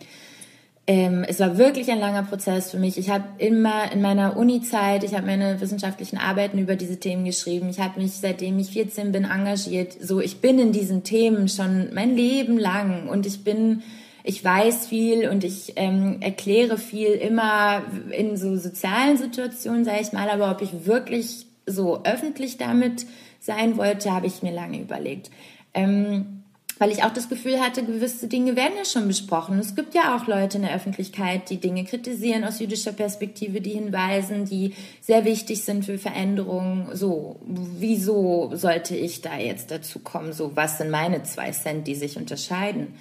[0.87, 2.97] ähm, es war wirklich ein langer Prozess für mich.
[2.97, 7.69] Ich habe immer in meiner Uni-Zeit, ich habe meine wissenschaftlichen Arbeiten über diese Themen geschrieben.
[7.69, 9.95] Ich habe mich, seitdem ich 14 bin, engagiert.
[10.01, 13.83] So, ich bin in diesen Themen schon mein Leben lang und ich bin,
[14.23, 20.11] ich weiß viel und ich ähm, erkläre viel immer in so sozialen Situationen, sage ich
[20.11, 20.29] mal.
[20.29, 23.05] Aber ob ich wirklich so öffentlich damit
[23.39, 25.31] sein wollte, habe ich mir lange überlegt.
[25.73, 26.39] Ähm,
[26.79, 29.59] weil ich auch das Gefühl hatte, gewisse Dinge werden ja schon besprochen.
[29.59, 33.71] Es gibt ja auch Leute in der Öffentlichkeit, die Dinge kritisieren aus jüdischer Perspektive, die
[33.71, 36.87] hinweisen, die sehr wichtig sind für Veränderungen.
[36.93, 40.31] So, wieso sollte ich da jetzt dazu kommen?
[40.31, 42.95] So, was sind meine zwei Cent, die sich unterscheiden?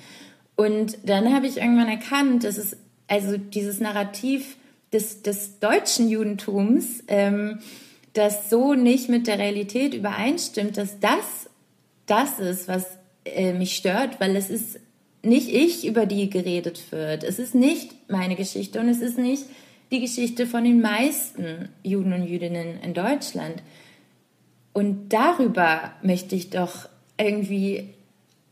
[0.59, 2.77] Und dann habe ich irgendwann erkannt, dass es
[3.07, 4.57] also dieses Narrativ
[4.93, 7.61] des, des deutschen Judentums, ähm,
[8.13, 11.49] das so nicht mit der Realität übereinstimmt, dass das
[12.07, 14.81] das ist, was äh, mich stört, weil es ist
[15.23, 17.23] nicht ich, über die geredet wird.
[17.23, 19.45] Es ist nicht meine Geschichte und es ist nicht
[19.93, 23.63] die Geschichte von den meisten Juden und Jüdinnen in Deutschland.
[24.73, 27.91] Und darüber möchte ich doch irgendwie,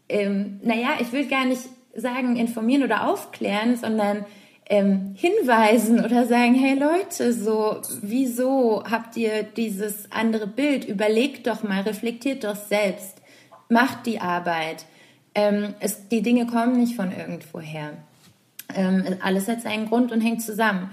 [0.09, 1.63] ähm, naja, ich will gar nicht
[1.97, 4.25] sagen informieren oder aufklären, sondern
[4.69, 10.85] ähm, hinweisen oder sagen, hey Leute, so, wieso habt ihr dieses andere Bild?
[10.85, 13.17] Überlegt doch mal, reflektiert doch selbst
[13.69, 14.85] macht die Arbeit.
[15.35, 17.93] Ähm, es, die Dinge kommen nicht von irgendwoher.
[18.75, 20.91] Ähm, alles hat seinen Grund und hängt zusammen.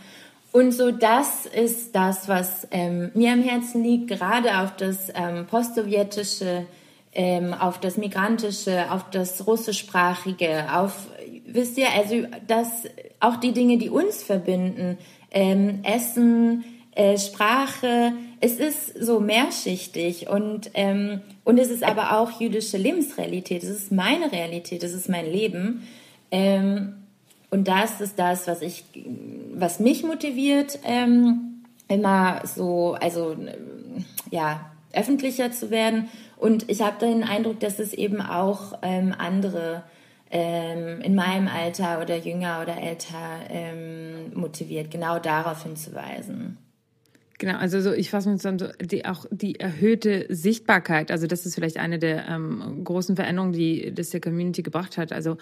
[0.52, 5.48] Und so das ist das, was ähm, mir am Herzen liegt, gerade auf das ähm,
[5.48, 6.66] postsowjetische,
[7.16, 11.08] ähm, auf das migrantische, auf das russischsprachige, auf,
[11.46, 12.68] wisst ihr, also das,
[13.20, 14.98] auch die Dinge, die uns verbinden,
[15.32, 16.64] ähm, Essen,
[16.96, 23.64] äh, Sprache, es ist so mehrschichtig und, ähm, und es ist aber auch jüdische Lebensrealität.
[23.64, 25.88] Es ist meine Realität, es ist mein Leben.
[26.30, 26.96] Ähm,
[27.50, 28.84] und das ist das, was ich,
[29.54, 33.36] was mich motiviert, ähm, immer so, also
[34.32, 36.10] ja, öffentlicher zu werden.
[36.44, 39.84] Und ich habe den Eindruck, dass es eben auch ähm, andere
[40.30, 46.58] ähm, in meinem Alter oder jünger oder älter ähm, motiviert, genau darauf hinzuweisen.
[47.40, 51.46] Genau, also so, ich fasse mir zusammen, so die, auch die erhöhte Sichtbarkeit, also das
[51.46, 55.38] ist vielleicht eine der ähm, großen Veränderungen, die das der Community gebracht hat, also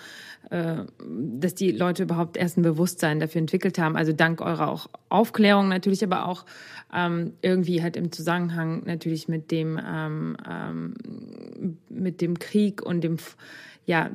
[0.50, 4.88] äh, dass die Leute überhaupt erst ein Bewusstsein dafür entwickelt haben, also dank eurer auch
[5.10, 6.46] Aufklärung natürlich, aber auch
[6.94, 10.94] ähm, irgendwie halt im Zusammenhang natürlich mit dem ähm, ähm,
[11.90, 13.18] mit dem Krieg und dem
[13.86, 14.10] ja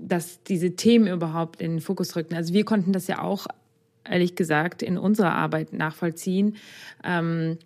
[0.00, 2.36] dass diese Themen überhaupt in den Fokus rückten.
[2.36, 3.48] Also wir konnten das ja auch
[4.10, 6.56] ehrlich gesagt in unserer Arbeit nachvollziehen.
[7.04, 7.58] Ähm,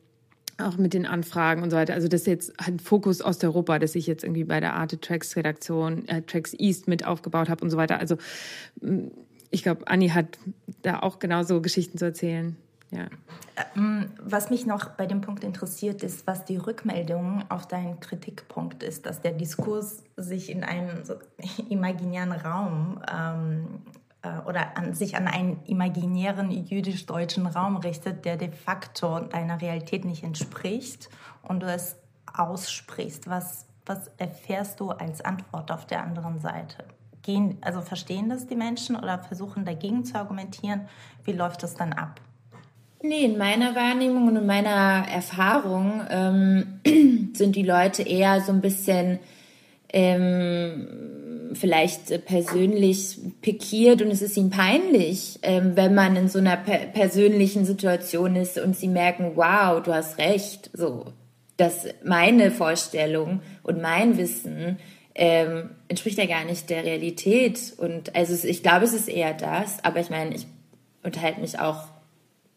[0.59, 1.95] auch mit den Anfragen und so weiter.
[1.95, 5.37] Also das ist jetzt ein Fokus Osteuropa, das ich jetzt irgendwie bei der Arte Tracks
[5.37, 7.99] Redaktion, äh, Tracks East mit aufgebaut habe und so weiter.
[7.99, 8.17] Also
[9.51, 10.39] ich glaube, Anni hat
[10.83, 12.57] da auch genauso Geschichten zu erzählen.
[12.91, 13.07] Ja.
[13.75, 18.83] Ähm, was mich noch bei dem Punkt interessiert, ist, was die Rückmeldung auf deinen Kritikpunkt
[18.83, 21.15] ist, dass der Diskurs sich in einem so
[21.71, 24.02] imaginären Raum ähm, äh,
[24.47, 30.23] oder an sich an einen imaginären jüdisch-deutschen Raum richtet, der de facto deiner Realität nicht
[30.23, 31.09] entspricht
[31.43, 31.97] und du es
[32.33, 33.29] aussprichst.
[33.29, 36.85] Was, was erfährst du als Antwort auf der anderen Seite?
[37.23, 40.89] Gehen, also verstehen das die Menschen oder versuchen dagegen zu argumentieren?
[41.25, 42.21] Wie läuft das dann ab?
[43.03, 46.81] Nee, in meiner Wahrnehmung und in meiner Erfahrung ähm,
[47.35, 49.19] sind die Leute eher so ein bisschen
[49.93, 50.87] ähm,
[51.55, 56.79] vielleicht persönlich pikiert und es ist ihnen peinlich, ähm, wenn man in so einer per
[56.79, 61.07] persönlichen Situation ist und sie merken, wow, du hast recht, so,
[61.57, 64.79] dass meine Vorstellung und mein Wissen
[65.15, 67.75] ähm, entspricht ja gar nicht der Realität.
[67.77, 70.47] Und also ich glaube, es ist eher das, aber ich meine, ich
[71.03, 71.92] unterhalte mich auch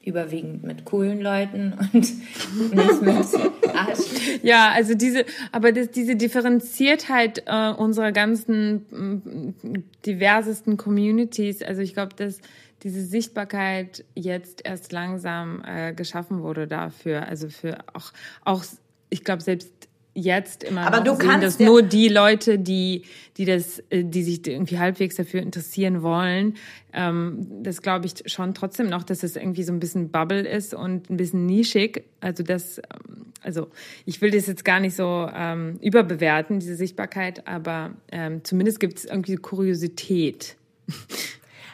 [0.06, 4.40] überwiegend mit coolen Leuten und nicht mit Arsch.
[4.44, 11.94] Ja, also diese, aber das, diese Differenziertheit äh, unserer ganzen mm, diversesten Communities, also ich
[11.94, 12.40] glaube, dass
[12.84, 18.14] diese Sichtbarkeit jetzt erst langsam äh, geschaffen wurde dafür, also für auch,
[18.44, 18.64] auch
[19.10, 19.85] ich glaube, selbst
[20.16, 23.04] jetzt immer Aber du sehen, kannst dass nur die Leute, die,
[23.38, 26.56] die das, äh, die sich irgendwie halbwegs dafür interessieren wollen,
[26.94, 30.74] ähm, das glaube ich schon trotzdem noch, dass es irgendwie so ein bisschen Bubble ist
[30.74, 32.06] und ein bisschen nischig.
[32.22, 33.68] Also das, ähm, also
[34.06, 38.98] ich will das jetzt gar nicht so ähm, überbewerten, diese Sichtbarkeit, aber ähm, zumindest gibt
[38.98, 40.56] es irgendwie Kuriosität.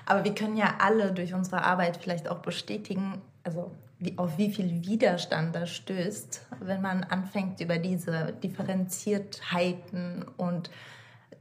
[0.07, 3.72] Aber wir können ja alle durch unsere Arbeit vielleicht auch bestätigen, also
[4.02, 10.72] wie, auf wie viel Widerstand das stößt, wenn man anfängt, über diese Differenziertheiten und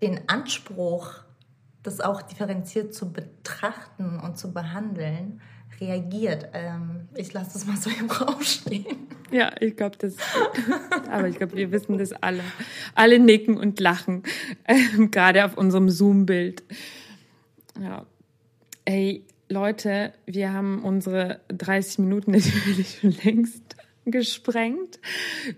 [0.03, 1.15] den Anspruch,
[1.83, 5.41] das auch differenziert zu betrachten und zu behandeln,
[5.81, 6.49] reagiert.
[6.53, 9.09] Ähm, ich lasse das mal so im Raum stehen.
[9.31, 10.17] Ja, ich glaube, das.
[11.11, 12.43] aber ich glaube, wir wissen das alle.
[12.95, 14.23] Alle nicken und lachen,
[14.67, 16.63] ähm, gerade auf unserem Zoom-Bild.
[17.81, 18.05] Ja.
[18.85, 25.01] Ey, Leute, wir haben unsere 30 Minuten natürlich schon längst gesprengt.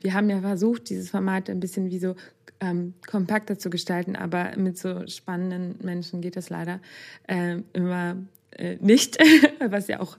[0.00, 2.16] Wir haben ja versucht, dieses Format ein bisschen wie so
[2.60, 6.80] ähm, kompakter zu gestalten, aber mit so spannenden Menschen geht das leider
[7.28, 8.16] ähm, immer
[8.52, 9.18] äh, nicht,
[9.60, 10.16] was ja auch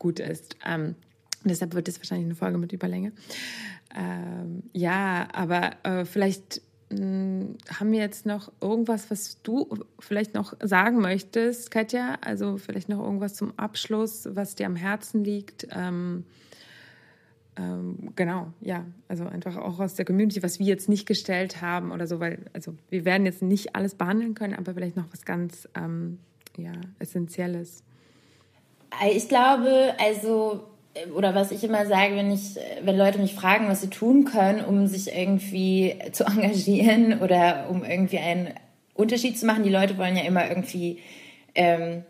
[0.00, 0.56] gut ist.
[0.66, 0.96] Ähm,
[1.44, 3.12] deshalb wird es wahrscheinlich eine Folge mit Überlänge.
[3.94, 6.60] Ähm, ja, aber äh, vielleicht
[6.92, 12.16] haben wir jetzt noch irgendwas, was du vielleicht noch sagen möchtest, Katja?
[12.20, 15.66] Also vielleicht noch irgendwas zum Abschluss, was dir am Herzen liegt?
[15.70, 16.24] Ähm,
[17.56, 21.92] ähm, genau, ja, also einfach auch aus der Community, was wir jetzt nicht gestellt haben
[21.92, 25.24] oder so, weil, also wir werden jetzt nicht alles behandeln können, aber vielleicht noch was
[25.24, 26.18] ganz ähm,
[26.56, 27.82] ja, Essentielles.
[29.14, 30.64] Ich glaube, also,
[31.14, 34.64] oder was ich immer sage, wenn ich, wenn Leute mich fragen, was sie tun können,
[34.64, 38.50] um sich irgendwie zu engagieren oder um irgendwie einen
[38.94, 40.98] Unterschied zu machen, die Leute wollen ja immer irgendwie
[41.54, 42.04] ähm,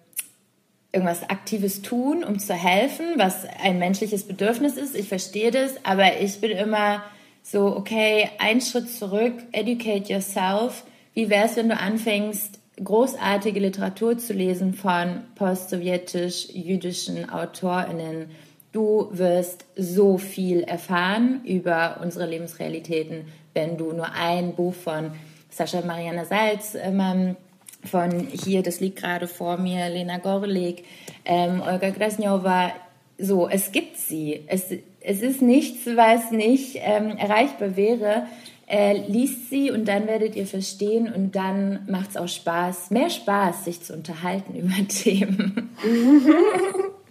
[0.92, 4.94] irgendwas Aktives tun, um zu helfen, was ein menschliches Bedürfnis ist.
[4.94, 7.02] Ich verstehe das, aber ich bin immer
[7.42, 10.84] so, okay, ein Schritt zurück, educate yourself.
[11.14, 18.30] Wie wäre es, wenn du anfängst, großartige Literatur zu lesen von postsowjetisch-jüdischen AutorInnen?
[18.73, 25.12] Du wirst so viel erfahren über unsere Lebensrealitäten, wenn du nur ein Buch von
[25.51, 27.36] Sascha Mariana Salz ähm,
[27.85, 30.85] von hier, das liegt gerade vor mir, Lena Gorlik,
[31.27, 32.73] ähm, Olga Grasnjova,
[33.19, 34.43] so, es gibt sie.
[34.47, 38.27] Es, es ist nichts, was nicht ähm, erreichbar wäre.
[38.66, 43.11] Äh, liest sie und dann werdet ihr verstehen und dann macht es auch Spaß, mehr
[43.11, 45.70] Spaß, sich zu unterhalten über Themen.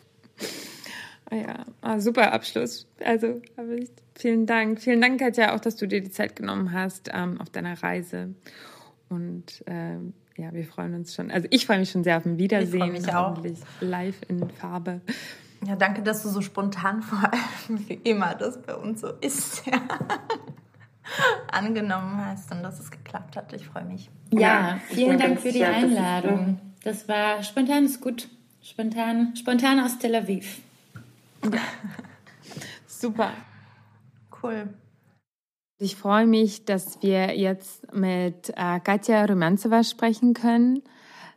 [1.32, 2.88] Ja, ah, super Abschluss.
[3.04, 3.42] Also,
[3.78, 4.82] ich, vielen Dank.
[4.82, 8.36] Vielen Dank, Katja, auch, dass du dir die Zeit genommen hast ähm, auf deiner Reise.
[9.08, 11.30] Und ähm, ja, wir freuen uns schon.
[11.32, 12.92] Also ich freue mich schon sehr auf ein Wiedersehen.
[12.92, 13.38] mich auch.
[13.80, 15.02] Live in Farbe.
[15.66, 19.66] Ja, danke, dass du so spontan vor allem, wie immer das bei uns so ist,
[19.72, 19.82] ja,
[21.52, 23.54] angenommen hast und dass es geklappt hat.
[23.54, 24.10] Ich freue mich.
[24.32, 26.60] Ja, vielen Dank für die Einladung.
[26.84, 28.28] Das war spontan, ist gut.
[28.64, 30.62] Spontan, spontan aus Tel Aviv.
[32.88, 33.32] Super.
[34.42, 34.74] Cool.
[35.78, 40.84] Ich freue mich, dass wir jetzt mit äh, Katja Rumanzeva sprechen können.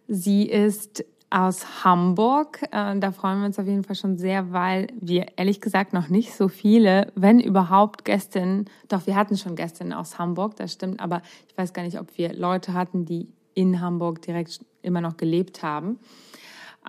[0.07, 2.63] Sie ist aus Hamburg.
[2.71, 6.09] Äh, da freuen wir uns auf jeden Fall schon sehr, weil wir ehrlich gesagt noch
[6.09, 11.01] nicht so viele, wenn überhaupt Gästinnen, doch wir hatten schon Gästinnen aus Hamburg, das stimmt,
[11.01, 15.17] aber ich weiß gar nicht, ob wir Leute hatten, die in Hamburg direkt immer noch
[15.17, 15.99] gelebt haben.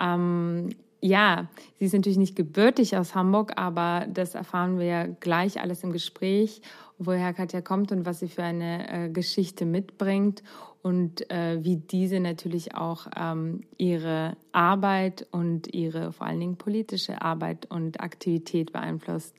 [0.00, 0.68] Ähm,
[1.00, 1.48] ja,
[1.78, 5.92] sie ist natürlich nicht gebürtig aus Hamburg, aber das erfahren wir ja gleich alles im
[5.92, 6.62] Gespräch,
[6.98, 10.42] woher Katja kommt und was sie für eine äh, Geschichte mitbringt
[10.82, 17.20] und äh, wie diese natürlich auch ähm, ihre Arbeit und ihre vor allen Dingen politische
[17.22, 19.34] Arbeit und Aktivität beeinflusst.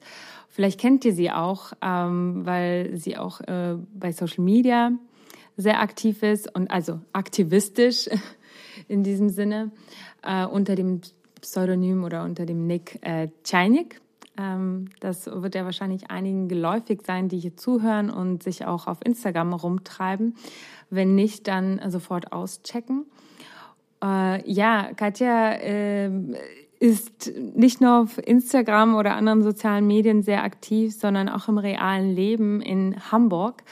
[0.50, 4.92] Vielleicht kennt ihr sie auch, ähm, weil sie auch äh, bei Social Media
[5.56, 8.10] sehr aktiv ist und also aktivistisch
[8.88, 9.72] in diesem Sinne
[10.24, 11.02] äh, unter dem
[11.52, 14.02] Pseudonym oder unter dem Nick äh, Czajnik.
[14.38, 18.98] Ähm, das wird ja wahrscheinlich einigen geläufig sein, die hier zuhören und sich auch auf
[19.04, 20.36] Instagram rumtreiben.
[20.90, 23.06] Wenn nicht, dann sofort auschecken.
[24.04, 26.12] Äh, ja, Katja äh,
[26.80, 32.14] ist nicht nur auf Instagram oder anderen sozialen Medien sehr aktiv, sondern auch im realen
[32.16, 33.64] Leben in Hamburg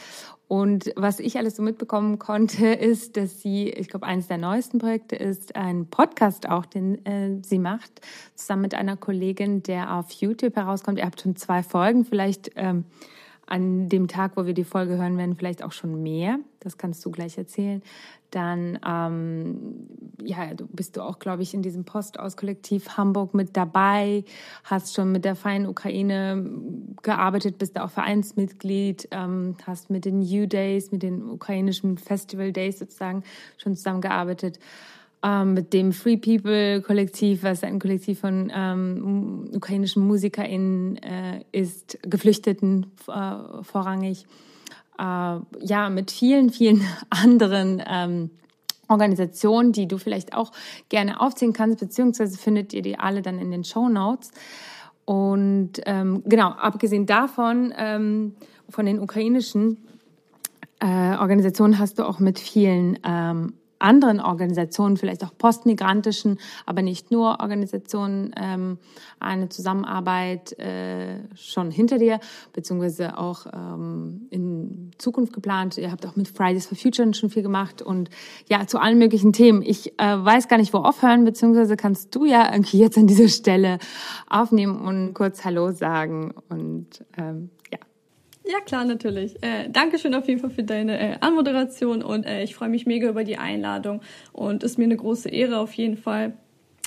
[0.47, 4.77] und was ich alles so mitbekommen konnte, ist, dass sie, ich glaube, eines der neuesten
[4.77, 8.01] Projekte ist ein Podcast auch, den äh, sie macht,
[8.35, 10.99] zusammen mit einer Kollegin, der auf YouTube herauskommt.
[10.99, 12.85] Ihr habt schon zwei Folgen, vielleicht ähm,
[13.47, 16.39] an dem Tag, wo wir die Folge hören werden, vielleicht auch schon mehr.
[16.59, 17.81] Das kannst du gleich erzählen.
[18.31, 19.88] Dann ähm,
[20.23, 24.23] ja, du bist du auch, glaube ich, in diesem Post aus Kollektiv Hamburg mit dabei,
[24.63, 26.43] hast schon mit der Feinen Ukraine
[27.03, 32.51] gearbeitet, bist da auch Vereinsmitglied, ähm, hast mit den New Days, mit den ukrainischen Festival
[32.51, 33.23] Days sozusagen
[33.57, 34.59] schon zusammengearbeitet
[35.26, 41.97] ähm, mit dem Free People Kollektiv, was ein Kollektiv von ähm, ukrainischen MusikerInnen äh, ist,
[42.03, 44.26] Geflüchteten äh, vorrangig.
[44.99, 45.03] Äh,
[45.61, 48.30] ja, mit vielen, vielen anderen ähm,
[48.88, 50.52] Organisationen, die du vielleicht auch
[50.89, 54.30] gerne aufzählen kannst, beziehungsweise findet ihr die alle dann in den Show Notes.
[55.06, 58.35] Und ähm, genau, abgesehen davon, ähm,
[58.69, 59.77] von den ukrainischen
[60.80, 67.11] äh, Organisationen hast du auch mit vielen ähm, anderen Organisationen, vielleicht auch postmigrantischen, aber nicht
[67.11, 68.77] nur Organisationen, ähm,
[69.19, 72.19] eine Zusammenarbeit äh, schon hinter dir,
[72.53, 75.77] beziehungsweise auch ähm, in Zukunft geplant.
[75.77, 78.10] Ihr habt auch mit Fridays for Future schon viel gemacht und
[78.49, 79.61] ja, zu allen möglichen Themen.
[79.61, 83.30] Ich äh, weiß gar nicht, wo aufhören, beziehungsweise kannst du ja irgendwie jetzt an dieser
[83.30, 83.80] Stelle
[84.30, 87.49] aufnehmen und kurz Hallo sagen und ähm,
[88.47, 89.41] ja, klar, natürlich.
[89.41, 93.09] Äh, Dankeschön auf jeden Fall für deine äh, Anmoderation und äh, ich freue mich mega
[93.09, 94.01] über die Einladung
[94.34, 96.34] und ist mir eine große Ehre auf jeden Fall.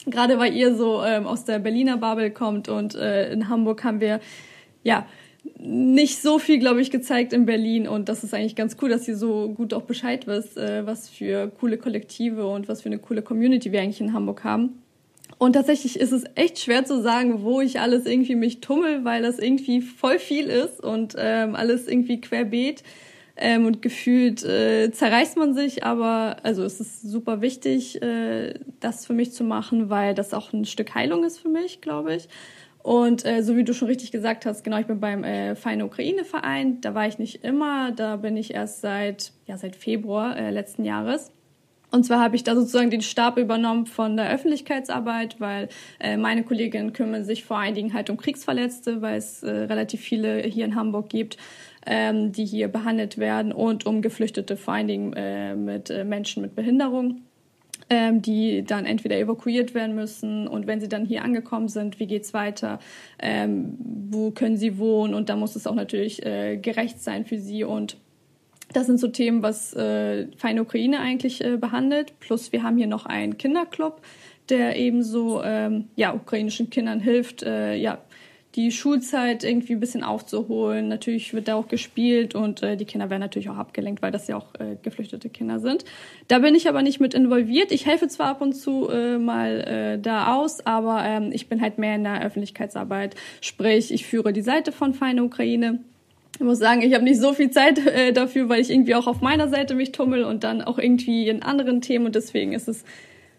[0.07, 4.01] Gerade weil ihr so ähm, aus der Berliner Bubble kommt und äh, in Hamburg haben
[4.01, 4.21] wir
[4.83, 5.07] ja
[5.59, 9.09] nicht so viel, glaube ich, gezeigt in Berlin und das ist eigentlich ganz cool, dass
[9.09, 12.99] ihr so gut auch Bescheid wisst, äh, was für coole Kollektive und was für eine
[12.99, 14.83] coole Community wir eigentlich in Hamburg haben.
[15.39, 19.23] Und tatsächlich ist es echt schwer zu sagen, wo ich alles irgendwie mich tummel, weil
[19.23, 22.83] das irgendwie voll viel ist und ähm, alles irgendwie querbeet.
[23.41, 29.07] Ähm, und gefühlt äh, zerreißt man sich, aber also es ist super wichtig, äh, das
[29.07, 32.29] für mich zu machen, weil das auch ein Stück Heilung ist für mich, glaube ich.
[32.83, 35.85] Und äh, so wie du schon richtig gesagt hast, genau, ich bin beim äh, Feine
[35.85, 36.81] Ukraine Verein.
[36.81, 40.85] Da war ich nicht immer, da bin ich erst seit ja seit Februar äh, letzten
[40.85, 41.31] Jahres.
[41.91, 45.69] Und zwar habe ich da sozusagen den Stab übernommen von der Öffentlichkeitsarbeit, weil
[46.01, 50.01] äh, meine Kolleginnen kümmern sich vor allen Dingen halt um Kriegsverletzte, weil es äh, relativ
[50.01, 51.39] viele hier in Hamburg gibt,
[51.87, 56.43] ähm, die hier behandelt werden und um Geflüchtete, vor allen Dingen äh, mit äh, Menschen
[56.43, 57.23] mit Behinderung.
[57.91, 60.47] Ähm, die dann entweder evakuiert werden müssen.
[60.47, 62.81] Und wenn sie dann hier angekommen sind, wie geht's weiter,
[63.19, 63.79] ähm,
[64.11, 65.15] wo können sie wohnen?
[65.15, 67.65] Und da muss es auch natürlich äh, gerecht sein für sie.
[67.65, 67.97] Und
[68.73, 72.19] das sind so Themen, was äh, Feine Ukraine eigentlich äh, behandelt.
[72.21, 74.01] Plus wir haben hier noch einen Kinderclub,
[74.49, 77.99] der ebenso ähm, ja, ukrainischen Kindern hilft, äh, ja,
[78.55, 80.89] die Schulzeit irgendwie ein bisschen aufzuholen.
[80.89, 84.27] Natürlich wird da auch gespielt und äh, die Kinder werden natürlich auch abgelenkt, weil das
[84.27, 85.85] ja auch äh, geflüchtete Kinder sind.
[86.29, 87.71] Da bin ich aber nicht mit involviert.
[87.73, 91.61] Ich helfe zwar ab und zu äh, mal äh, da aus, aber ähm, ich bin
[91.61, 93.15] halt mehr in der Öffentlichkeitsarbeit.
[93.41, 95.81] Sprich, ich führe die Seite von Feine Ukraine
[96.39, 99.09] ich muss sagen, ich habe nicht so viel Zeit äh, dafür, weil ich irgendwie auch
[99.09, 102.07] auf meiner Seite mich tummel und dann auch irgendwie in anderen Themen.
[102.07, 102.85] Und deswegen ist es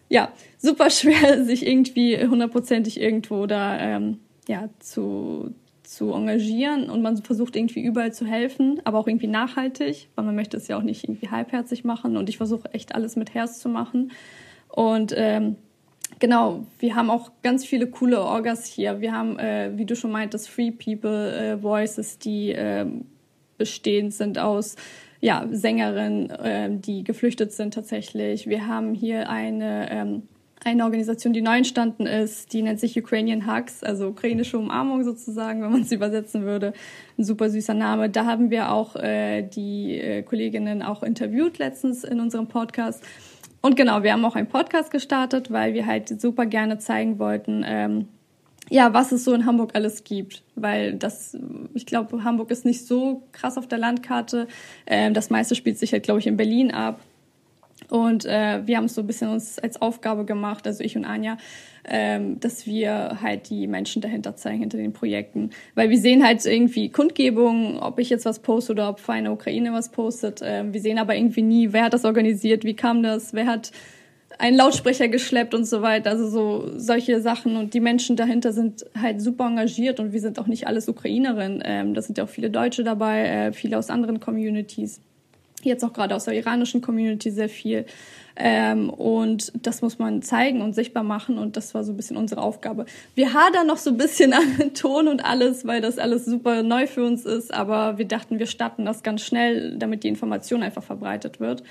[0.09, 5.53] ja super schwer, sich irgendwie hundertprozentig irgendwo da ähm, ja zu
[5.83, 6.89] zu engagieren.
[6.89, 10.67] Und man versucht irgendwie überall zu helfen, aber auch irgendwie nachhaltig, weil man möchte es
[10.67, 12.17] ja auch nicht irgendwie halbherzig machen.
[12.17, 14.11] Und ich versuche echt alles mit Herz zu machen.
[14.67, 15.55] Und ähm,
[16.19, 18.99] Genau, wir haben auch ganz viele coole Orgas hier.
[18.99, 22.85] Wir haben, äh, wie du schon meintest, Free People äh, Voices, die äh,
[23.57, 24.75] bestehend sind aus
[25.21, 28.47] ja, Sängerinnen, äh, die geflüchtet sind tatsächlich.
[28.47, 30.23] Wir haben hier eine, ähm,
[30.63, 35.61] eine Organisation, die neu entstanden ist, die nennt sich Ukrainian Hugs, also ukrainische Umarmung sozusagen,
[35.61, 36.73] wenn man es übersetzen würde.
[37.17, 38.09] Ein super süßer Name.
[38.09, 43.03] Da haben wir auch äh, die äh, Kolleginnen auch interviewt letztens in unserem Podcast
[43.61, 47.63] und genau, wir haben auch einen Podcast gestartet, weil wir halt super gerne zeigen wollten,
[47.65, 48.07] ähm,
[48.69, 50.43] ja, was es so in Hamburg alles gibt.
[50.55, 51.37] Weil das,
[51.73, 54.47] ich glaube, Hamburg ist nicht so krass auf der Landkarte.
[54.85, 57.01] Ähm, das meiste spielt sich halt, glaube ich, in Berlin ab.
[57.89, 61.05] Und äh, wir haben es so ein bisschen uns als Aufgabe gemacht, also ich und
[61.05, 61.37] Anja,
[61.85, 65.51] ähm, dass wir halt die Menschen dahinter zeigen, hinter den Projekten.
[65.75, 69.73] Weil wir sehen halt irgendwie Kundgebungen, ob ich jetzt was poste oder ob Feine Ukraine
[69.73, 70.41] was postet.
[70.43, 73.71] Ähm, wir sehen aber irgendwie nie, wer hat das organisiert, wie kam das, wer hat
[74.37, 76.11] einen Lautsprecher geschleppt und so weiter.
[76.11, 77.57] Also so solche Sachen.
[77.57, 81.61] Und die Menschen dahinter sind halt super engagiert und wir sind auch nicht alles Ukrainerinnen.
[81.65, 85.01] Ähm, da sind ja auch viele Deutsche dabei, äh, viele aus anderen Communities.
[85.61, 87.85] Jetzt auch gerade aus der iranischen Community sehr viel.
[88.39, 91.37] Ähm, und das muss man zeigen und sichtbar machen.
[91.37, 92.85] Und das war so ein bisschen unsere Aufgabe.
[93.13, 96.87] Wir hadern noch so ein bisschen an Ton und alles, weil das alles super neu
[96.87, 97.53] für uns ist.
[97.53, 101.63] Aber wir dachten, wir starten das ganz schnell, damit die Information einfach verbreitet wird.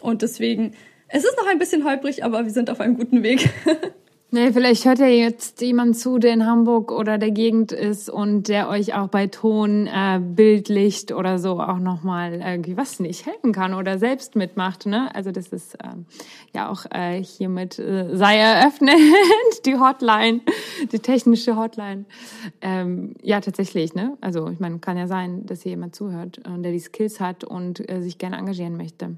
[0.00, 0.72] Und deswegen
[1.08, 3.48] es ist noch ein bisschen holprig, aber wir sind auf einem guten Weg.
[4.32, 8.48] Nee, vielleicht hört ja jetzt jemand zu, der in Hamburg oder der Gegend ist und
[8.48, 13.52] der euch auch bei Ton, äh, Bildlicht oder so auch nochmal irgendwie, was nicht, helfen
[13.52, 14.84] kann oder selbst mitmacht.
[14.84, 15.14] Ne?
[15.14, 16.06] Also das ist ähm,
[16.52, 18.98] ja auch äh, hiermit äh, sei eröffnet,
[19.64, 20.40] die Hotline,
[20.90, 22.04] die technische Hotline.
[22.60, 23.94] Ähm, ja, tatsächlich.
[23.94, 24.18] Ne?
[24.20, 27.44] Also ich meine, kann ja sein, dass hier jemand zuhört und der die Skills hat
[27.44, 29.16] und äh, sich gerne engagieren möchte.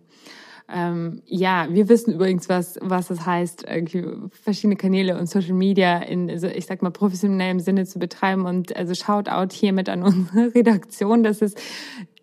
[0.70, 3.66] Ähm, ja, wir wissen übrigens, was, was es heißt,
[4.30, 8.44] verschiedene Kanäle und Social Media in, also ich sag mal, professionellem Sinne zu betreiben.
[8.44, 11.22] Und also Shoutout hiermit an unsere Redaktion.
[11.22, 11.58] Das ist,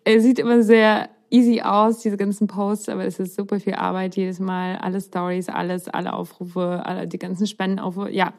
[0.04, 4.16] es sieht immer sehr easy aus, diese ganzen Posts, aber es ist super viel Arbeit
[4.16, 8.32] jedes Mal, alle Stories, alles, alle Aufrufe, alle, die ganzen Spendenaufrufe, ja,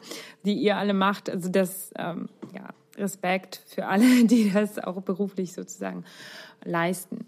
[0.45, 1.29] die ihr alle macht.
[1.29, 6.03] Also das, ähm, ja, Respekt für alle, die das auch beruflich sozusagen
[6.63, 7.25] leisten.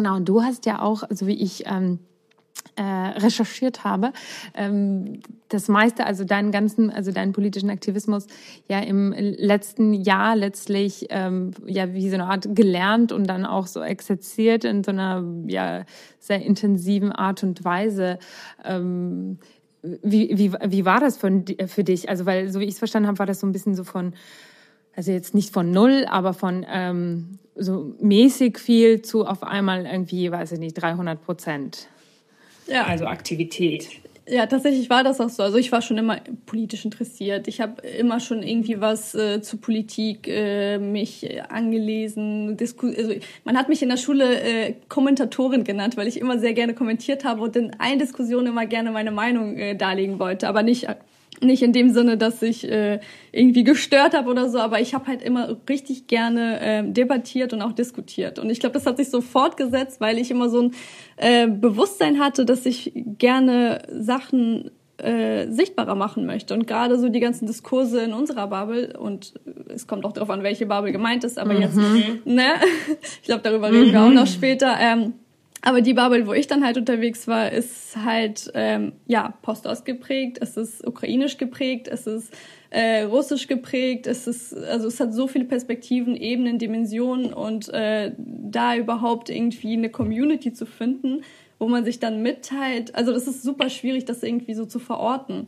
[0.00, 1.98] Genau, und du hast ja auch, so wie ich ähm,
[2.74, 4.14] äh, recherchiert habe,
[4.54, 5.20] ähm,
[5.50, 8.26] das meiste, also deinen ganzen, also deinen politischen Aktivismus
[8.66, 13.66] ja im letzten Jahr letztlich ähm, ja wie so eine Art gelernt und dann auch
[13.66, 15.84] so exerziert in so einer ja
[16.18, 18.18] sehr intensiven Art und Weise.
[18.64, 19.36] Ähm,
[19.82, 22.08] wie, wie, wie war das von, für dich?
[22.08, 24.14] Also, weil, so wie ich es verstanden habe, war das so ein bisschen so von,
[24.96, 30.30] also jetzt nicht von null, aber von ähm, so mäßig viel zu auf einmal irgendwie,
[30.30, 31.88] weiß ich nicht, 300 Prozent.
[32.66, 32.84] Ja.
[32.84, 33.88] Also Aktivität.
[34.28, 35.42] Ja, tatsächlich war das auch so.
[35.42, 37.48] Also ich war schon immer politisch interessiert.
[37.48, 42.56] Ich habe immer schon irgendwie was äh, zu Politik äh, mich äh, angelesen.
[42.56, 43.14] Disku also
[43.44, 47.24] man hat mich in der Schule äh, Kommentatorin genannt, weil ich immer sehr gerne kommentiert
[47.24, 50.86] habe und in allen Diskussionen immer gerne meine Meinung äh, darlegen wollte, aber nicht
[51.40, 53.00] nicht in dem Sinne, dass ich äh,
[53.32, 57.62] irgendwie gestört habe oder so, aber ich habe halt immer richtig gerne äh, debattiert und
[57.62, 58.38] auch diskutiert.
[58.38, 60.74] Und ich glaube, das hat sich so fortgesetzt, weil ich immer so ein
[61.16, 66.54] äh, Bewusstsein hatte, dass ich gerne Sachen äh, sichtbarer machen möchte.
[66.54, 69.34] Und gerade so die ganzen Diskurse in unserer Bubble, und
[69.68, 71.60] es kommt auch darauf an, welche Bubble gemeint ist, aber mhm.
[71.62, 71.76] jetzt,
[72.26, 72.52] ne,
[73.02, 74.76] ich glaube, darüber reden wir auch noch später.
[74.78, 75.14] Ähm,
[75.62, 80.38] aber die Bubble, wo ich dann halt unterwegs war, ist halt ähm, ja Postost geprägt,
[80.40, 82.32] es ist ukrainisch geprägt, es ist
[82.70, 88.12] äh, russisch geprägt, es ist also es hat so viele Perspektiven, Ebenen, Dimensionen und äh,
[88.16, 91.22] da überhaupt irgendwie eine Community zu finden,
[91.58, 95.46] wo man sich dann mitteilt, also das ist super schwierig, das irgendwie so zu verorten.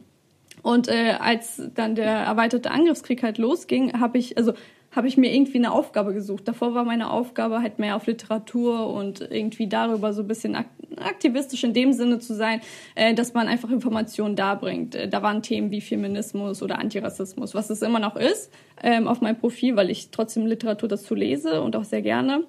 [0.62, 4.52] Und äh, als dann der erweiterte Angriffskrieg halt losging, habe ich also
[4.94, 6.46] habe ich mir irgendwie eine Aufgabe gesucht.
[6.46, 10.56] Davor war meine Aufgabe halt mehr auf Literatur und irgendwie darüber so ein bisschen
[10.96, 12.60] aktivistisch in dem Sinne zu sein,
[12.94, 14.94] äh, dass man einfach Informationen darbringt.
[14.94, 18.52] Äh, da waren Themen wie Feminismus oder Antirassismus, was es immer noch ist,
[18.82, 22.44] ähm, auf meinem Profil, weil ich trotzdem Literatur dazu lese und auch sehr gerne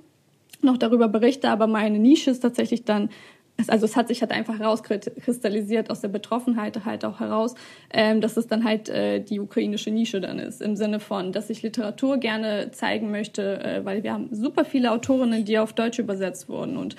[0.63, 3.09] noch darüber berichte, aber meine Nische ist tatsächlich dann
[3.57, 7.55] es, also es hat sich halt einfach herauskristallisiert aus der Betroffenheit halt auch heraus,
[7.91, 11.49] ähm, dass es dann halt äh, die ukrainische Nische dann ist, im Sinne von, dass
[11.49, 15.99] ich Literatur gerne zeigen möchte, äh, weil wir haben super viele Autorinnen, die auf Deutsch
[15.99, 16.95] übersetzt wurden und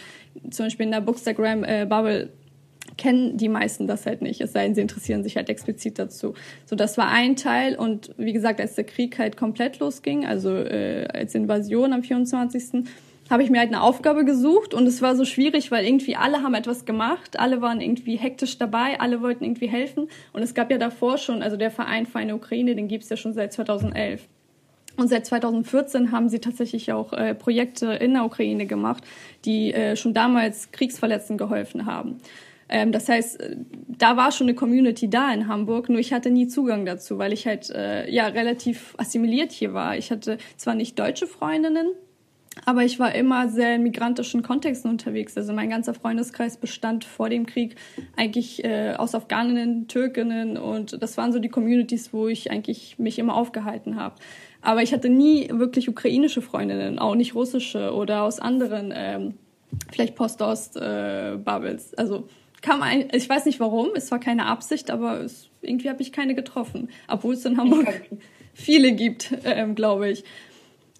[0.50, 2.28] zum Beispiel in der Bookstagram-Bubble äh,
[2.96, 6.34] kennen die meisten das halt nicht, es sei denn, sie interessieren sich halt explizit dazu.
[6.66, 10.54] So, das war ein Teil und wie gesagt, als der Krieg halt komplett losging, also
[10.54, 12.84] äh, als Invasion am 24.,
[13.30, 16.42] habe ich mir halt eine Aufgabe gesucht und es war so schwierig, weil irgendwie alle
[16.42, 20.70] haben etwas gemacht, alle waren irgendwie hektisch dabei, alle wollten irgendwie helfen und es gab
[20.70, 24.28] ja davor schon, also der Verein Feine Ukraine, den gibt's ja schon seit 2011.
[24.96, 29.02] Und seit 2014 haben sie tatsächlich auch äh, Projekte in der Ukraine gemacht,
[29.44, 32.20] die äh, schon damals Kriegsverletzten geholfen haben.
[32.68, 33.56] Ähm, das heißt, äh,
[33.88, 37.32] da war schon eine Community da in Hamburg, nur ich hatte nie Zugang dazu, weil
[37.32, 39.96] ich halt äh, ja relativ assimiliert hier war.
[39.96, 41.88] Ich hatte zwar nicht deutsche Freundinnen,
[42.64, 45.36] Aber ich war immer sehr in migrantischen Kontexten unterwegs.
[45.36, 47.76] Also mein ganzer Freundeskreis bestand vor dem Krieg
[48.16, 53.18] eigentlich äh, aus Afghaninnen, Türkinnen und das waren so die Communities, wo ich eigentlich mich
[53.18, 54.16] immer aufgehalten habe.
[54.62, 59.34] Aber ich hatte nie wirklich ukrainische Freundinnen, auch nicht russische oder aus anderen, ähm,
[59.92, 61.92] vielleicht Post-Ost-Bubbles.
[61.92, 62.28] Äh, also
[62.62, 66.12] kam ein, ich weiß nicht warum, es war keine Absicht, aber es, irgendwie habe ich
[66.12, 67.88] keine getroffen, obwohl es in Hamburg
[68.54, 70.24] viele gibt, ähm, glaube ich.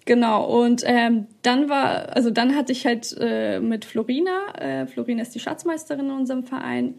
[0.05, 5.23] Genau, und ähm, dann war, also dann hatte ich halt äh, mit Florina, äh, Florina
[5.23, 6.93] ist die Schatzmeisterin in unserem Verein,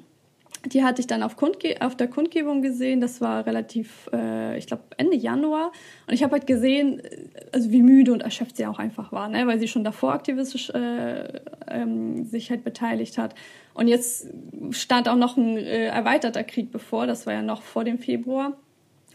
[0.64, 4.66] die hatte ich dann auf, Kundge auf der Kundgebung gesehen, das war relativ, äh, ich
[4.66, 5.70] glaube Ende Januar
[6.08, 9.28] und ich habe halt gesehen, äh, also wie müde und erschöpft sie auch einfach war,
[9.28, 9.46] ne?
[9.46, 13.36] weil sie schon davor aktivistisch äh, ähm, sich halt beteiligt hat.
[13.74, 14.28] Und jetzt
[14.70, 18.56] stand auch noch ein äh, erweiterter Krieg bevor, das war ja noch vor dem Februar.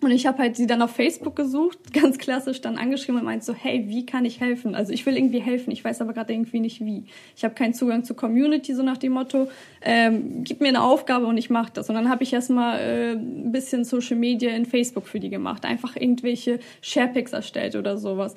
[0.01, 3.43] Und ich habe halt sie dann auf Facebook gesucht, ganz klassisch dann angeschrieben und meint
[3.43, 4.73] so, hey, wie kann ich helfen?
[4.73, 7.05] Also ich will irgendwie helfen, ich weiß aber gerade irgendwie nicht wie.
[7.35, 9.49] Ich habe keinen Zugang zur Community, so nach dem Motto,
[9.83, 11.87] ähm, gib mir eine Aufgabe und ich mache das.
[11.89, 15.65] Und dann habe ich erstmal äh, ein bisschen Social Media in Facebook für die gemacht,
[15.65, 18.33] einfach irgendwelche Sharepics erstellt oder sowas.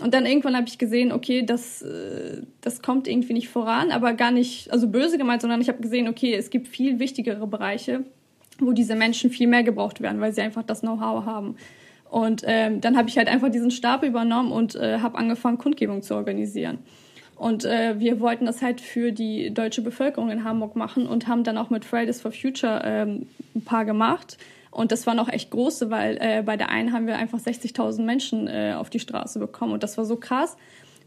[0.00, 4.12] Und dann irgendwann habe ich gesehen, okay, das, äh, das kommt irgendwie nicht voran, aber
[4.12, 8.04] gar nicht, also böse gemeint, sondern ich habe gesehen, okay, es gibt viel wichtigere Bereiche,
[8.58, 11.56] wo diese Menschen viel mehr gebraucht werden, weil sie einfach das Know-how haben.
[12.10, 16.02] Und ähm, dann habe ich halt einfach diesen Stab übernommen und äh, habe angefangen, Kundgebung
[16.02, 16.78] zu organisieren.
[17.36, 21.44] Und äh, wir wollten das halt für die deutsche Bevölkerung in Hamburg machen und haben
[21.44, 24.38] dann auch mit Fridays for Future ähm, ein paar gemacht.
[24.70, 28.02] Und das waren auch echt große, weil äh, bei der einen haben wir einfach 60.000
[28.02, 29.72] Menschen äh, auf die Straße bekommen.
[29.72, 30.56] Und das war so krass,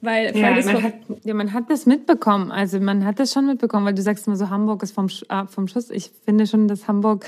[0.01, 2.51] weil ja, man hat, ja, man hat das mitbekommen.
[2.51, 5.45] Also man hat das schon mitbekommen, weil du sagst immer so, Hamburg ist vom, äh,
[5.47, 5.91] vom Schuss.
[5.91, 7.25] Ich finde schon, dass Hamburg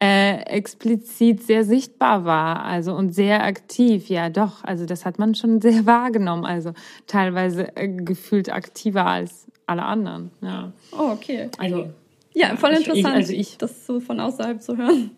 [0.00, 4.08] äh, explizit sehr sichtbar war, also und sehr aktiv.
[4.08, 4.64] Ja, doch.
[4.64, 6.44] Also das hat man schon sehr wahrgenommen.
[6.44, 6.72] Also
[7.06, 10.32] teilweise äh, gefühlt aktiver als alle anderen.
[10.40, 10.72] Ja.
[10.92, 11.50] Oh, okay.
[11.58, 11.88] Also
[12.34, 15.10] ja, voll interessant, ich, ich, also ich, das so von außerhalb zu hören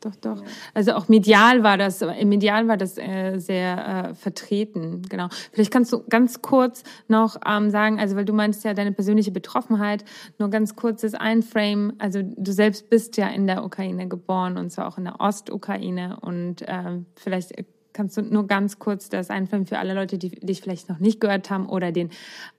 [0.00, 0.42] doch, doch.
[0.72, 5.28] Also auch medial war das, medial war das äh, sehr äh, vertreten, genau.
[5.52, 9.30] Vielleicht kannst du ganz kurz noch ähm, sagen, also weil du meinst ja deine persönliche
[9.30, 10.04] Betroffenheit,
[10.38, 11.92] nur ganz kurzes Einframe.
[11.98, 16.18] Also du selbst bist ja in der Ukraine geboren und zwar auch in der Ostukraine
[16.20, 17.52] und äh, vielleicht
[17.92, 21.20] Kannst du nur ganz kurz das einfüllen für alle Leute, die dich vielleicht noch nicht
[21.20, 22.10] gehört haben oder den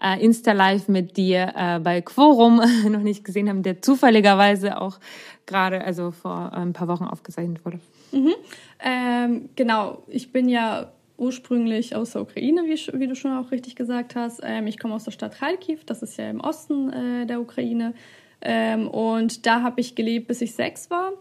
[0.03, 2.57] äh, Insta-Live mit dir äh, bei Quorum
[2.89, 4.99] noch nicht gesehen haben, der zufälligerweise auch
[5.45, 7.80] gerade, also vor ein paar Wochen aufgezeichnet wurde?
[8.11, 8.34] Mhm.
[8.84, 13.76] Ähm, genau, ich bin ja ursprünglich aus der Ukraine, wie, wie du schon auch richtig
[13.76, 14.41] gesagt hast.
[14.43, 17.93] Ähm, ich komme aus der Stadt Kharkiv, das ist ja im Osten äh, der Ukraine.
[18.41, 21.13] Ähm, und da habe ich gelebt, bis ich sechs war.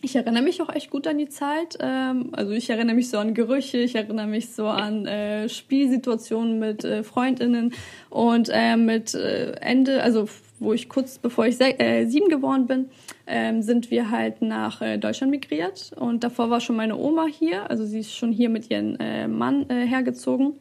[0.00, 1.78] Ich erinnere mich auch echt gut an die Zeit.
[1.80, 6.58] Ähm, also ich erinnere mich so an Gerüche, ich erinnere mich so an äh, Spielsituationen
[6.58, 7.72] mit äh, Freundinnen
[8.10, 10.26] und äh, mit äh, Ende, also
[10.64, 12.86] wo ich kurz bevor ich äh, sieben geworden bin,
[13.26, 15.92] ähm, sind wir halt nach äh, Deutschland migriert.
[15.96, 19.28] Und davor war schon meine Oma hier, also sie ist schon hier mit ihrem äh,
[19.28, 20.54] Mann äh, hergezogen.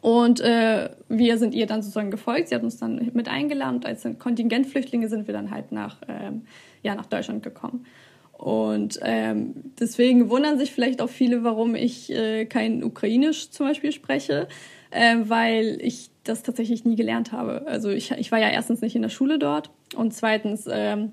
[0.00, 2.48] Und äh, wir sind ihr dann sozusagen gefolgt.
[2.48, 6.42] Sie hat uns dann mit eingeladen und als Kontingentflüchtlinge sind wir dann halt nach, ähm,
[6.82, 7.84] ja, nach Deutschland gekommen.
[8.32, 13.90] Und ähm, deswegen wundern sich vielleicht auch viele, warum ich äh, kein Ukrainisch zum Beispiel
[13.90, 14.46] spreche,
[14.92, 17.66] äh, weil ich das tatsächlich nie gelernt habe.
[17.66, 21.12] Also ich, ich war ja erstens nicht in der Schule dort und zweitens ähm,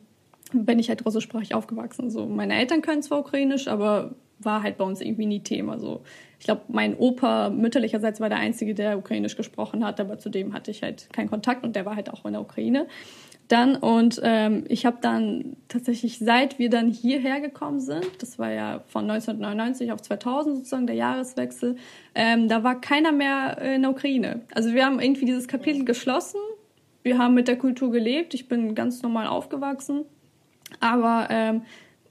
[0.54, 2.10] bin ich halt russischsprachig aufgewachsen.
[2.10, 5.80] So meine Eltern können zwar Ukrainisch, aber war halt bei uns irgendwie nie Thema.
[5.80, 6.02] So
[6.40, 10.54] ich glaube, mein Opa mütterlicherseits war der einzige, der Ukrainisch gesprochen hat, aber zu dem
[10.54, 12.88] hatte ich halt keinen Kontakt und der war halt auch in der Ukraine
[13.48, 18.52] dann und ähm, ich habe dann tatsächlich, seit wir dann hierher gekommen sind, das war
[18.52, 21.76] ja von 1999 auf 2000 sozusagen der Jahreswechsel,
[22.16, 24.42] ähm, da war keiner mehr in der Ukraine.
[24.54, 26.40] Also wir haben irgendwie dieses Kapitel geschlossen,
[27.04, 30.06] wir haben mit der Kultur gelebt, ich bin ganz normal aufgewachsen,
[30.80, 31.62] aber ähm,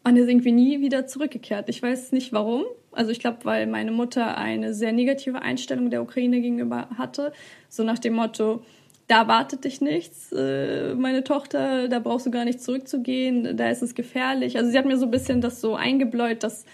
[0.05, 1.69] man ist irgendwie nie wieder zurückgekehrt.
[1.69, 2.65] Ich weiß nicht warum.
[2.93, 7.32] Also ich glaube, weil meine Mutter eine sehr negative Einstellung der Ukraine gegenüber hatte,
[7.69, 8.62] so nach dem Motto,
[9.06, 13.82] da erwartet dich nichts, äh, meine Tochter, da brauchst du gar nicht zurückzugehen, da ist
[13.82, 14.56] es gefährlich.
[14.56, 16.64] Also sie hat mir so ein bisschen das so eingebläut, dass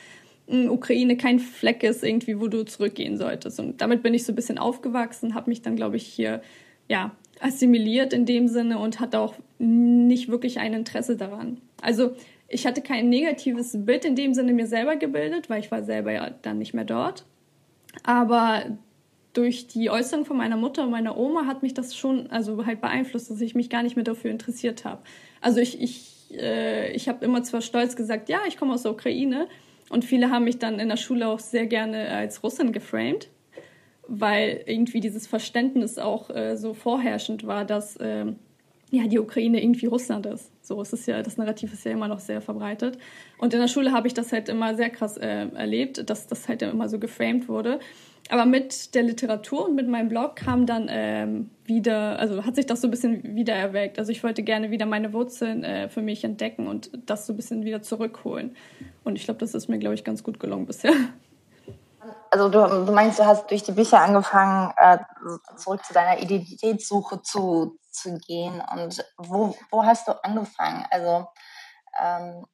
[0.46, 3.60] Ukraine kein Fleck ist irgendwie, wo du zurückgehen solltest.
[3.60, 6.42] Und damit bin ich so ein bisschen aufgewachsen, habe mich dann, glaube ich, hier
[6.88, 11.60] ja assimiliert in dem Sinne und hatte auch nicht wirklich ein Interesse daran.
[11.80, 12.12] Also
[12.48, 16.12] ich hatte kein negatives Bild in dem Sinne mir selber gebildet, weil ich war selber
[16.12, 17.24] ja dann nicht mehr dort.
[18.02, 18.64] Aber
[19.32, 22.80] durch die Äußerung von meiner Mutter und meiner Oma hat mich das schon also halt
[22.80, 25.02] beeinflusst, dass ich mich gar nicht mehr dafür interessiert habe.
[25.40, 28.92] Also ich, ich, äh, ich habe immer zwar stolz gesagt, ja, ich komme aus der
[28.92, 29.46] Ukraine
[29.88, 33.28] und viele haben mich dann in der Schule auch sehr gerne als Russin geframed,
[34.08, 38.26] weil irgendwie dieses Verständnis auch äh, so vorherrschend war, dass äh,
[38.90, 40.50] ja die Ukraine irgendwie Russland ist.
[40.66, 42.98] So ist es ja, das Narrativ ist ja immer noch sehr verbreitet.
[43.38, 46.48] Und in der Schule habe ich das halt immer sehr krass äh, erlebt, dass das
[46.48, 47.80] halt immer so geframed wurde.
[48.30, 52.66] Aber mit der Literatur und mit meinem Blog kam dann ähm, wieder, also hat sich
[52.66, 53.98] das so ein bisschen wieder erweckt.
[53.98, 57.36] Also ich wollte gerne wieder meine Wurzeln äh, für mich entdecken und das so ein
[57.36, 58.56] bisschen wieder zurückholen.
[59.02, 60.92] Und ich glaube, das ist mir, glaube ich, ganz gut gelungen bisher.
[62.30, 64.98] Also du, du meinst, du hast durch die Bücher angefangen, äh,
[65.56, 68.62] zurück zu deiner Identitätssuche zu, zu gehen.
[68.72, 70.86] Und wo, wo hast du angefangen?
[70.90, 71.26] Also
[72.00, 72.46] ähm,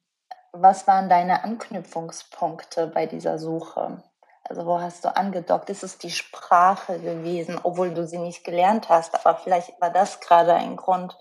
[0.53, 4.01] was waren deine Anknüpfungspunkte bei dieser Suche?
[4.49, 5.69] Also wo hast du angedockt?
[5.69, 9.13] Ist es die Sprache gewesen, obwohl du sie nicht gelernt hast?
[9.15, 11.17] Aber vielleicht war das gerade ein Grund,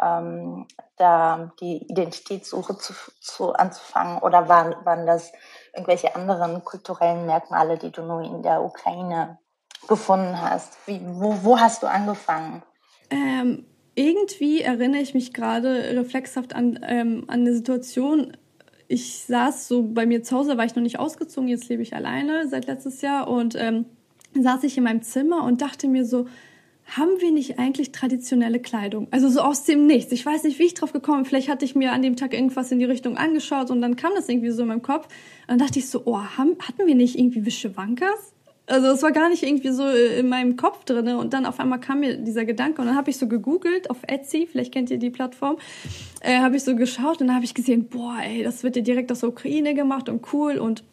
[0.00, 0.66] ähm,
[0.96, 4.18] da die Identitätssuche zu, zu anzufangen.
[4.18, 5.32] Oder waren, waren das
[5.72, 9.38] irgendwelche anderen kulturellen Merkmale, die du nur in der Ukraine
[9.88, 10.76] gefunden hast?
[10.86, 12.62] Wie, wo, wo hast du angefangen?
[13.10, 18.36] Ähm, irgendwie erinnere ich mich gerade reflexhaft an, ähm, an eine Situation,
[18.92, 21.96] ich saß so bei mir zu Hause, war ich noch nicht ausgezogen, jetzt lebe ich
[21.96, 23.86] alleine seit letztes Jahr und ähm,
[24.38, 26.26] saß ich in meinem Zimmer und dachte mir so,
[26.84, 29.08] haben wir nicht eigentlich traditionelle Kleidung?
[29.10, 30.12] Also so aus dem Nichts.
[30.12, 31.26] Ich weiß nicht, wie ich drauf gekommen bin.
[31.26, 34.12] Vielleicht hatte ich mir an dem Tag irgendwas in die Richtung angeschaut und dann kam
[34.14, 35.06] das irgendwie so in meinem Kopf.
[35.06, 38.31] Und dann dachte ich so, oh, haben, hatten wir nicht irgendwie Wischewankas?
[38.66, 41.18] Also es war gar nicht irgendwie so äh, in meinem Kopf drinne.
[41.18, 43.98] Und dann auf einmal kam mir dieser Gedanke und dann habe ich so gegoogelt auf
[44.06, 45.56] Etsy, vielleicht kennt ihr die Plattform,
[46.20, 48.82] äh, habe ich so geschaut und dann habe ich gesehen, boah, ey, das wird ja
[48.82, 50.58] direkt aus der Ukraine gemacht und cool.
[50.58, 50.84] Und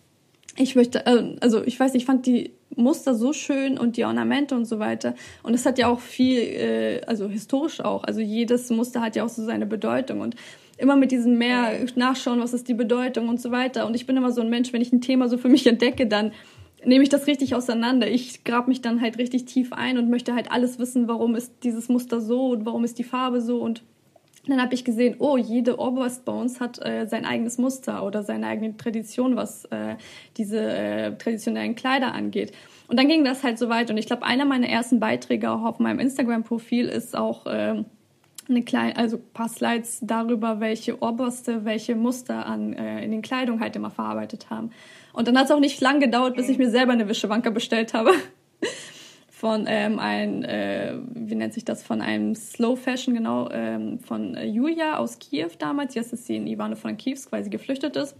[0.58, 4.56] ich möchte, äh, also ich weiß, ich fand die Muster so schön und die Ornamente
[4.56, 5.14] und so weiter.
[5.44, 9.24] Und es hat ja auch viel, äh, also historisch auch, also jedes Muster hat ja
[9.24, 10.22] auch so seine Bedeutung.
[10.22, 10.36] Und
[10.78, 13.86] immer mit diesem mehr nachschauen, was ist die Bedeutung und so weiter.
[13.86, 16.08] Und ich bin immer so ein Mensch, wenn ich ein Thema so für mich entdecke,
[16.08, 16.32] dann
[16.86, 18.10] nehme ich das richtig auseinander.
[18.10, 21.54] Ich grab mich dann halt richtig tief ein und möchte halt alles wissen, warum ist
[21.64, 23.84] dieses Muster so und warum ist die Farbe so und
[24.48, 28.24] dann habe ich gesehen, oh, jede Oberst bei uns hat äh, sein eigenes Muster oder
[28.24, 29.96] seine eigene Tradition, was äh,
[30.38, 32.54] diese äh, traditionellen Kleider angeht.
[32.88, 33.92] Und dann ging das halt so weit.
[33.92, 37.84] Und ich glaube, einer meiner ersten Beiträge auch auf meinem Instagram-Profil ist auch äh,
[38.50, 43.22] eine kleine, also ein paar Slides darüber, welche Oberste welche Muster an äh, in den
[43.22, 44.72] Kleidung halt immer verarbeitet haben.
[45.14, 47.94] Und dann hat es auch nicht lang gedauert, bis ich mir selber eine Wischewanka bestellt
[47.94, 48.12] habe.
[49.30, 54.36] Von ähm, ein, äh, wie nennt sich das, von einem Slow Fashion, genau, ähm, von
[54.36, 55.96] äh, Julia aus Kiew damals.
[55.96, 58.18] Jetzt ist sie in Ivano-Frankivsk, weil sie geflüchtet ist.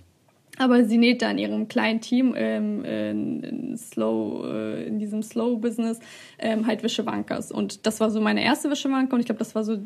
[0.58, 5.22] Aber sie näht da in ihrem kleinen Team ähm, in, in, Slow, äh, in diesem
[5.22, 6.00] Slow-Business
[6.38, 7.52] ähm, halt Wischewankas.
[7.52, 9.78] Und das war so meine erste Wischewanka und ich glaube, das war so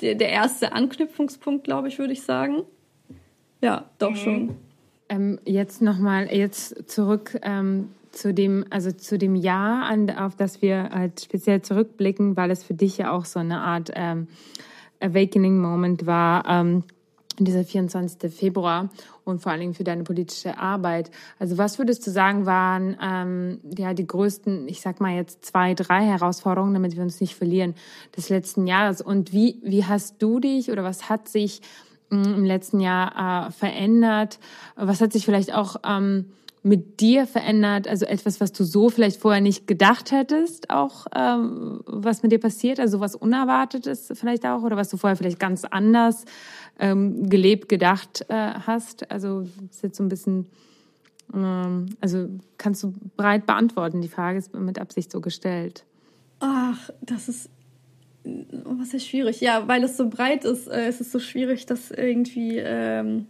[0.00, 2.62] der, der erste Anknüpfungspunkt, glaube ich, würde ich sagen.
[3.60, 4.16] Ja, doch mhm.
[4.16, 4.56] schon.
[5.08, 10.60] Ähm, jetzt nochmal, jetzt zurück ähm, zu dem, also zu dem Jahr, an, auf das
[10.60, 14.28] wir halt speziell zurückblicken, weil es für dich ja auch so eine Art ähm,
[15.00, 16.84] Awakening Moment war, ähm,
[17.38, 18.32] dieser 24.
[18.32, 18.90] Februar
[19.24, 21.10] und vor allen Dingen für deine politische Arbeit.
[21.38, 25.74] Also was würdest du sagen, waren ähm, ja die größten, ich sag mal jetzt zwei,
[25.74, 27.74] drei Herausforderungen, damit wir uns nicht verlieren,
[28.16, 29.00] des letzten Jahres?
[29.00, 31.60] Und wie, wie hast du dich oder was hat sich
[32.10, 34.38] im letzten Jahr äh, verändert?
[34.76, 36.26] Was hat sich vielleicht auch ähm,
[36.62, 37.88] mit dir verändert?
[37.88, 42.40] Also etwas, was du so vielleicht vorher nicht gedacht hättest, auch ähm, was mit dir
[42.40, 42.80] passiert?
[42.80, 46.24] Also was Unerwartetes vielleicht auch oder was du vorher vielleicht ganz anders
[46.78, 49.10] ähm, gelebt, gedacht äh, hast?
[49.10, 50.46] Also ist jetzt so ein bisschen,
[51.34, 54.00] ähm, also kannst du breit beantworten.
[54.00, 55.84] Die Frage ist mit Absicht so gestellt.
[56.40, 57.50] Ach, das ist
[58.64, 59.40] was ist schwierig?
[59.40, 63.26] Ja, weil es so breit ist, äh, ist es so schwierig, das irgendwie ähm,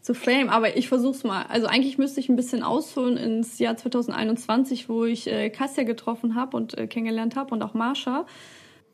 [0.00, 0.48] zu frame.
[0.48, 1.44] Aber ich versuch's mal.
[1.48, 6.34] Also eigentlich müsste ich ein bisschen ausholen ins Jahr 2021, wo ich äh, Kassia getroffen
[6.34, 8.26] habe und äh, kennengelernt habe und auch Marsha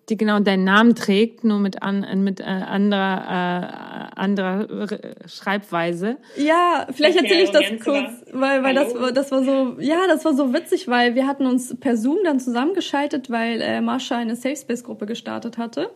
[0.09, 4.89] die genau deinen Namen trägt, nur mit, an, mit äh, anderer, äh, anderer
[5.27, 6.17] Schreibweise.
[6.37, 10.35] Ja, vielleicht erzähle ich das kurz, weil, weil das, das war so, ja, das war
[10.35, 14.57] so witzig, weil wir hatten uns per Zoom dann zusammengeschaltet, weil äh, Marsha eine Safe
[14.57, 15.91] Space Gruppe gestartet hatte.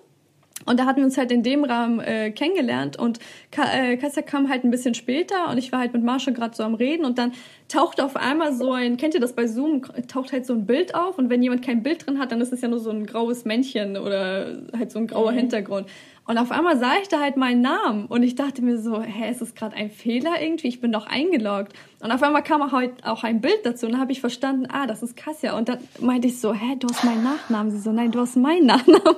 [0.67, 3.21] Und da hatten wir uns halt in dem Rahmen äh, kennengelernt und
[3.53, 6.55] Ka äh, Kassia kam halt ein bisschen später und ich war halt mit Marsha gerade
[6.55, 7.33] so am Reden und dann
[7.69, 10.95] tauchte auf einmal so ein, kennt ihr das bei Zoom, taucht halt so ein Bild
[10.95, 13.07] auf und wenn jemand kein Bild drin hat, dann ist es ja nur so ein
[13.07, 15.37] graues Männchen oder halt so ein grauer mhm.
[15.37, 15.87] Hintergrund.
[16.29, 19.31] Und auf einmal sah ich da halt meinen Namen und ich dachte mir so, hä,
[19.31, 20.67] ist das gerade ein Fehler irgendwie?
[20.67, 21.73] Ich bin doch eingeloggt.
[22.01, 24.67] Und auf einmal kam auch, halt auch ein Bild dazu und dann habe ich verstanden,
[24.69, 25.57] ah, das ist Kassia.
[25.57, 27.71] Und dann meinte ich so, hä, du hast meinen Nachnamen.
[27.71, 29.17] Sie so, nein, du hast meinen Nachnamen.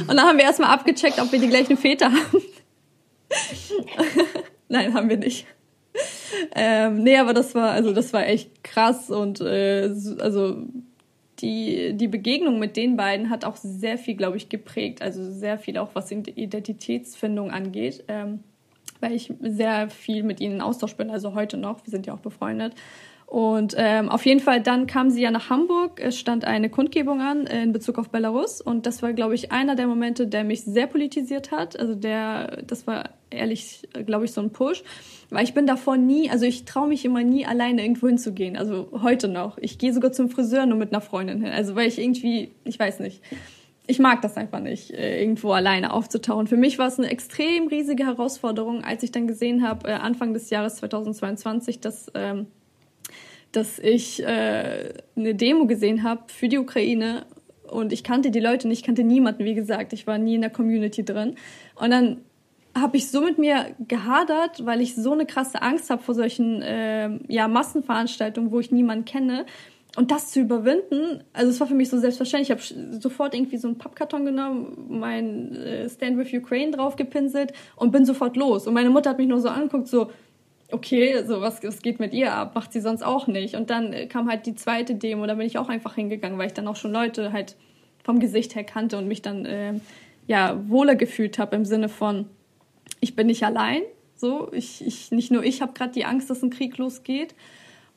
[0.00, 2.42] Und dann haben wir erstmal abgecheckt, ob wir die gleichen Väter haben.
[4.68, 5.46] Nein, haben wir nicht.
[6.54, 10.62] ähm, nee, aber das war, also das war echt krass und äh, also
[11.38, 15.02] die, die Begegnung mit den beiden hat auch sehr viel, glaube ich, geprägt.
[15.02, 18.04] Also sehr viel auch, was Identitätsfindung angeht.
[18.08, 18.40] Ähm,
[19.00, 21.84] weil ich sehr viel mit ihnen in Austausch bin, also heute noch.
[21.84, 22.74] Wir sind ja auch befreundet.
[23.26, 26.00] Und ähm, auf jeden Fall, dann kam sie ja nach Hamburg.
[26.00, 28.60] Es stand eine Kundgebung an in Bezug auf Belarus.
[28.60, 31.78] Und das war, glaube ich, einer der Momente, der mich sehr politisiert hat.
[31.78, 34.84] Also der, das war ehrlich, glaube ich, so ein Push.
[35.30, 38.56] Weil ich bin davor nie, also ich traue mich immer nie alleine irgendwo hinzugehen.
[38.56, 39.58] Also heute noch.
[39.58, 41.52] Ich gehe sogar zum Friseur nur mit einer Freundin hin.
[41.52, 43.22] Also weil ich irgendwie, ich weiß nicht.
[43.88, 46.46] Ich mag das einfach nicht, äh, irgendwo alleine aufzutauchen.
[46.46, 50.32] Für mich war es eine extrem riesige Herausforderung, als ich dann gesehen habe, äh, Anfang
[50.32, 52.46] des Jahres 2022, dass ähm,
[53.56, 57.26] dass ich äh, eine Demo gesehen habe für die Ukraine
[57.70, 60.42] und ich kannte die Leute nicht, ich kannte niemanden, wie gesagt, ich war nie in
[60.42, 61.34] der Community drin.
[61.74, 62.18] Und dann
[62.74, 66.62] habe ich so mit mir gehadert, weil ich so eine krasse Angst habe vor solchen
[66.62, 69.46] äh, ja, Massenveranstaltungen, wo ich niemanden kenne.
[69.96, 72.50] Und das zu überwinden, also es war für mich so selbstverständlich.
[72.50, 77.92] Ich habe sofort irgendwie so einen Pappkarton genommen, mein äh, Stand with Ukraine draufgepinselt und
[77.92, 78.66] bin sofort los.
[78.66, 80.10] Und meine Mutter hat mich nur so angeguckt, so,
[80.72, 82.54] okay, so was, was geht mit ihr ab?
[82.54, 83.54] Macht sie sonst auch nicht.
[83.54, 86.48] Und dann äh, kam halt die zweite Demo, da bin ich auch einfach hingegangen, weil
[86.48, 87.56] ich dann auch schon Leute halt
[88.04, 89.74] vom Gesicht her kannte und mich dann äh,
[90.26, 92.26] ja wohler gefühlt habe im Sinne von,
[93.00, 93.82] ich bin nicht allein.
[94.16, 97.34] So, ich, ich nicht nur ich habe gerade die Angst, dass ein Krieg losgeht.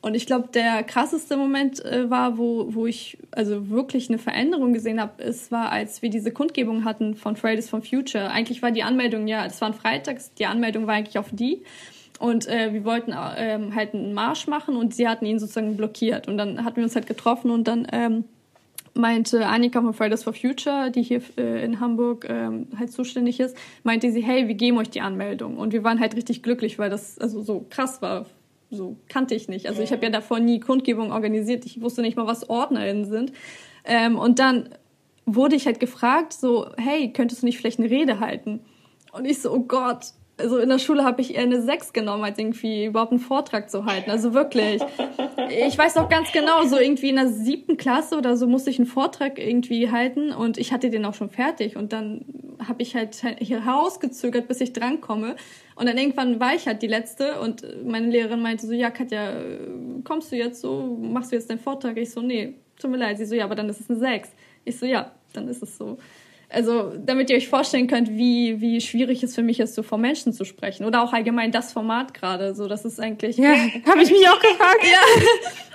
[0.02, 4.72] Und ich glaube, der krasseste Moment äh, war, wo, wo ich also wirklich eine Veränderung
[4.72, 8.30] gesehen habe, es war, als wir diese Kundgebung hatten von Fridays for Future.
[8.30, 11.62] Eigentlich war die Anmeldung, ja, das war ein Freitags, die Anmeldung war eigentlich auf die.
[12.20, 16.28] Und äh, wir wollten ähm, halt einen Marsch machen und sie hatten ihn sozusagen blockiert.
[16.28, 18.24] Und dann hatten wir uns halt getroffen und dann ähm,
[18.92, 23.56] meinte Annika von Fridays for Future, die hier äh, in Hamburg ähm, halt zuständig ist,
[23.84, 25.56] meinte sie, hey, wir geben euch die Anmeldung.
[25.56, 28.26] Und wir waren halt richtig glücklich, weil das also so krass war.
[28.70, 29.66] So kannte ich nicht.
[29.66, 31.64] Also ich habe ja davor nie Kundgebungen organisiert.
[31.64, 33.32] Ich wusste nicht mal, was OrdnerInnen sind.
[33.84, 34.68] Ähm, und dann
[35.24, 38.60] wurde ich halt gefragt, so, hey, könntest du nicht vielleicht eine Rede halten?
[39.12, 42.24] Und ich so, oh Gott, also in der Schule habe ich eher eine 6 genommen,
[42.24, 44.10] als irgendwie überhaupt einen Vortrag zu halten.
[44.10, 44.82] Also wirklich.
[45.66, 48.78] Ich weiß noch ganz genau, so irgendwie in der siebten Klasse oder so musste ich
[48.78, 52.24] einen Vortrag irgendwie halten und ich hatte den auch schon fertig und dann
[52.66, 55.36] habe ich halt hier herausgezögert, bis ich drankomme.
[55.76, 59.32] Und dann irgendwann war ich halt die Letzte und meine Lehrerin meinte so, ja Katja,
[60.04, 61.96] kommst du jetzt so, machst du jetzt deinen Vortrag?
[61.96, 63.18] Ich so, nee, tut mir leid.
[63.18, 64.30] Sie so, ja, aber dann ist es eine 6.
[64.64, 65.98] Ich so, ja, dann ist es so.
[66.52, 69.98] Also, damit ihr euch vorstellen könnt, wie, wie schwierig es für mich ist, so vor
[69.98, 70.84] Menschen zu sprechen.
[70.84, 72.56] Oder auch allgemein das Format gerade.
[72.56, 73.36] So, das ist eigentlich.
[73.36, 73.50] Ja,
[73.86, 74.82] habe ich mich auch gefragt.
[74.82, 75.22] ja,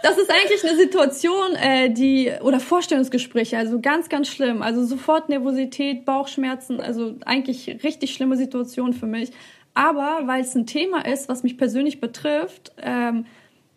[0.03, 4.61] das ist eigentlich eine Situation, äh, die oder Vorstellungsgespräche, also ganz, ganz schlimm.
[4.61, 9.31] Also sofort Nervosität, Bauchschmerzen, also eigentlich richtig schlimme Situation für mich.
[9.76, 13.26] Aber weil es ein Thema ist, was mich persönlich betrifft, ähm,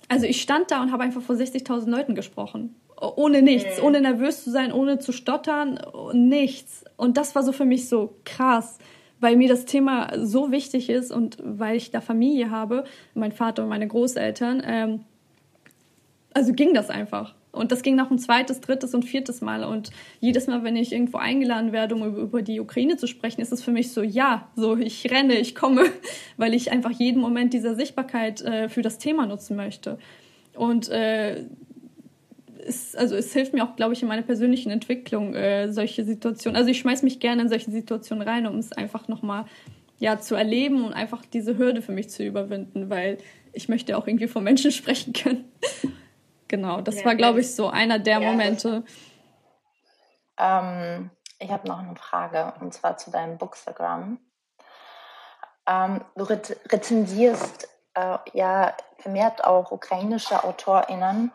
[0.09, 4.45] also ich stand da und habe einfach vor 60.000 Leuten gesprochen ohne nichts, ohne nervös
[4.45, 5.81] zu sein, ohne zu stottern,
[6.13, 6.85] nichts.
[6.97, 8.79] Und das war so für mich so krass,
[9.21, 12.85] weil mir das Thema so wichtig ist und weil ich da Familie habe,
[13.15, 14.63] mein Vater und meine Großeltern.
[14.65, 15.01] Ähm,
[16.35, 17.35] also ging das einfach.
[17.51, 19.65] Und das ging noch ein zweites, drittes und viertes Mal.
[19.65, 23.53] Und jedes Mal, wenn ich irgendwo eingeladen werde, um über die Ukraine zu sprechen, ist
[23.53, 25.85] es für mich so, ja, so ich renne, ich komme,
[26.37, 29.99] weil ich einfach jeden Moment dieser Sichtbarkeit äh, für das Thema nutzen möchte.
[30.55, 31.45] Und äh,
[32.69, 36.57] ist, also es hilft mir auch, glaube ich, in meiner persönlichen Entwicklung, äh, solche Situationen.
[36.57, 39.47] Also ich schmeiß mich gerne in solche Situationen rein, um es einfach nochmal
[39.99, 43.19] ja, zu erleben und einfach diese Hürde für mich zu überwinden, weil
[43.53, 45.51] ich möchte auch irgendwie von Menschen sprechen können.
[46.47, 48.85] genau, das ja, war, glaube ich, so einer der ja, Momente.
[50.39, 54.19] Ähm, ich habe noch eine Frage, und zwar zu deinem Bookstagram.
[55.67, 61.33] Ähm, du rezensierst äh, ja vermehrt auch ukrainische AutorInnen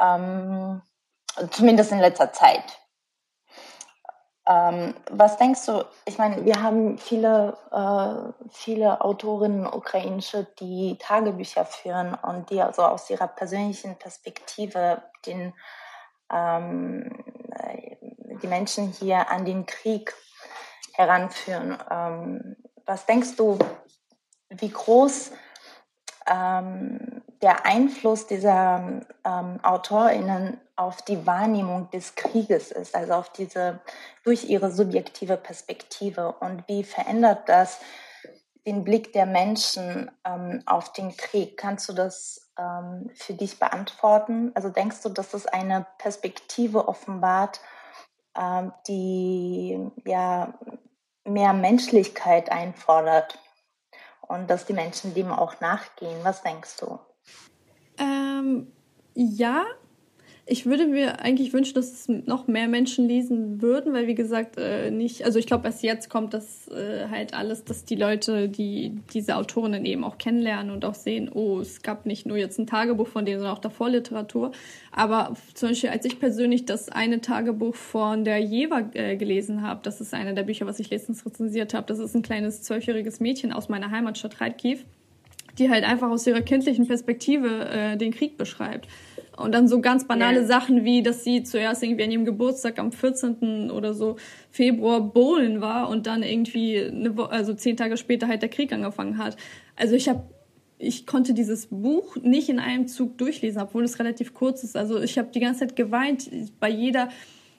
[0.00, 0.82] ähm,
[1.50, 2.80] zumindest in letzter Zeit.
[4.46, 5.84] Ähm, was denkst du?
[6.04, 12.82] Ich meine, wir haben viele, äh, viele Autorinnen ukrainische, die Tagebücher führen und die also
[12.82, 15.54] aus ihrer persönlichen Perspektive den,
[16.30, 17.24] ähm,
[18.42, 20.14] die Menschen hier an den Krieg
[20.92, 21.78] heranführen.
[21.90, 23.58] Ähm, was denkst du,
[24.50, 25.32] wie groß
[26.26, 33.80] ähm, der Einfluss dieser ähm, AutorInnen auf die Wahrnehmung des Krieges ist, also auf diese,
[34.24, 37.80] durch ihre subjektive Perspektive und wie verändert das
[38.66, 41.58] den Blick der Menschen ähm, auf den Krieg?
[41.58, 44.50] Kannst du das ähm, für dich beantworten?
[44.54, 47.60] Also denkst du, dass das eine Perspektive offenbart,
[48.38, 50.54] ähm, die ja
[51.24, 53.38] mehr Menschlichkeit einfordert?
[54.26, 56.18] und dass die Menschen dem auch nachgehen.
[56.22, 56.98] Was denkst du?
[57.98, 58.66] Ähm,
[59.14, 59.64] ja,
[60.46, 64.58] ich würde mir eigentlich wünschen, dass es noch mehr Menschen lesen würden, weil wie gesagt,
[64.58, 68.50] äh, nicht, also ich glaube, erst jetzt kommt das äh, halt alles, dass die Leute,
[68.50, 72.58] die diese Autorinnen eben auch kennenlernen und auch sehen, oh, es gab nicht nur jetzt
[72.58, 74.52] ein Tagebuch von denen, sondern auch davor Literatur.
[74.92, 79.80] Aber zum Beispiel, als ich persönlich das eine Tagebuch von der Jeva äh, gelesen habe,
[79.82, 83.18] das ist eine der Bücher, was ich letztens rezensiert habe, das ist ein kleines zwölfjähriges
[83.18, 84.84] Mädchen aus meiner Heimatstadt Reitkiv,
[85.58, 88.88] die halt einfach aus ihrer kindlichen Perspektive äh, den Krieg beschreibt.
[89.36, 90.46] Und dann so ganz banale yeah.
[90.46, 93.70] Sachen wie, dass sie zuerst irgendwie an ihrem Geburtstag am 14.
[93.70, 94.16] oder so
[94.50, 98.72] Februar bowlen war und dann irgendwie eine Wo also zehn Tage später halt der Krieg
[98.72, 99.36] angefangen hat.
[99.76, 100.22] Also ich habe
[100.78, 104.76] ich konnte dieses Buch nicht in einem Zug durchlesen, obwohl es relativ kurz ist.
[104.76, 106.28] Also ich habe die ganze Zeit geweint
[106.60, 107.08] bei jeder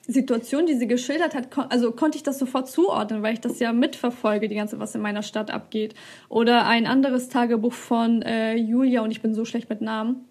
[0.06, 3.72] Situation, die sie geschildert hat, also konnte ich das sofort zuordnen, weil ich das ja
[3.72, 5.94] mitverfolge, die ganze, was in meiner Stadt abgeht.
[6.28, 10.26] Oder ein anderes Tagebuch von äh, Julia, und ich bin so schlecht mit Namen,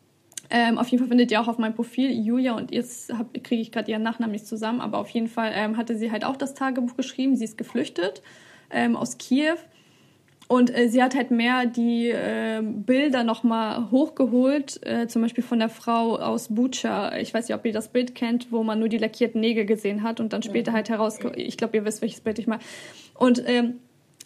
[0.50, 3.12] ähm, auf jeden Fall findet ihr auch auf meinem Profil Julia und jetzt
[3.44, 6.24] kriege ich gerade ihren Nachnamen nicht zusammen, aber auf jeden Fall ähm, hatte sie halt
[6.24, 7.36] auch das Tagebuch geschrieben.
[7.36, 8.22] Sie ist geflüchtet
[8.70, 9.56] ähm, aus Kiew
[10.48, 15.58] und äh, sie hat halt mehr die äh, Bilder nochmal hochgeholt, äh, zum Beispiel von
[15.60, 17.18] der Frau aus Bucha.
[17.18, 20.04] Ich weiß nicht, ob ihr das Bild kennt, wo man nur die lackierten Nägel gesehen
[20.04, 21.18] hat und dann später halt heraus.
[21.36, 22.62] Ich glaube, ihr wisst, welches Bild ich meine.
[23.16, 23.80] Und ähm,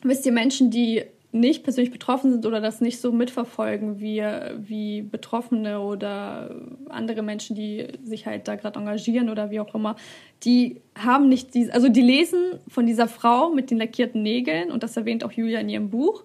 [0.03, 4.23] wisst ihr, Menschen, die nicht persönlich betroffen sind oder das nicht so mitverfolgen wie,
[4.57, 6.55] wie Betroffene oder
[6.89, 9.95] andere Menschen, die sich halt da gerade engagieren oder wie auch immer,
[10.43, 14.81] die haben nicht diese, also die lesen von dieser Frau mit den lackierten Nägeln und
[14.81, 16.23] das erwähnt auch Julia in ihrem Buch,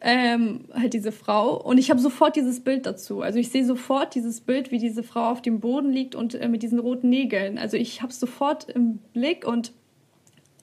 [0.00, 3.22] ähm, halt diese Frau und ich habe sofort dieses Bild dazu.
[3.22, 6.48] Also ich sehe sofort dieses Bild, wie diese Frau auf dem Boden liegt und äh,
[6.48, 7.58] mit diesen roten Nägeln.
[7.58, 9.72] Also ich habe es sofort im Blick und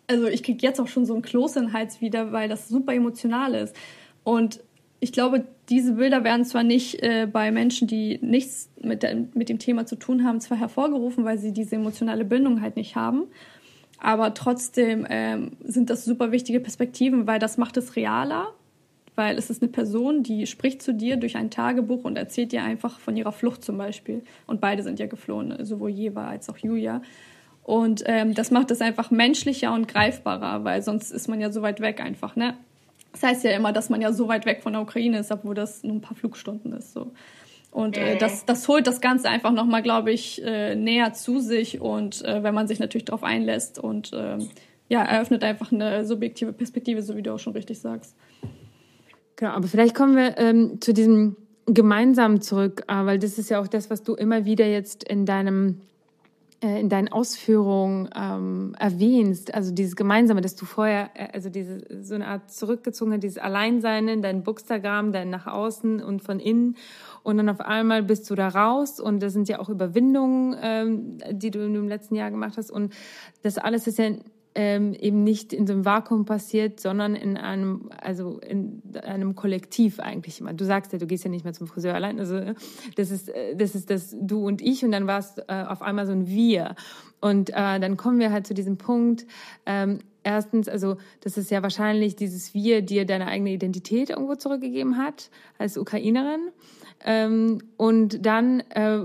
[0.08, 2.70] also ich kriege jetzt auch schon so ein Kloß in den Hals wieder, weil das
[2.70, 3.76] super emotional ist.
[4.24, 4.62] Und
[5.00, 9.50] ich glaube, diese Bilder werden zwar nicht äh, bei Menschen, die nichts mit, der, mit
[9.50, 13.28] dem Thema zu tun haben, zwar hervorgerufen, weil sie diese emotionale Bindung halt nicht haben,
[14.00, 18.54] aber trotzdem ähm, sind das super wichtige Perspektiven, weil das macht es realer,
[19.16, 22.64] weil es ist eine Person, die spricht zu dir durch ein Tagebuch und erzählt dir
[22.64, 24.24] einfach von ihrer Flucht zum Beispiel.
[24.46, 27.02] Und beide sind ja geflohen, sowohl Jeva als auch Julia.
[27.68, 31.62] Und ähm, das macht es einfach menschlicher und greifbarer, weil sonst ist man ja so
[31.62, 32.56] weit weg einfach, ne?
[33.12, 35.54] Das heißt ja immer, dass man ja so weit weg von der Ukraine ist, obwohl
[35.54, 36.94] das nur ein paar Flugstunden ist.
[36.94, 37.12] So.
[37.72, 41.82] Und äh, das, das holt das Ganze einfach nochmal, glaube ich, äh, näher zu sich
[41.82, 44.38] und äh, wenn man sich natürlich darauf einlässt und äh,
[44.88, 48.16] ja, eröffnet einfach eine subjektive Perspektive, so wie du auch schon richtig sagst.
[49.36, 51.36] Genau, aber vielleicht kommen wir ähm, zu diesem
[51.66, 55.26] Gemeinsamen zurück, äh, weil das ist ja auch das, was du immer wieder jetzt in
[55.26, 55.84] deinem äh,
[56.60, 62.16] in deinen Ausführungen ähm, erwähnst, also dieses Gemeinsame, dass du vorher, äh, also diese so
[62.16, 66.76] eine Art zurückgezogen dieses Alleinsein in dein Bookstagram, dein nach außen und von innen.
[67.22, 71.18] Und dann auf einmal bist du da raus und das sind ja auch Überwindungen, ähm,
[71.32, 72.72] die du im letzten Jahr gemacht hast.
[72.72, 72.92] Und
[73.44, 74.10] das alles ist ja
[74.58, 80.00] ähm, eben nicht in so einem Vakuum passiert, sondern in einem, also in einem Kollektiv
[80.00, 80.52] eigentlich immer.
[80.52, 82.20] Du sagst ja, du gehst ja nicht mehr zum Friseur allein.
[82.20, 82.42] Also
[82.96, 85.84] das ist, äh, das ist das Du und ich und dann war es äh, auf
[85.84, 86.74] einmal so ein Wir.
[87.22, 89.28] Und äh, dann kommen wir halt zu diesem Punkt.
[89.68, 94.98] Ähm, erstens, also das ist ja wahrscheinlich dieses Wir dir deine eigene Identität irgendwo zurückgegeben
[94.98, 95.30] hat
[95.60, 96.50] als Ukrainerin.
[97.06, 99.00] Ähm, und dann, äh,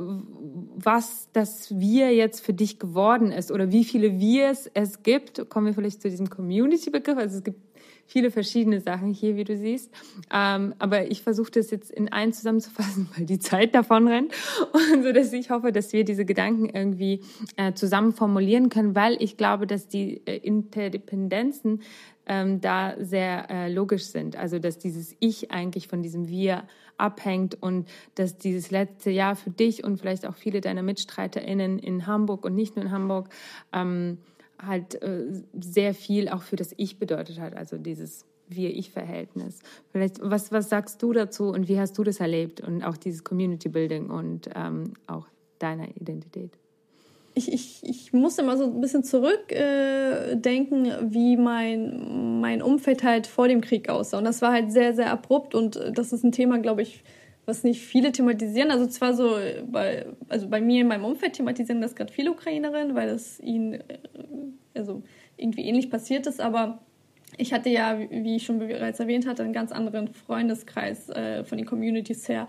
[0.75, 5.67] was das Wir jetzt für dich geworden ist oder wie viele Wirs es gibt, kommen
[5.67, 7.19] wir vielleicht zu diesem Community-Begriff.
[7.19, 7.61] Also es gibt
[8.07, 9.91] viele verschiedene Sachen hier, wie du siehst.
[10.33, 14.33] Ähm, aber ich versuche das jetzt in einen zusammenzufassen, weil die Zeit davon rennt.
[14.73, 17.21] Und so, dass ich hoffe, dass wir diese Gedanken irgendwie
[17.57, 21.83] äh, zusammen formulieren können, weil ich glaube, dass die äh, Interdependenzen
[22.27, 24.37] ähm, da sehr äh, logisch sind.
[24.37, 26.65] Also dass dieses Ich eigentlich von diesem Wir
[26.99, 32.07] abhängt und dass dieses letzte Jahr für dich und vielleicht auch viele deiner MitstreiterInnen in
[32.07, 33.29] Hamburg und nicht nur in Hamburg
[33.73, 34.19] ähm,
[34.61, 35.27] halt äh,
[35.61, 37.57] sehr viel auch für das Ich bedeutet hat.
[37.57, 39.61] Also dieses Wir-Ich-Verhältnis.
[39.91, 43.25] Vielleicht, was, was sagst du dazu und wie hast du das erlebt und auch dieses
[43.25, 45.27] Community Building und ähm, auch
[45.59, 46.62] deiner Identität?
[47.35, 53.27] Ich, ich, ich musste mal so ein bisschen zurückdenken, äh, wie mein, mein Umfeld halt
[53.27, 54.19] vor dem Krieg aussah.
[54.19, 57.03] Und das war halt sehr, sehr abrupt und äh, das ist ein Thema, glaube ich,
[57.47, 58.71] was nicht viele thematisieren.
[58.71, 59.37] Also zwar so,
[59.67, 63.75] bei, also bei mir in meinem Umfeld thematisieren das gerade viele Ukrainerinnen, weil es ihnen
[63.75, 63.99] äh,
[64.75, 65.03] also
[65.37, 66.81] irgendwie ähnlich passiert ist, aber
[67.39, 71.59] ich hatte ja, wie ich schon bereits erwähnt hatte, einen ganz anderen Freundeskreis äh, von
[71.59, 72.47] den Communities her.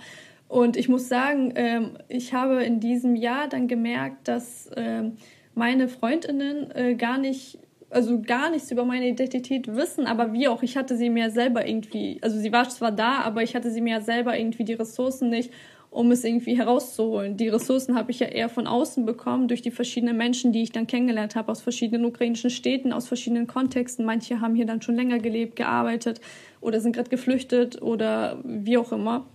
[0.53, 5.13] Und ich muss sagen, ähm, ich habe in diesem Jahr dann gemerkt, dass ähm,
[5.55, 7.57] meine Freundinnen äh, gar nicht
[7.89, 11.67] also gar nichts über meine Identität wissen, aber wie auch, ich hatte sie mir selber
[11.67, 15.31] irgendwie, also sie war zwar da, aber ich hatte sie mir selber irgendwie die Ressourcen
[15.31, 15.51] nicht,
[15.89, 17.35] um es irgendwie herauszuholen.
[17.35, 20.71] Die Ressourcen habe ich ja eher von außen bekommen, durch die verschiedenen Menschen, die ich
[20.71, 24.05] dann kennengelernt habe, aus verschiedenen ukrainischen Städten, aus verschiedenen Kontexten.
[24.05, 26.21] Manche haben hier dann schon länger gelebt, gearbeitet
[26.61, 29.25] oder sind gerade geflüchtet oder wie auch immer.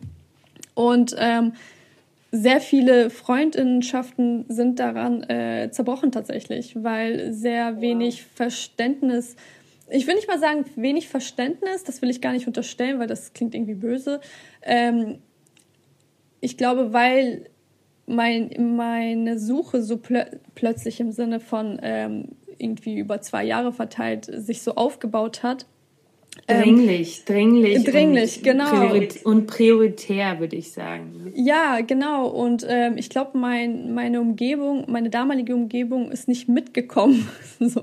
[0.79, 1.55] Und ähm,
[2.31, 9.35] sehr viele Freundinnenschaften sind daran äh, zerbrochen tatsächlich, weil sehr wenig Verständnis,
[9.91, 13.33] ich will nicht mal sagen wenig Verständnis, das will ich gar nicht unterstellen, weil das
[13.33, 14.21] klingt irgendwie böse.
[14.63, 15.19] Ähm,
[16.41, 17.47] ich glaube, weil
[18.07, 24.27] mein, meine Suche so plö plötzlich im Sinne von ähm, irgendwie über zwei Jahre verteilt
[24.27, 25.67] sich so aufgebaut hat,
[26.47, 27.85] dringlich, dringlich.
[27.85, 28.71] Dringlich, und genau.
[28.71, 31.33] Priorit und prioritär, würde ich sagen.
[31.35, 32.29] Ja, genau.
[32.29, 37.29] Und ähm, ich glaube, mein, meine Umgebung, meine damalige Umgebung ist nicht mitgekommen.
[37.61, 37.83] so.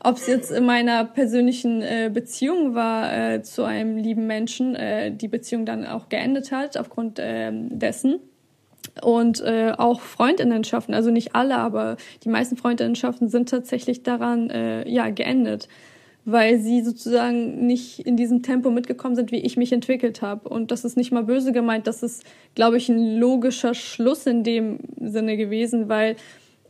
[0.00, 5.10] Ob es jetzt in meiner persönlichen äh, Beziehung war äh, zu einem lieben Menschen, äh,
[5.10, 8.20] die Beziehung dann auch geendet hat aufgrund äh, dessen.
[9.02, 14.88] Und äh, auch Freundinnenschaften, also nicht alle, aber die meisten Freundinnenschaften sind tatsächlich daran äh,
[14.88, 15.68] ja geendet
[16.24, 20.48] weil sie sozusagen nicht in diesem Tempo mitgekommen sind, wie ich mich entwickelt habe.
[20.48, 22.24] Und das ist nicht mal böse gemeint, das ist,
[22.54, 26.16] glaube ich, ein logischer Schluss in dem Sinne gewesen, weil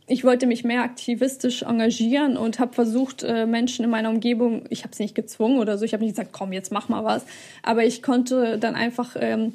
[0.07, 4.83] ich wollte mich mehr aktivistisch engagieren und habe versucht, äh, Menschen in meiner Umgebung, ich
[4.83, 7.25] habe sie nicht gezwungen oder so, ich habe nicht gesagt, komm, jetzt mach mal was,
[7.63, 9.53] aber ich konnte dann einfach ähm,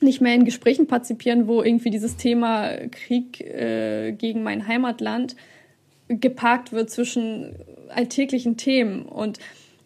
[0.00, 5.36] nicht mehr in Gesprächen partizipieren, wo irgendwie dieses Thema Krieg äh, gegen mein Heimatland
[6.18, 7.54] geparkt wird zwischen
[7.88, 9.38] alltäglichen Themen und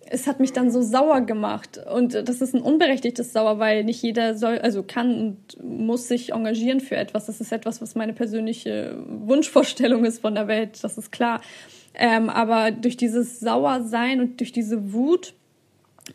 [0.07, 4.03] es hat mich dann so sauer gemacht und das ist ein unberechtigtes Sauer, weil nicht
[4.03, 7.27] jeder soll, also kann und muss sich engagieren für etwas.
[7.27, 11.41] Das ist etwas, was meine persönliche Wunschvorstellung ist von der Welt, das ist klar.
[11.95, 15.35] Ähm, aber durch dieses Sauersein und durch diese Wut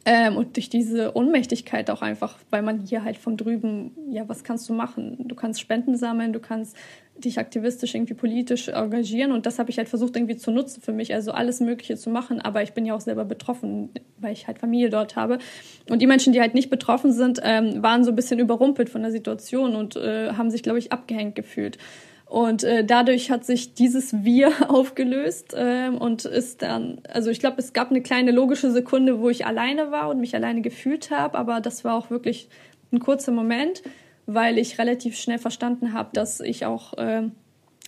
[0.06, 4.44] ähm, und durch diese Ohnmächtigkeit auch einfach, weil man hier halt von drüben, ja, was
[4.44, 5.18] kannst du machen?
[5.28, 6.78] Du kannst Spenden sammeln, du kannst
[7.18, 10.94] dich aktivistisch irgendwie politisch engagieren und das habe ich halt versucht irgendwie zu nutzen für
[10.94, 13.90] mich, also alles Mögliche zu machen, aber ich bin ja auch selber betroffen,
[14.20, 15.40] weil ich halt Familie dort habe
[15.90, 19.02] und die Menschen, die halt nicht betroffen sind, ähm, waren so ein bisschen überrumpelt von
[19.02, 21.78] der Situation und äh, haben sich, glaube ich, abgehängt gefühlt.
[22.30, 27.58] Und äh, dadurch hat sich dieses Wir aufgelöst ähm, und ist dann, also ich glaube,
[27.58, 31.38] es gab eine kleine logische Sekunde, wo ich alleine war und mich alleine gefühlt habe,
[31.38, 32.48] aber das war auch wirklich
[32.92, 33.82] ein kurzer Moment
[34.34, 37.24] weil ich relativ schnell verstanden habe, dass ich auch äh,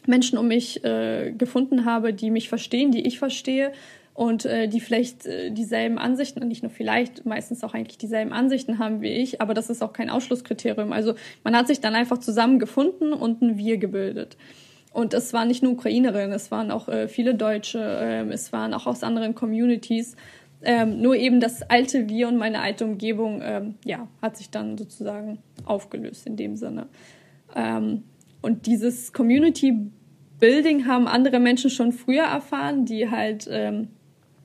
[0.07, 3.71] Menschen um mich äh, gefunden habe, die mich verstehen, die ich verstehe
[4.13, 8.77] und äh, die vielleicht äh, dieselben Ansichten, nicht nur vielleicht, meistens auch eigentlich dieselben Ansichten
[8.79, 10.91] haben wie ich, aber das ist auch kein Ausschlusskriterium.
[10.91, 14.37] Also man hat sich dann einfach zusammengefunden und ein Wir gebildet.
[14.93, 18.73] Und es waren nicht nur Ukrainerinnen, es waren auch äh, viele Deutsche, äh, es waren
[18.73, 20.17] auch aus anderen Communities.
[20.63, 24.77] Ähm, nur eben das alte Wir und meine alte Umgebung, ähm, ja, hat sich dann
[24.77, 26.87] sozusagen aufgelöst in dem Sinne.
[27.55, 28.03] Ähm,
[28.41, 29.89] und dieses Community
[30.39, 33.87] Building haben andere Menschen schon früher erfahren, die halt ähm,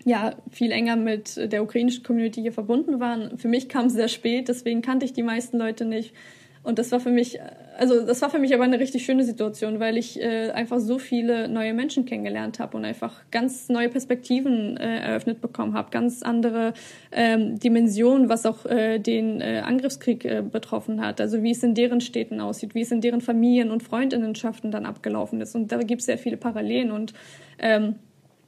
[0.06, 3.36] ja viel enger mit der ukrainischen Community hier verbunden waren.
[3.38, 6.14] Für mich kam es sehr spät, deswegen kannte ich die meisten Leute nicht.
[6.62, 7.38] Und das war für mich,
[7.78, 10.98] also das war für mich aber eine richtig schöne Situation, weil ich äh, einfach so
[10.98, 16.22] viele neue Menschen kennengelernt habe und einfach ganz neue Perspektiven äh, eröffnet bekommen habe, ganz
[16.22, 16.72] andere
[17.12, 21.20] ähm, Dimensionen, was auch äh, den äh, Angriffskrieg äh, betroffen hat.
[21.20, 24.86] Also wie es in deren Städten aussieht, wie es in deren Familien und Freundinnenschaften dann
[24.86, 25.54] abgelaufen ist.
[25.54, 27.12] Und da gibt es sehr viele Parallelen und
[27.60, 27.96] ähm,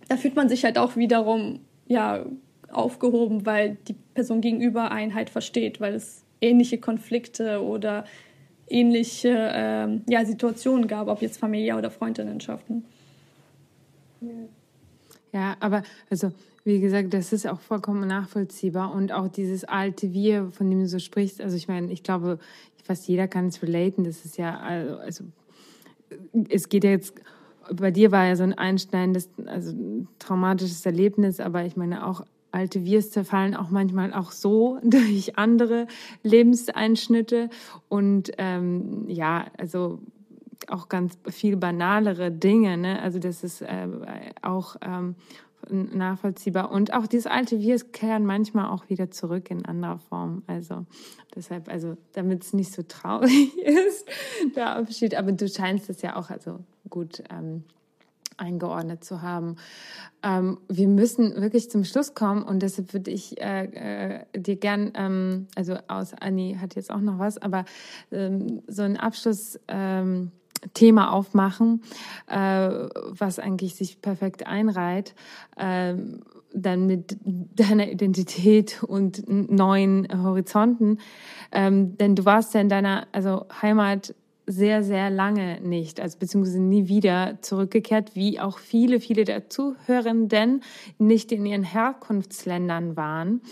[0.09, 2.25] da fühlt man sich halt auch wiederum ja
[2.71, 8.05] aufgehoben, weil die Person gegenüber einen halt versteht, weil es ähnliche Konflikte oder
[8.69, 12.85] ähnliche ähm, ja, Situationen gab, ob jetzt familiär oder Freundinnenschaften.
[15.33, 16.33] Ja, aber also
[16.65, 20.87] wie gesagt, das ist auch vollkommen nachvollziehbar und auch dieses alte Wir, von dem du
[20.87, 21.41] so sprichst.
[21.41, 22.39] Also ich meine, ich glaube,
[22.85, 24.05] fast jeder kann es relaten.
[24.05, 25.25] Das ist ja also, also
[26.51, 27.15] es geht ja jetzt
[27.73, 32.25] bei dir war ja so ein einschneidendes, also ein traumatisches Erlebnis, aber ich meine auch
[32.51, 35.87] alte Wirs zerfallen auch manchmal auch so durch andere
[36.23, 37.51] Lebenseinschnitte
[37.89, 40.01] und ähm, ja, also
[40.69, 43.01] auch ganz viel banalere Dinge, ne?
[43.01, 43.87] Also das ist äh,
[44.43, 45.15] auch ähm,
[45.71, 50.43] nachvollziehbar und auch dieses alte Wirs kehren manchmal auch wieder zurück in anderer Form.
[50.47, 50.87] Also
[51.35, 54.09] deshalb, also damit es nicht so traurig ist,
[54.57, 55.15] der Abschied.
[55.15, 57.65] Aber du scheinst es ja auch also gut ähm,
[58.39, 59.57] eingeordnet zu haben.
[60.23, 64.93] Ähm, wir müssen wirklich zum Schluss kommen und deshalb würde ich äh, äh, dir gern,
[64.95, 67.65] ähm, also aus Anni hat jetzt auch noch was, aber
[68.11, 69.59] ähm, so ein Abschluss.
[69.69, 70.33] Ähm,
[70.75, 71.83] Thema aufmachen,
[72.27, 75.15] äh, was eigentlich sich perfekt einreiht.
[75.57, 76.21] Ähm,
[76.53, 80.99] dann mit deiner Identität und neuen Horizonten.
[81.53, 84.15] Ähm, denn du warst ja in deiner also Heimat
[84.49, 90.63] sehr, sehr lange nicht, also beziehungsweise nie wieder zurückgekehrt, wie auch viele, viele der Zuhörenden
[90.99, 93.43] nicht in ihren Herkunftsländern waren,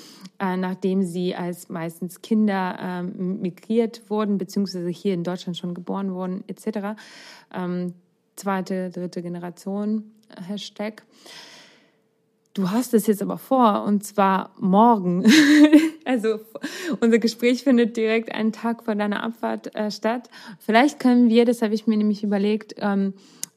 [0.41, 6.15] äh, nachdem sie als meistens Kinder ähm, migriert wurden, beziehungsweise hier in Deutschland schon geboren
[6.15, 6.99] wurden, etc.
[7.55, 7.93] Ähm,
[8.37, 11.05] zweite, dritte Generation, äh, Hashtag.
[12.57, 15.27] Du hast es jetzt aber vor, und zwar morgen.
[16.07, 16.41] also
[17.01, 20.31] unser Gespräch findet direkt einen Tag vor deiner Abfahrt äh, statt.
[20.59, 23.13] Vielleicht können wir, das habe ich mir nämlich überlegt, ähm,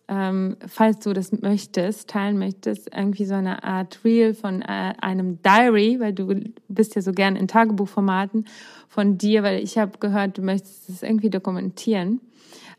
[0.09, 5.41] ähm, falls du das möchtest, teilen möchtest, irgendwie so eine Art Reel von äh, einem
[5.43, 6.33] Diary, weil du
[6.67, 8.47] bist ja so gern in Tagebuchformaten
[8.89, 12.19] von dir, weil ich habe gehört, du möchtest es irgendwie dokumentieren.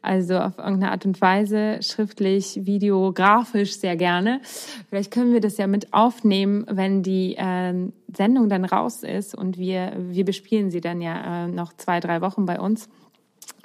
[0.02, 4.40] Also auf irgendeine Art und Weise, schriftlich, videografisch sehr gerne.
[4.88, 7.74] Vielleicht können wir das ja mit aufnehmen, wenn die äh,
[8.16, 12.22] Sendung dann raus ist und wir, wir bespielen sie dann ja äh, noch zwei, drei
[12.22, 12.88] Wochen bei uns.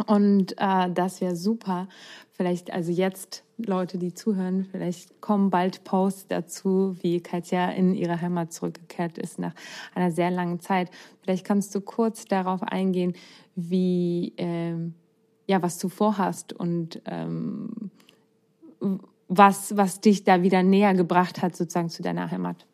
[0.07, 1.87] Und äh, das wäre super.
[2.33, 8.19] Vielleicht, also jetzt Leute, die zuhören, vielleicht kommen bald Posts dazu, wie Katja in ihre
[8.19, 9.53] Heimat zurückgekehrt ist nach
[9.93, 10.91] einer sehr langen Zeit.
[11.21, 13.13] Vielleicht kannst du kurz darauf eingehen,
[13.55, 14.95] wie ähm,
[15.47, 17.91] ja, was du vorhast und ähm,
[19.27, 22.65] was, was dich da wieder näher gebracht hat, sozusagen zu deiner Heimat?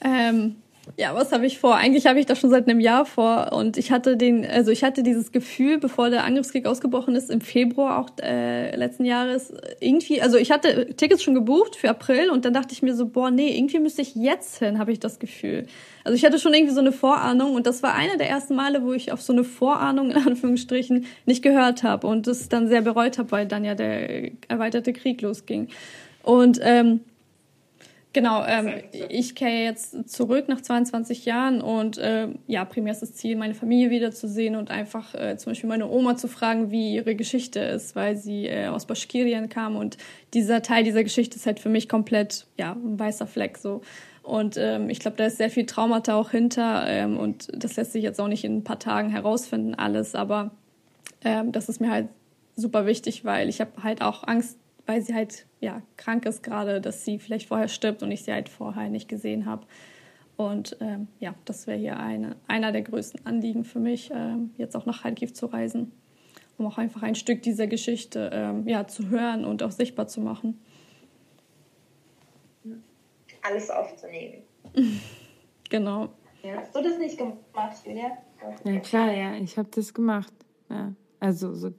[0.00, 0.56] Ähm,
[0.96, 1.76] ja, was habe ich vor?
[1.76, 4.84] Eigentlich habe ich das schon seit einem Jahr vor und ich hatte den, also ich
[4.84, 10.22] hatte dieses Gefühl, bevor der Angriffskrieg ausgebrochen ist, im Februar auch äh, letzten Jahres, irgendwie,
[10.22, 13.30] also ich hatte Tickets schon gebucht für April und dann dachte ich mir so, boah,
[13.30, 15.66] nee, irgendwie müsste ich jetzt hin, habe ich das Gefühl.
[16.04, 18.82] Also ich hatte schon irgendwie so eine Vorahnung und das war eine der ersten Male,
[18.82, 22.82] wo ich auf so eine Vorahnung in Anführungsstrichen nicht gehört habe und das dann sehr
[22.82, 25.68] bereut habe, weil dann ja der erweiterte Krieg losging.
[26.22, 27.00] Und ähm,
[28.16, 28.72] Genau, ähm,
[29.10, 33.52] ich kehre jetzt zurück nach 22 Jahren und äh, ja, primär ist das Ziel, meine
[33.52, 37.94] Familie wiederzusehen und einfach äh, zum Beispiel meine Oma zu fragen, wie ihre Geschichte ist,
[37.94, 39.98] weil sie äh, aus Baschkirien kam und
[40.32, 43.82] dieser Teil dieser Geschichte ist halt für mich komplett, ja, ein weißer Fleck so.
[44.22, 47.92] Und ähm, ich glaube, da ist sehr viel Traumata auch hinter ähm, und das lässt
[47.92, 50.52] sich jetzt auch nicht in ein paar Tagen herausfinden alles, aber
[51.22, 52.08] ähm, das ist mir halt
[52.54, 54.56] super wichtig, weil ich habe halt auch Angst,
[54.86, 58.32] weil sie halt ja krank ist gerade, dass sie vielleicht vorher stirbt und ich sie
[58.32, 59.66] halt vorher nicht gesehen habe.
[60.36, 64.76] Und ähm, ja, das wäre hier eine, einer der größten Anliegen für mich, ähm, jetzt
[64.76, 65.92] auch nach Kharkiv zu reisen,
[66.58, 70.20] um auch einfach ein Stück dieser Geschichte ähm, ja, zu hören und auch sichtbar zu
[70.20, 70.60] machen.
[73.42, 74.42] Alles aufzunehmen.
[75.70, 76.10] genau.
[76.42, 78.18] Ja, hast du das nicht gemacht, Julia?
[78.64, 80.32] Ja, klar, ja, ich habe das gemacht.
[80.68, 80.92] Ja.
[81.18, 81.72] Also so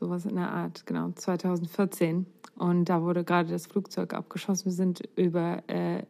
[0.00, 2.26] sowas in der Art, genau, 2014.
[2.56, 4.64] Und da wurde gerade das Flugzeug abgeschossen.
[4.64, 6.02] Wir sind über äh,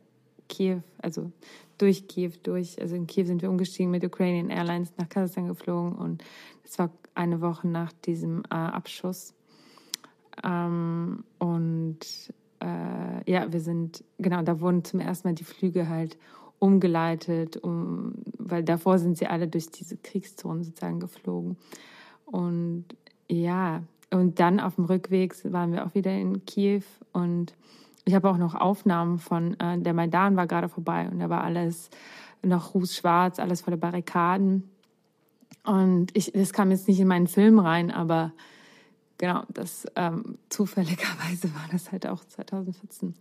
[0.49, 1.31] Kiew, also
[1.77, 5.93] durch Kiew durch, also in Kiew sind wir umgestiegen mit Ukrainian Airlines nach Kasachstan geflogen
[5.93, 6.23] und
[6.65, 9.35] es war eine Woche nach diesem äh, Abschuss.
[10.45, 11.99] Ähm, und
[12.61, 16.19] äh, ja, wir sind, genau, da wurden zum ersten Mal die Flüge halt
[16.59, 21.57] umgeleitet, um, weil davor sind sie alle durch diese Kriegszonen sozusagen geflogen.
[22.27, 22.85] Und
[23.31, 26.83] ja, und dann auf dem Rückweg waren wir auch wieder in Kiew
[27.13, 27.55] und
[28.05, 31.45] ich habe auch noch Aufnahmen von, äh, der Maidan war gerade vorbei und da war
[31.45, 31.91] alles
[32.43, 34.69] noch rußschwarz, alles voller Barrikaden.
[35.65, 38.33] Und ich, das kam jetzt nicht in meinen Film rein, aber
[39.19, 43.15] genau, das ähm, zufälligerweise war das halt auch 2014.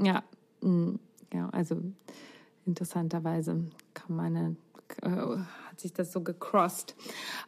[0.00, 0.22] Ja,
[0.62, 1.00] mh, mm,
[1.34, 1.82] ja also
[2.64, 4.56] interessanterweise kam meine,
[5.02, 6.94] äh, hat sich das so gecrossed.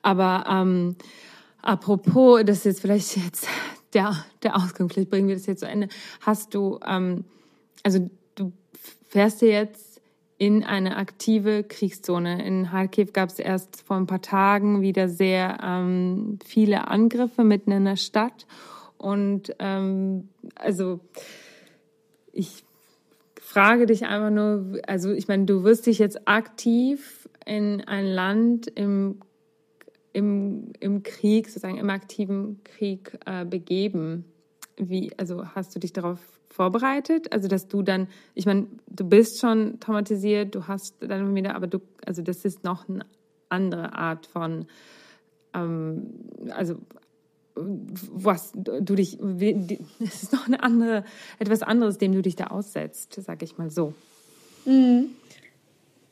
[0.03, 0.97] Aber ähm,
[1.63, 3.49] Apropos, das ist jetzt vielleicht jetzt
[3.95, 5.89] der, der Ausgang, vielleicht bringen wir das jetzt zu Ende.
[6.21, 7.25] Hast du, ähm,
[7.83, 8.53] also du
[9.09, 10.01] fährst dir jetzt
[10.39, 12.45] in eine aktive Kriegszone.
[12.47, 17.73] In Kharkiv gab es erst vor ein paar Tagen wieder sehr ähm, viele Angriffe mitten
[17.73, 18.47] in der Stadt.
[18.97, 21.01] Und ähm, also
[22.33, 22.63] ich
[23.41, 28.69] frage dich einfach nur, also ich meine, du wirst dich jetzt aktiv in ein Land
[28.69, 29.21] im
[30.13, 34.25] im, im Krieg, sozusagen im aktiven Krieg äh, begeben.
[34.77, 36.19] Wie, also hast du dich darauf
[36.49, 37.33] vorbereitet?
[37.33, 41.67] Also, dass du dann, ich meine, du bist schon traumatisiert, du hast dann wieder, aber
[41.67, 43.05] du, also das ist noch eine
[43.49, 44.67] andere Art von,
[45.55, 46.07] ähm,
[46.51, 46.77] also
[47.55, 49.19] was du dich,
[50.01, 51.05] es ist noch eine andere,
[51.39, 53.95] etwas anderes, dem du dich da aussetzt, sag ich mal so.
[54.65, 55.11] Mhm.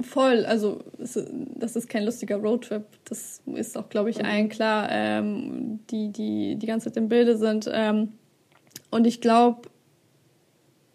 [0.00, 2.84] Voll, also das ist kein lustiger Roadtrip.
[3.06, 7.38] Das ist auch, glaube ich, allen klar, ähm, die, die die ganze Zeit im Bilde
[7.38, 7.68] sind.
[7.72, 8.12] Ähm,
[8.90, 9.68] und ich glaube,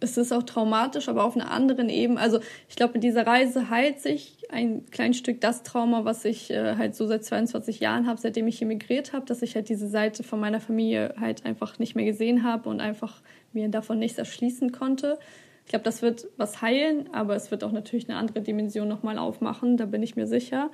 [0.01, 2.19] es ist auch traumatisch, aber auf einer anderen Ebene.
[2.19, 6.51] Also ich glaube, mit dieser Reise heilt sich ein klein Stück das Trauma, was ich
[6.51, 9.87] äh, halt so seit 22 Jahren habe, seitdem ich emigriert habe, dass ich halt diese
[9.87, 13.21] Seite von meiner Familie halt einfach nicht mehr gesehen habe und einfach
[13.53, 15.19] mir davon nichts erschließen konnte.
[15.65, 19.17] Ich glaube, das wird was heilen, aber es wird auch natürlich eine andere Dimension nochmal
[19.17, 20.69] aufmachen, da bin ich mir sicher.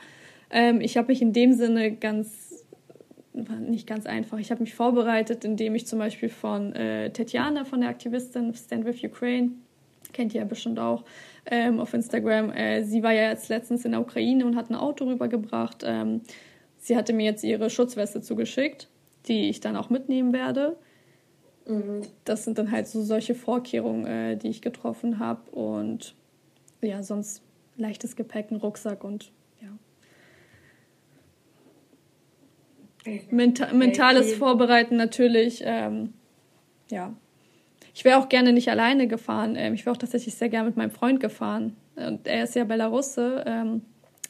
[0.50, 2.66] Ähm, ich habe mich in dem Sinne ganz
[3.46, 4.40] war nicht ganz einfach.
[4.40, 8.86] Ich habe mich vorbereitet, indem ich zum Beispiel von äh, Tetjana, von der Aktivistin Stand
[8.86, 9.52] with Ukraine,
[10.14, 11.04] kennt ihr ja bestimmt auch,
[11.46, 14.76] ähm, auf Instagram, äh, sie war ja jetzt letztens in der Ukraine und hat ein
[14.76, 15.84] Auto rübergebracht.
[15.86, 16.22] Ähm,
[16.78, 18.88] sie hatte mir jetzt ihre Schutzweste zugeschickt,
[19.28, 20.78] die ich dann auch mitnehmen werde.
[21.68, 22.02] Mhm.
[22.26, 25.50] Das sind dann halt so solche Vorkehrungen, äh, die ich getroffen habe.
[25.52, 26.16] Und
[26.82, 27.42] ja, sonst
[27.76, 29.32] leichtes Gepäck, ein Rucksack und
[33.32, 35.62] Menta mentales Vorbereiten natürlich.
[35.64, 36.14] Ähm,
[36.92, 37.14] ja.
[37.94, 39.56] Ich wäre auch gerne nicht alleine gefahren.
[39.56, 41.76] Ähm, ich wäre auch tatsächlich sehr gerne mit meinem Freund gefahren.
[41.96, 43.82] Und er ist ja Belarusse, ähm,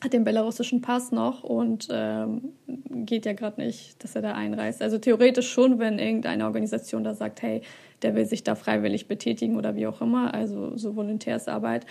[0.02, 2.53] hat den belarussischen Pass noch und ähm,
[2.88, 4.82] geht ja gerade nicht, dass er da einreist.
[4.82, 7.61] Also theoretisch schon, wenn irgendeine Organisation da sagt, hey,
[8.03, 11.86] der will sich da freiwillig betätigen oder wie auch immer, also so Volontärsarbeit.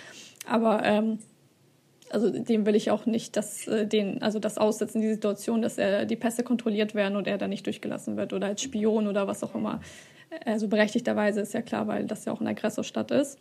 [0.48, 1.18] Aber ähm,
[2.10, 5.76] also dem will ich auch nicht, dass äh, den, also das aussetzen, die Situation, dass
[5.76, 9.26] er die Pässe kontrolliert werden und er dann nicht durchgelassen wird oder als Spion oder
[9.26, 9.80] was auch immer.
[10.44, 13.38] Also berechtigterweise ist ja klar, weil das ja auch ein Aggressorstadt ist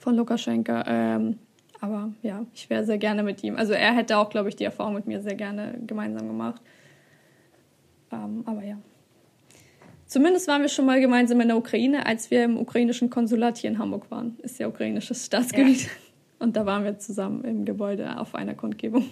[0.00, 0.84] von Lukaschenka.
[0.86, 1.38] Ähm,
[1.84, 3.56] aber ja, ich wäre sehr gerne mit ihm.
[3.56, 6.62] Also er hätte auch, glaube ich, die Erfahrung mit mir sehr gerne gemeinsam gemacht.
[8.10, 8.78] Ähm, aber ja.
[10.06, 13.68] Zumindest waren wir schon mal gemeinsam in der Ukraine, als wir im ukrainischen Konsulat hier
[13.68, 14.38] in Hamburg waren.
[14.42, 15.82] Ist ja ukrainisches Staatsgebiet.
[15.82, 15.90] Ja.
[16.38, 19.04] Und da waren wir zusammen im Gebäude auf einer Kundgebung.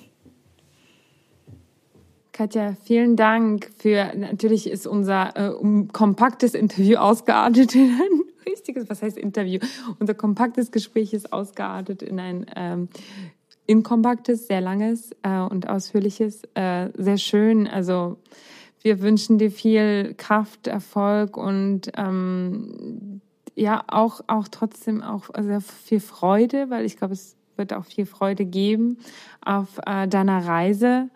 [2.33, 7.75] Katja, vielen Dank für, natürlich ist unser äh, um, kompaktes Interview ausgeartet
[8.47, 9.61] richtiges, was heißt Interview?
[9.99, 12.89] Unser kompaktes Gespräch ist ausgeartet in ein ähm,
[13.67, 17.67] inkompaktes, sehr langes äh, und ausführliches, äh, sehr schön.
[17.67, 18.19] Also
[18.83, 23.21] wir wünschen dir viel Kraft, Erfolg und ähm,
[23.55, 28.07] ja auch, auch trotzdem auch sehr viel Freude, weil ich glaube, es wird auch viel
[28.07, 28.99] Freude geben
[29.45, 31.11] auf äh, deiner Reise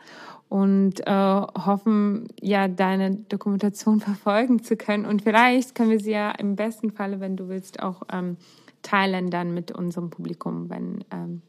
[0.49, 5.05] und äh, hoffen, ja, deine Dokumentation verfolgen zu können.
[5.05, 8.37] Und vielleicht können wir sie ja im besten Falle, wenn du willst, auch ähm,
[8.83, 11.43] teilen dann mit unserem Publikum, wenn ähm,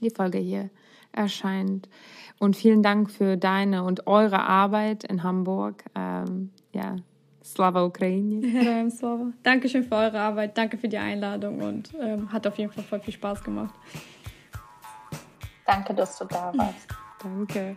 [0.00, 0.70] die Folge hier
[1.12, 1.88] erscheint.
[2.38, 5.84] Und vielen Dank für deine und eure Arbeit in Hamburg.
[5.94, 6.96] Ähm, ja,
[7.44, 8.46] Slava Ukraine.
[8.46, 9.32] Herojem Slava.
[9.42, 13.00] Dankeschön für eure Arbeit, danke für die Einladung und ähm, hat auf jeden Fall voll
[13.00, 13.74] viel Spaß gemacht.
[15.66, 16.88] Danke, dass du da warst.
[17.22, 17.76] Danke.